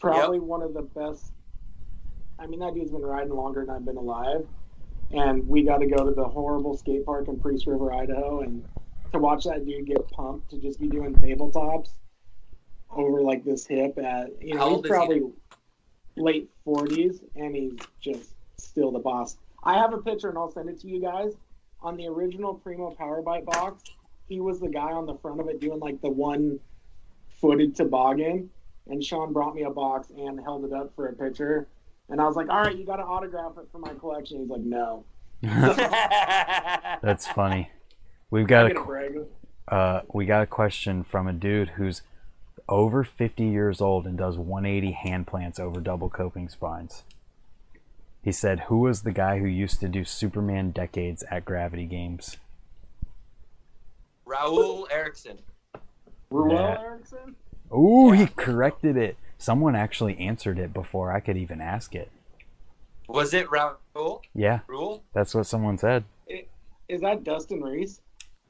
[0.00, 1.32] Probably one of the best.
[2.38, 4.46] I mean, that dude's been riding longer than I've been alive,
[5.10, 8.64] and we got to go to the horrible skate park in Priest River, Idaho, and
[9.12, 11.90] to watch that dude get pumped to just be doing tabletops
[12.90, 15.22] over like this hip at you know he's is he probably
[16.16, 19.36] late 40s and he's just still the boss.
[19.64, 21.32] I have a picture and I'll send it to you guys.
[21.86, 23.84] On the original Primo Power Bike box,
[24.28, 26.58] he was the guy on the front of it doing like the one
[27.40, 28.50] footed toboggan.
[28.88, 31.68] And Sean brought me a box and held it up for a picture.
[32.08, 34.40] And I was like, all right, you got to autograph it for my collection.
[34.40, 35.04] He's like, no.
[35.42, 37.70] That's funny.
[38.32, 39.18] We've got a gonna qu- brag.
[39.68, 42.02] uh, we got a question from a dude who's
[42.68, 47.04] over 50 years old and does 180 hand plants over double coping spines.
[48.26, 52.38] He said, "Who was the guy who used to do Superman decades at Gravity Games?"
[54.26, 55.38] Raul Erickson.
[56.30, 56.80] Ruel Yeah.
[56.80, 57.36] Erickson?
[57.72, 59.16] Ooh, he corrected it.
[59.38, 62.10] Someone actually answered it before I could even ask it.
[63.08, 64.22] Was it Raul?
[64.34, 65.04] Yeah, Rule?
[65.12, 66.02] that's what someone said.
[66.88, 68.00] Is that Dustin Reese?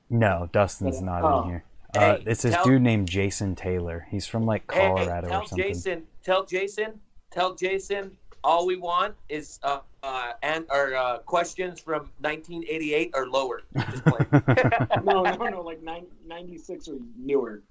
[0.08, 1.42] No, Dustin's not Oh.
[1.42, 1.64] in here.
[1.94, 4.06] Uh, Hey, it's this tell- dude named Jason Taylor.
[4.10, 5.66] He's from like Hey, Colorado tell or something.
[5.68, 6.06] Jason.
[6.22, 7.00] Tell Jason.
[7.30, 8.16] Tell Jason.
[8.46, 13.62] All we want is uh, uh, and or uh, questions from 1988 or lower.
[13.90, 14.24] Just play.
[15.02, 17.62] No, no, no, like nine, 96 or newer.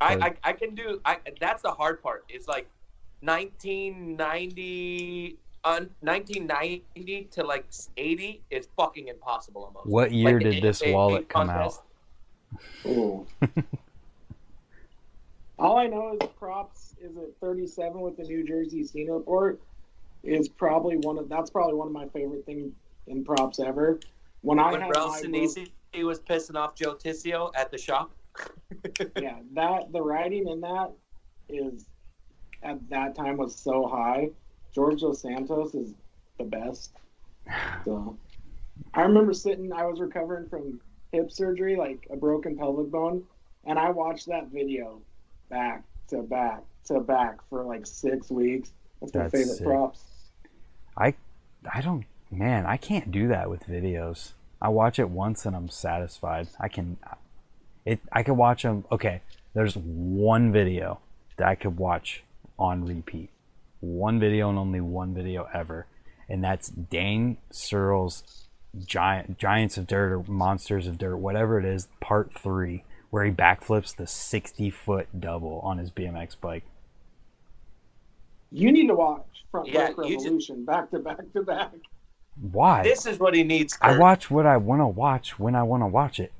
[0.00, 1.00] I I can do.
[1.04, 2.24] I that's the hard part.
[2.28, 2.68] It's like
[3.22, 5.36] 1990.
[5.64, 7.66] Uh, 1990 to like
[7.96, 9.88] 80 is fucking impossible almost.
[9.88, 11.80] What year Like the did this NBA wallet come contest.
[12.86, 13.26] Ooh.
[15.58, 19.60] All I know is props is it 37 with the New Jersey Scene Report
[20.22, 22.72] is probably one of that's probably one of my favorite things
[23.06, 23.98] in props ever.
[24.42, 28.12] When I When had Ralph Sinisi he was pissing off Joe Tissio at the shop.
[29.20, 30.92] yeah, that the writing in that
[31.48, 31.86] is
[32.62, 34.30] at that time was so high.
[34.72, 35.94] George Dos Santos is
[36.38, 36.92] the best.
[37.84, 38.16] So
[38.94, 40.80] I remember sitting I was recovering from
[41.12, 43.24] hip surgery, like a broken pelvic bone,
[43.64, 45.00] and I watched that video
[45.48, 46.62] back to back
[46.94, 48.70] to back for like six weeks.
[49.00, 49.66] That's my That's favorite sick.
[49.66, 50.04] props.
[50.96, 51.14] I
[51.72, 54.32] I don't, man, I can't do that with videos.
[54.62, 56.48] I watch it once and I'm satisfied.
[56.58, 56.98] I can,
[57.84, 58.00] it.
[58.12, 58.84] I could watch them.
[58.92, 59.22] Okay,
[59.54, 61.00] there's one video
[61.36, 62.22] that I could watch
[62.58, 63.30] on repeat.
[63.80, 65.86] One video and only one video ever,
[66.28, 68.46] and that's Dane Searls'
[68.84, 73.30] giant Giants of Dirt or Monsters of Dirt, whatever it is, part three, where he
[73.30, 76.64] backflips the 60 foot double on his BMX bike.
[78.52, 81.72] You need to watch Front Yeah, Break you just- Revolution back to back to back.
[82.52, 82.82] Why?
[82.82, 83.76] This is what he needs.
[83.82, 86.32] I watch what I want to watch when I want to watch it.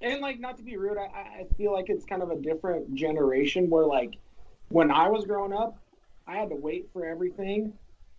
[0.00, 2.36] And like, not to be rude, I, I I feel like it's kind of a
[2.36, 4.14] different generation where like,
[4.70, 5.78] when I was growing up,
[6.26, 7.72] I had to wait for everything.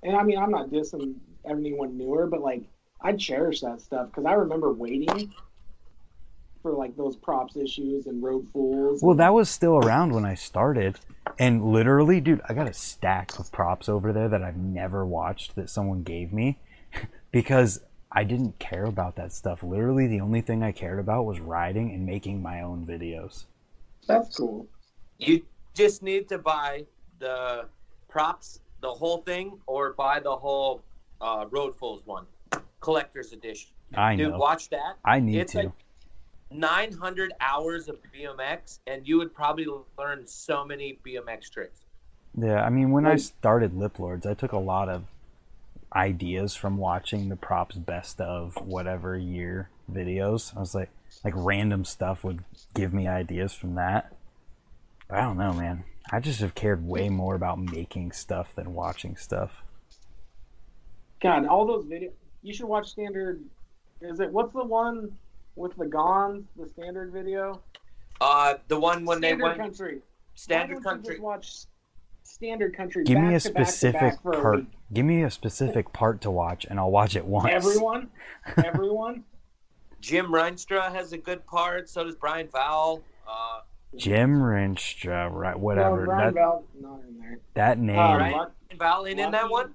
[0.03, 1.15] And I mean, I'm not dissing
[1.49, 2.63] anyone newer, but like,
[3.01, 5.33] I cherish that stuff because I remember waiting
[6.61, 9.01] for like those props issues and road fools.
[9.03, 10.97] Well, that was still around when I started.
[11.39, 15.55] And literally, dude, I got a stack of props over there that I've never watched
[15.55, 16.59] that someone gave me
[17.31, 17.81] because
[18.11, 19.63] I didn't care about that stuff.
[19.63, 23.45] Literally, the only thing I cared about was riding and making my own videos.
[24.07, 24.67] That's cool.
[25.17, 25.43] You
[25.73, 26.85] just need to buy
[27.19, 27.65] the
[28.09, 30.83] props, the whole thing, or buy the whole
[31.21, 32.25] uh, Road Fools one,
[32.81, 33.69] collector's edition.
[33.95, 34.37] I Dude, know.
[34.37, 34.97] watch that.
[35.05, 35.59] I need it's to.
[35.59, 35.71] like
[36.53, 39.67] 900 hours of BMX, and you would probably
[39.97, 41.81] learn so many BMX tricks.
[42.37, 45.05] Yeah, I mean, when I started Lip Lords, I took a lot of
[45.95, 50.55] ideas from watching the props best of whatever year videos.
[50.55, 50.89] I was like,
[51.23, 52.43] like random stuff would
[52.73, 54.15] give me ideas from that.
[55.07, 55.83] But I don't know, man.
[56.11, 59.63] I just have cared way more about making stuff than watching stuff.
[61.21, 62.11] God, all those videos.
[62.41, 63.41] You should watch standard.
[64.01, 65.17] Is it what's the one
[65.55, 66.45] with the Gons?
[66.57, 67.61] The standard video.
[68.21, 69.99] Uh, the one when standard they went country.
[70.35, 71.15] Standard don't country.
[71.15, 71.53] just watch
[72.23, 73.03] standard country.
[73.03, 74.55] Give back me a to specific back for a part.
[74.59, 74.67] week.
[74.93, 77.49] Give me a specific part to watch, and I'll watch it once.
[77.51, 78.09] Everyone,
[78.65, 79.23] everyone.
[80.01, 81.89] Jim Reinstra has a good part.
[81.89, 83.01] So does Brian Vowell.
[83.27, 83.61] Uh,
[83.95, 85.57] Jim Rinstra, right?
[85.57, 85.99] Whatever.
[86.01, 87.39] No, Brian that Val, not in there.
[87.53, 87.97] that name.
[87.99, 89.73] Uh, Brian Luck- Vowell ain't in that one.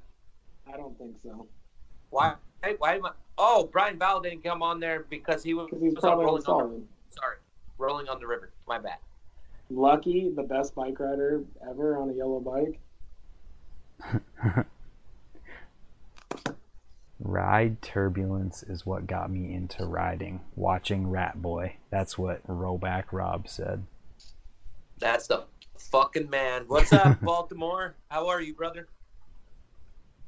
[0.72, 1.46] I don't think so
[2.10, 2.34] Why?
[2.78, 3.10] Why am I?
[3.36, 6.44] Oh, Brian Vowell didn't come on there because he was, because he's was probably rolling
[6.46, 6.82] on the,
[7.14, 7.36] sorry,
[7.78, 8.50] rolling on the river.
[8.66, 8.98] My bad.
[9.70, 12.80] Lucky, the best bike rider ever on a yellow bike.
[17.20, 20.40] Ride turbulence is what got me into riding.
[20.54, 21.76] Watching Rat Boy.
[21.90, 23.84] That's what Rollback Rob said.
[24.98, 25.44] That's the
[25.76, 26.64] fucking man.
[26.68, 27.96] What's up, Baltimore?
[28.08, 28.88] How are you, brother?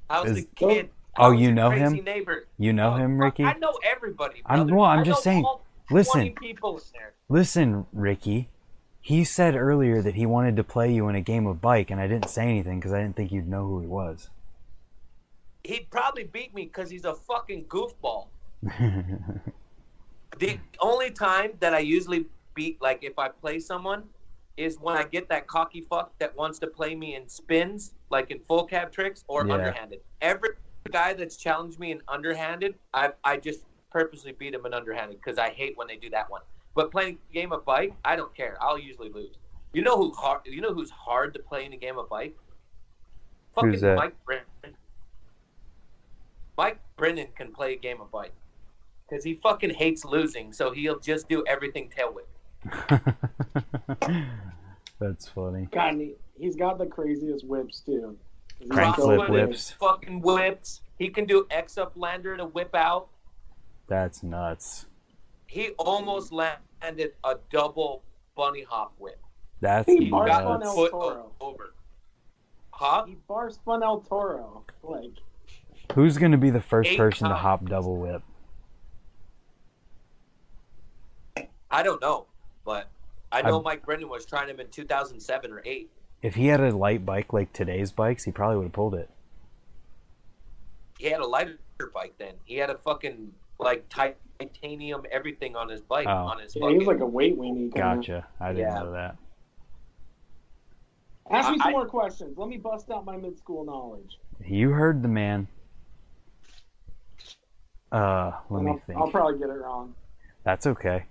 [0.09, 0.91] How's Is- the kid?
[1.19, 1.93] Oh, you know him?
[2.05, 2.47] Neighbor.
[2.59, 3.45] You know Oh, him, Ricky?
[3.45, 4.43] I know everybody.
[4.47, 5.45] I'm- well, I'm I just saying,
[5.91, 6.33] listen.
[6.35, 7.13] people in there.
[7.29, 8.49] Listen, Ricky.
[9.03, 12.01] He said earlier that he wanted to play you in a game of bike, and
[12.01, 14.29] I didn't say anything because I didn't think you'd know who he was.
[15.65, 18.29] He'd probably beat me because he's a fucking goofball.
[20.39, 22.25] The only time that I usually
[22.55, 24.05] beat, like if I play someone,
[24.57, 28.31] is when I get that cocky fuck that wants to play me in spins, like
[28.31, 29.55] in full cab tricks or Yeah.
[29.55, 30.01] underhanded.
[30.21, 30.51] Every
[30.89, 35.39] guy that's challenged me in underhanded, I I just purposely beat him in underhanded because
[35.39, 36.43] I hate when they do that one.
[36.75, 38.57] But playing a game of bike, I don't care.
[38.61, 39.37] I'll usually lose.
[39.73, 40.43] You know who hard?
[40.45, 42.37] You know who's hard to play in a game of bike?
[43.55, 43.97] Fucking Who's that?
[43.97, 44.45] Mike Brennan.
[46.57, 48.33] Mike Brennan can play a game of bike
[49.09, 52.29] because he fucking hates losing, so he'll just do everything tail whip.
[55.01, 55.69] That's funny.
[55.73, 58.17] God, he, he's got the craziest whips too.
[58.61, 59.71] He's Crank so flip whips.
[59.73, 60.83] Fucking whips.
[60.99, 63.09] He can do X up lander to whip out.
[63.89, 64.87] That's nuts.
[65.47, 68.03] He almost landed a double
[68.37, 69.19] bunny hop whip.
[69.61, 70.77] That's He barked on nuts.
[70.77, 71.33] El Toro.
[71.41, 71.75] over.
[72.71, 73.05] Huh?
[73.07, 74.65] He bar spun El Toro.
[74.83, 75.11] Like
[75.95, 78.23] Who's gonna be the first Eight person to hop double whip?
[81.71, 82.27] I don't know,
[82.65, 82.89] but
[83.33, 85.91] I know I'm- Mike Brennan was trying him in 2007 or 8.
[86.23, 89.09] If he had a light bike like today's bikes, he probably would have pulled it.
[90.99, 91.59] He had a lighter
[91.95, 92.35] bike then.
[92.45, 96.11] He had a fucking like titanium everything on his bike Oh.
[96.11, 97.75] on his yeah, he was like a weight weenie.
[97.75, 98.27] Gotcha.
[98.39, 98.83] I didn't Yeah.
[98.83, 99.17] know that.
[101.31, 102.37] Ask me some I- more questions.
[102.37, 104.19] Let me bust out my mid school knowledge.
[104.45, 105.49] You heard the man.
[107.93, 108.99] Uh, let And me I'll, think.
[108.99, 109.95] I'll probably get it wrong.
[110.45, 111.07] That's okay.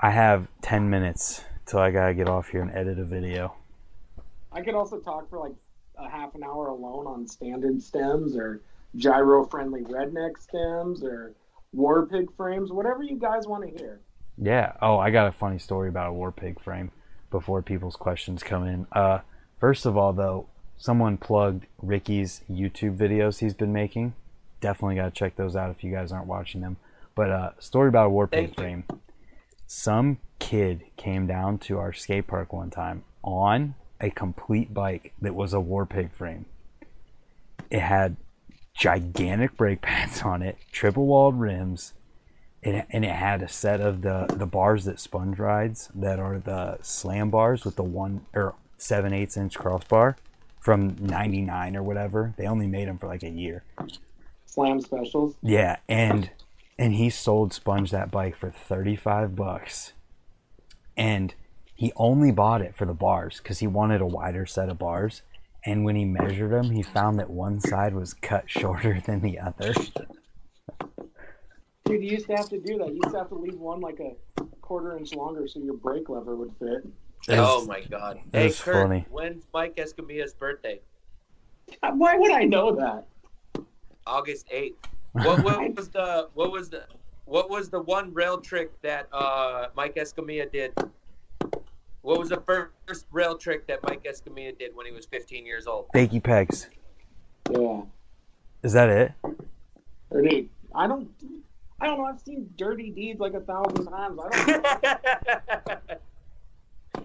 [0.00, 3.54] I have 10 minutes till I gotta get off here and edit a video.
[4.52, 5.54] I could also talk for like
[5.96, 8.60] a half an hour alone on standard stems or
[8.96, 11.34] gyro friendly redneck stems or
[11.72, 14.00] war pig frames, whatever you guys want to hear.
[14.38, 14.72] Yeah.
[14.80, 16.90] Oh, I got a funny story about a war pig frame
[17.30, 18.86] before people's questions come in.
[18.92, 19.20] Uh,
[19.58, 20.46] first of all, though,
[20.76, 24.14] someone plugged Ricky's YouTube videos he's been making.
[24.60, 26.76] Definitely got to check those out if you guys aren't watching them.
[27.14, 28.62] But uh, story about a war pig Thank you.
[28.62, 28.84] frame.
[29.66, 35.34] Some kid came down to our skate park one time on a complete bike that
[35.34, 36.44] was a war pig frame.
[37.70, 38.16] It had
[38.74, 41.94] gigantic brake pads on it, triple walled rims,
[42.62, 46.38] it, and it had a set of the the bars that sponge rides that are
[46.38, 50.16] the slam bars with the one or seven eighths inch crossbar
[50.60, 53.64] from 99 or whatever they only made them for like a year
[54.46, 55.34] Slam specials.
[55.42, 56.30] yeah and
[56.78, 59.92] and he sold sponge that bike for 35 bucks
[60.96, 61.34] and
[61.82, 65.22] he only bought it for the bars because he wanted a wider set of bars
[65.66, 69.36] and when he measured them he found that one side was cut shorter than the
[69.40, 69.74] other
[71.84, 72.88] Dude, you used to have to do that.
[72.88, 74.14] You used to have to leave one like a
[74.60, 76.86] quarter inch longer so your brake lever would fit.
[77.28, 78.18] It oh my god.
[78.32, 79.04] it Hey was Kurt, funny.
[79.10, 80.80] when's Mike Escamilla's birthday?
[81.80, 83.64] Why would I know that?
[84.06, 84.74] August 8th.
[85.12, 86.84] What, what was the what was the
[87.24, 90.72] what was the one rail trick that uh, Mike Escamilla did?
[92.02, 95.66] What was the first rail trick that Mike Escamilla did when he was 15 years
[95.66, 95.86] old?
[95.94, 96.68] Fakey pegs
[97.50, 97.82] Yeah.
[98.62, 99.12] is that it
[100.10, 101.08] Or dude, I don't
[101.80, 104.18] I don't know, I've seen dirty deeds like a thousand times.
[104.22, 105.96] I don't know.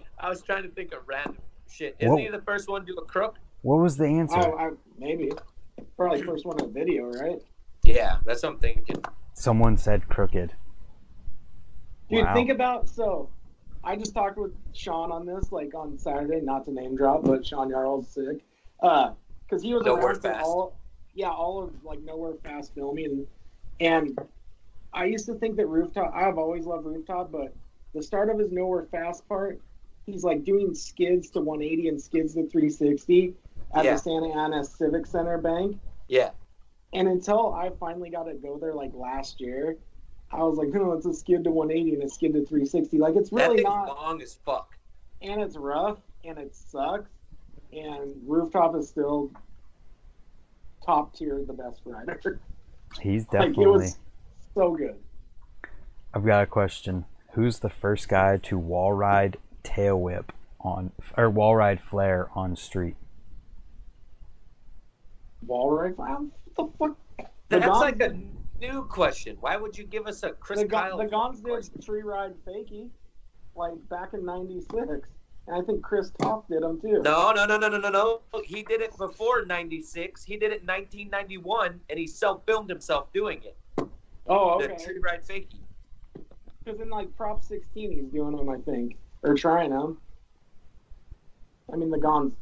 [0.20, 1.38] I was trying to think of random
[1.68, 1.96] shit.
[1.98, 2.18] Isn't Whoa.
[2.18, 3.36] he the first one to do a crook?
[3.62, 5.32] what was the answer I, I, maybe.
[5.96, 7.40] Probably first one in the video, right?
[7.82, 8.96] Yeah, that's what I'm thinking.
[9.34, 10.52] someone said crooked
[12.08, 12.34] Dude, Wow.
[12.34, 13.28] think about so.
[13.84, 17.46] I just talked with Sean on this, like on Saturday, not to name drop, but
[17.46, 18.40] Sean Yarl's sick,
[18.82, 19.12] uh,
[19.48, 20.44] because he was Nowhere Fast.
[20.44, 20.76] all,
[21.14, 23.26] yeah, all of like nowhere fast filming,
[23.80, 24.18] and
[24.92, 26.12] I used to think that rooftop.
[26.14, 27.54] I've always loved rooftop, but
[27.94, 29.60] the start of his nowhere fast part,
[30.06, 33.34] he's like doing skids to 180 and skids to 360
[33.74, 33.92] at Yeah.
[33.94, 35.78] the Santa Ana Civic Center bank.
[36.08, 36.30] Yeah.
[36.92, 39.76] And until I finally got to go there like last year,
[40.30, 42.98] I was like, no, it's a skid to 180 and a skid to 360.
[42.98, 44.76] Like it's That really thing's not, long as fuck.
[45.22, 47.10] and it's rough and it sucks.
[47.72, 49.30] And rooftop is still
[50.84, 52.40] top tier, the best rider.
[53.00, 53.98] he's like it definitely was
[54.54, 54.96] so good.
[56.14, 57.04] I've got a question.
[57.32, 62.56] Who's the first guy to wall ride tail whip on or wall ride flare on
[62.56, 62.96] street?
[65.46, 66.28] Wall rifle?
[66.54, 66.96] What the fuck?
[67.18, 67.24] The
[67.60, 68.18] That's Gons- like a
[68.60, 69.36] new question.
[69.40, 70.96] Why would you give us a Chris the, Kyle?
[70.96, 71.40] Gon- the Gons
[71.70, 72.88] did tree ride fakie,
[73.54, 74.74] like back in '96,
[75.46, 77.02] and I think Chris Top did them too.
[77.02, 78.20] No, no, no, no, no, no, no.
[78.44, 80.22] He did it before '96.
[80.22, 83.56] He did it in 1991, and he self-filmed himself doing it.
[84.26, 84.84] Oh, The okay.
[84.84, 85.60] tree ride fakie.
[86.64, 89.98] Because in like Prop 16, he's doing them, I think, or trying them.
[91.72, 92.34] I mean, the Gons.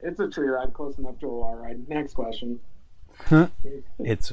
[0.00, 1.88] It's a tree ride close enough to a wall ride.
[1.88, 2.60] Next question.
[4.00, 4.32] It's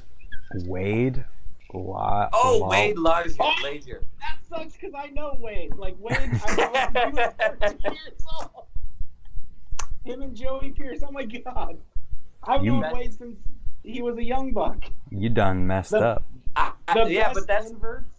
[0.65, 1.23] Wade
[1.73, 3.35] La- Oh, La- Wade Lazier.
[3.39, 3.53] Oh!
[3.63, 4.01] Lazier.
[4.19, 5.75] That sucks because I know Wade.
[5.75, 8.65] Like Wade, I know he was 14 years old.
[10.05, 11.01] Him and Joey Pierce.
[11.07, 11.77] Oh my god,
[12.43, 13.37] I've You- known Wade since
[13.83, 14.83] he was a young buck.
[15.11, 16.25] You done messed The- up.
[16.55, 18.09] I- I- The yeah, best but that's inverts.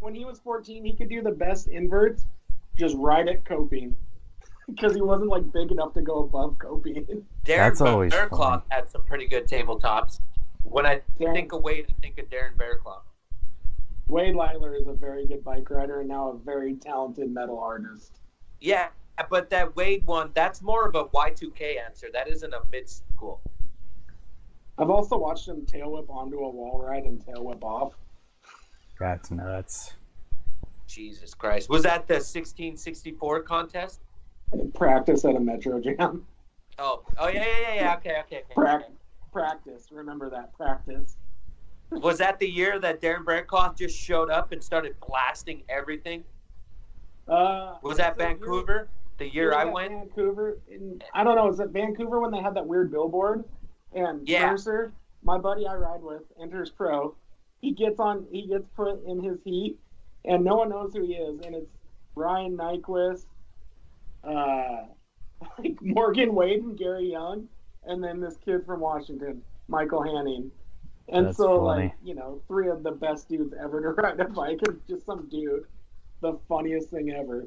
[0.00, 2.24] When he was 14, he could do the best inverts
[2.76, 3.96] just right at coping.
[4.68, 7.06] Because he wasn't like big enough to go above coping.
[7.06, 8.62] Darren That's always Bearclaw funny.
[8.68, 10.20] had some pretty good tabletops.
[10.70, 13.00] When I Darren- think of Wade, I think of Darren Bearclaw.
[14.08, 18.20] Wade Lyler is a very good bike rider and now a very talented metal artist.
[18.60, 18.88] Yeah,
[19.30, 22.08] but that Wade one, that's more of a Y2K answer.
[22.12, 23.40] That isn't a mid school.
[24.78, 27.94] I've also watched him tail whip onto a wall ride and tail whip off.
[28.98, 29.94] That's nuts.
[30.86, 31.68] Jesus Christ.
[31.68, 34.00] Was that the 1664 contest?
[34.74, 36.24] Practice at a Metro Jam.
[36.78, 37.96] Oh, oh yeah, yeah, yeah, yeah.
[37.96, 38.54] Okay, okay, okay.
[38.54, 38.88] Prac-
[39.32, 39.88] practice.
[39.90, 40.52] Remember that.
[40.54, 41.16] Practice.
[41.90, 46.22] Was that the year that Darren Bradcloth just showed up and started blasting everything?
[47.26, 48.88] Uh, Was that Vancouver?
[49.18, 49.90] The year I went?
[49.90, 50.58] Vancouver.
[50.68, 51.46] In, I don't know.
[51.46, 53.44] Was it Vancouver when they had that weird billboard?
[53.94, 54.50] And Yeah.
[54.50, 54.92] Mercer,
[55.22, 57.14] my buddy I ride with, enters pro.
[57.60, 58.26] He gets on.
[58.30, 59.78] He gets put in his heat,
[60.24, 61.40] and no one knows who he is.
[61.44, 61.70] And it's
[62.14, 63.26] Ryan Nyquist,
[64.22, 64.84] uh,
[65.58, 67.48] like Morgan Wade and Gary Young,
[67.86, 70.50] and then this kid from Washington, Michael Hanning.
[71.08, 71.84] And That's so, funny.
[71.84, 75.06] like, you know, three of the best dudes ever to ride a bike, and just
[75.06, 75.64] some dude.
[76.20, 77.46] The funniest thing ever.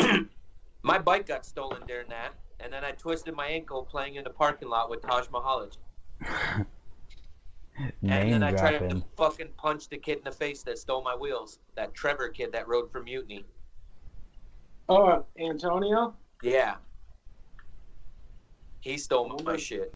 [0.82, 4.30] My bike got stolen during that, and then I twisted my ankle playing in the
[4.30, 5.76] parking lot with Taj Mihelich.
[7.78, 9.00] And Name then I tried dropping.
[9.00, 11.58] to fucking punch the kid in the face that stole my wheels.
[11.74, 13.44] That Trevor kid that rode for Mutiny.
[14.88, 16.14] Oh, Antonio.
[16.42, 16.74] Yeah.
[18.82, 19.94] He stole my shit.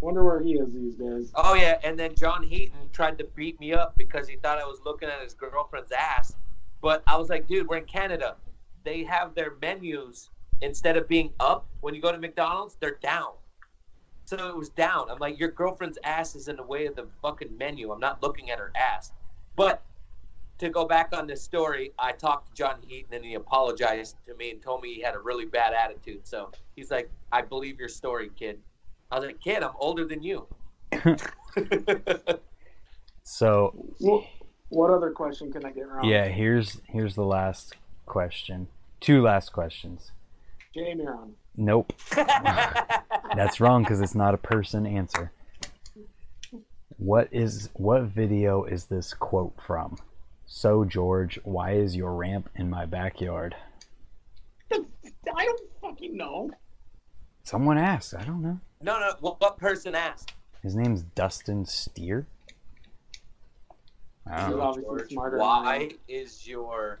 [0.00, 1.30] Wonder where he is these days.
[1.34, 4.64] Oh yeah, and then John Heaton tried to beat me up because he thought I
[4.64, 6.34] was looking at his girlfriend's ass.
[6.80, 8.36] But I was like, dude, we're in Canada.
[8.84, 10.30] They have their menus
[10.60, 13.32] instead of being up when you go to McDonald's, they're down.
[14.24, 15.10] So it was down.
[15.10, 17.90] I'm like, your girlfriend's ass is in the way of the fucking menu.
[17.90, 19.12] I'm not looking at her ass.
[19.56, 19.82] But
[20.58, 24.34] to go back on this story, I talked to John Heaton and he apologized to
[24.36, 26.20] me and told me he had a really bad attitude.
[26.26, 28.60] So he's like, I believe your story, kid.
[29.10, 30.46] I was like, kid, I'm older than you.
[33.24, 34.24] So What,
[34.68, 36.04] what other question can I get wrong?
[36.04, 37.76] yeah, here's here's the last
[38.06, 38.66] question.
[39.00, 40.12] Two last questions.
[40.74, 41.34] Jamie on.
[41.56, 41.92] Nope,
[43.36, 45.30] that's wrong because it's not a person answer.
[46.96, 49.98] What is what video is this quote from?
[50.54, 53.56] So George, why is your ramp in my backyard?
[54.70, 56.50] I don't fucking know.
[57.42, 58.14] Someone asked.
[58.14, 58.60] I don't know.
[58.82, 59.14] No, no.
[59.20, 60.34] What, what person asked?
[60.62, 62.26] His name's Dustin Steer.
[64.30, 64.60] I don't know.
[64.60, 65.38] obviously smarter.
[65.38, 67.00] than I Why is your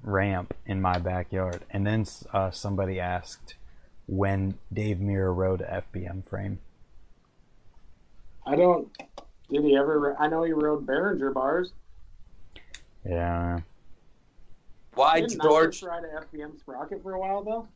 [0.00, 1.64] Ramp in my backyard.
[1.70, 3.56] And then uh, somebody asked
[4.06, 6.60] when Dave Mirra rode a FBM frame.
[8.46, 8.96] I don't.
[9.50, 10.16] Did he ever?
[10.18, 11.72] I know he rode Behringer bars.
[13.06, 13.60] Yeah.
[14.94, 15.80] why Didn't George?
[15.80, 17.68] Nyquist ride a FBM sprocket for a while though?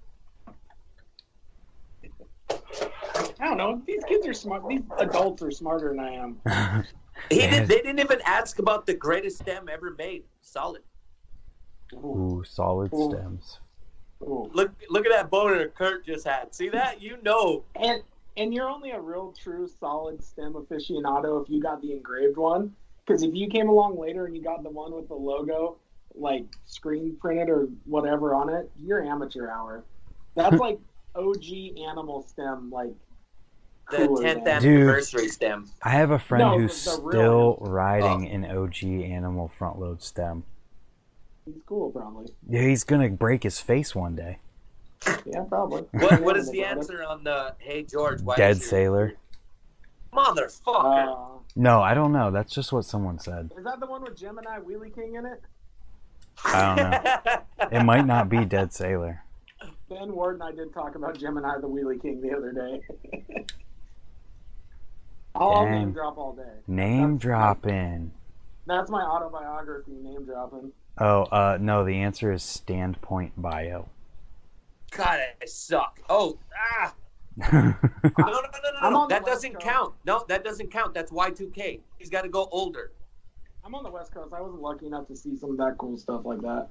[3.40, 3.82] I don't know.
[3.86, 4.66] These kids are smart.
[4.68, 6.84] These adults are smarter than I am.
[7.30, 7.50] He Man.
[7.50, 10.22] did, they didn't even ask about the greatest stem ever made.
[10.40, 10.82] Solid.
[11.94, 13.10] Ooh, solid Ooh.
[13.10, 13.58] stems.
[14.22, 14.48] Ooh.
[14.54, 16.54] Look, look at that boner Kurt just had.
[16.54, 17.02] See that?
[17.02, 17.64] You know.
[17.74, 18.02] And
[18.38, 22.74] and you're only a real true solid stem aficionado if you got the engraved one.
[23.06, 25.76] Because if you came along later and you got the one with the logo,
[26.14, 29.82] like screen printed or whatever on it, you're amateur hour.
[30.34, 30.78] That's like
[31.14, 31.44] OG
[31.88, 32.92] animal stem, like
[33.90, 34.80] The 10th than- Dude.
[34.82, 35.66] anniversary stem.
[35.82, 37.10] I have a friend No, who's the- the real
[37.56, 38.34] still riding Oh.
[38.34, 40.44] an OG animal front load stem.
[41.46, 42.26] He's cool, probably.
[42.46, 44.38] Yeah, he's gonna break his face one day.
[45.26, 45.82] Yeah, probably.
[45.92, 48.20] What, what is the answer on the Hey George?
[48.22, 49.14] Why Dead is sailor.
[50.12, 51.12] Motherfucker.
[51.36, 52.30] Uh, No, I don't know.
[52.30, 53.50] That's just what someone said.
[53.58, 55.42] is that the one with Gemini Wheelie King in it?
[56.44, 56.76] I don't
[57.62, 57.68] know.
[57.80, 59.22] It might not be Dead Sailor.
[59.90, 62.80] Ben Ward and I did talk about Gemini the Wheelie King the other day.
[65.34, 65.72] I'll I'll Dang.
[65.80, 66.42] name drop all day.
[66.66, 68.12] Name That's- dropping.
[68.66, 70.72] That's my autobiography, name dropping.
[70.98, 71.84] Oh, uh, no.
[71.86, 73.88] The answer is Standpoint Bio.
[74.90, 76.00] God, I suck.
[76.08, 76.94] Oh, ah.
[77.52, 77.74] No,
[78.18, 79.06] no, no, no, no.
[79.08, 79.64] That doesn't Coast.
[79.64, 79.94] count.
[80.04, 80.92] No, that doesn't count.
[80.92, 81.80] That's Y2K.
[81.98, 82.92] He's got to go older.
[83.64, 84.32] I'm on the West Coast.
[84.34, 86.68] I wasn't lucky enough to see some of that cool stuff like that.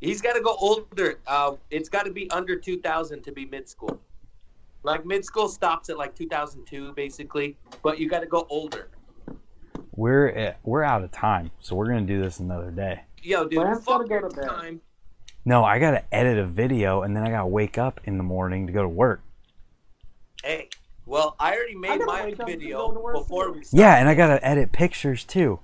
[0.00, 1.18] He's got to go older.
[1.26, 4.00] Uh, it's got to be under 2000 to be mid school.
[4.82, 8.88] Like mid school stops at like 2002, basically, but you got to go older.
[9.92, 13.02] we're at, we're out of time, so we're gonna do this another day.
[13.22, 14.48] Yo, dude, Lance fuck gotta go to bed.
[14.48, 14.80] time.
[15.50, 18.68] No, I gotta edit a video, and then I gotta wake up in the morning
[18.68, 19.20] to go to work.
[20.44, 20.68] Hey,
[21.06, 23.52] well, I already made gotta my wake up to video go to work, before too.
[23.54, 23.82] we started.
[23.82, 25.58] Yeah, and I gotta edit pictures too.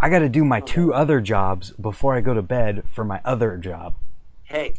[0.00, 0.72] I gotta do my Okay.
[0.72, 3.94] two other jobs before I go to bed for my other job.
[4.42, 4.74] Hey,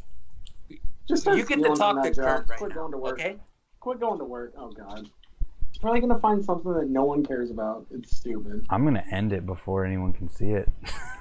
[1.08, 2.16] Just you get to talk to that.
[2.18, 3.14] Kurt right Quit now, going to work.
[3.22, 3.38] okay?
[3.80, 4.52] Quit going to work.
[4.58, 5.10] Oh God.
[5.80, 7.86] probably gonna find something that no one cares about.
[7.90, 8.66] It's stupid.
[8.70, 10.68] I'm gonna end it before anyone can see it.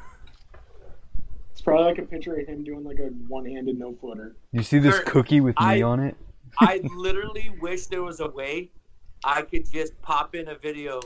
[1.60, 4.34] It's probably like a picture of him doing like a one-handed no footer.
[4.50, 6.16] you see this Kurt, cookie with me I- on it?
[6.58, 8.70] I literally wish there was a way
[9.22, 11.00] I could just pop in a video,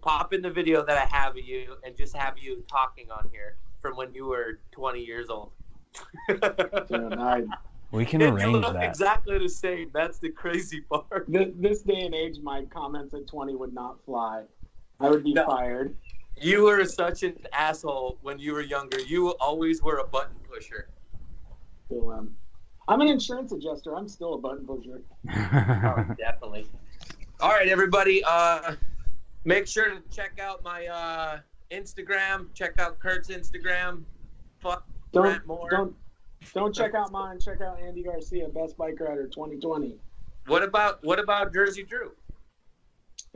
[0.00, 3.28] pop in the video that I have of you, and just have you talking on
[3.30, 5.50] here from when you were 20 years old.
[6.30, 7.42] Dude, I,
[7.90, 8.82] We can And arrange that.
[8.82, 9.90] exactly the same.
[9.92, 11.26] That's the crazy part.
[11.28, 14.44] this, this day and age, my comments at 20 would not fly.
[14.98, 15.44] I would be No.
[15.44, 15.94] fired.
[16.40, 19.00] You were such an asshole when you were younger.
[19.00, 20.88] You always were a button pusher.
[21.88, 22.34] So, um,
[22.88, 23.94] I'm an insurance adjuster.
[23.96, 25.02] I'm still a button pusher.
[25.84, 26.66] Oh, definitely.
[27.40, 28.22] All right, everybody.
[28.24, 28.74] Uh,
[29.44, 31.38] make sure to check out my uh,
[31.70, 32.46] Instagram.
[32.54, 34.02] Check out Kurt's Instagram.
[34.58, 35.68] Fuck Don't Grant Moore.
[35.70, 35.94] don't
[36.54, 37.38] don't check out mine.
[37.38, 39.96] Check out Andy Garcia, best bike rider 2020.
[40.46, 42.12] What about what about Jersey Drew?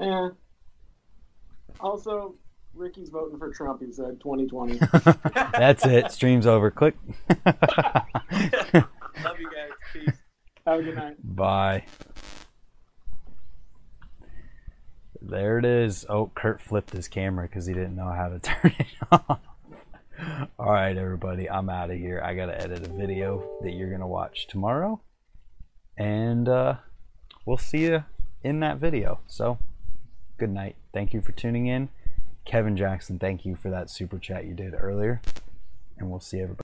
[0.01, 0.29] Eh.
[1.81, 2.35] Also,
[2.77, 3.83] Ricky's voting for Trump.
[3.83, 4.79] He said 2020.
[5.53, 6.13] That's it.
[6.13, 6.71] Stream's over.
[6.71, 6.97] Click.
[7.47, 7.61] Love
[8.75, 9.71] you guys.
[9.93, 10.15] Peace.
[10.67, 11.17] Have a good night.
[11.37, 11.85] Bye.
[15.23, 16.07] There it is.
[16.09, 19.41] Oh, Kurt flipped his camera because he didn't know how to turn it off.
[20.59, 22.23] All right, everybody, I'm out of here.
[22.25, 25.01] I got to edit a video that you're going to watch tomorrow.
[25.97, 26.77] And uh,
[27.45, 28.05] we'll see you
[28.43, 29.21] in that video.
[29.27, 29.59] So,
[30.39, 30.77] good night.
[30.95, 31.91] Thank you for tuning in.
[32.47, 35.21] Kevin Jackson, thank you for that super chat you did earlier.
[35.99, 36.63] And we'll see everybody.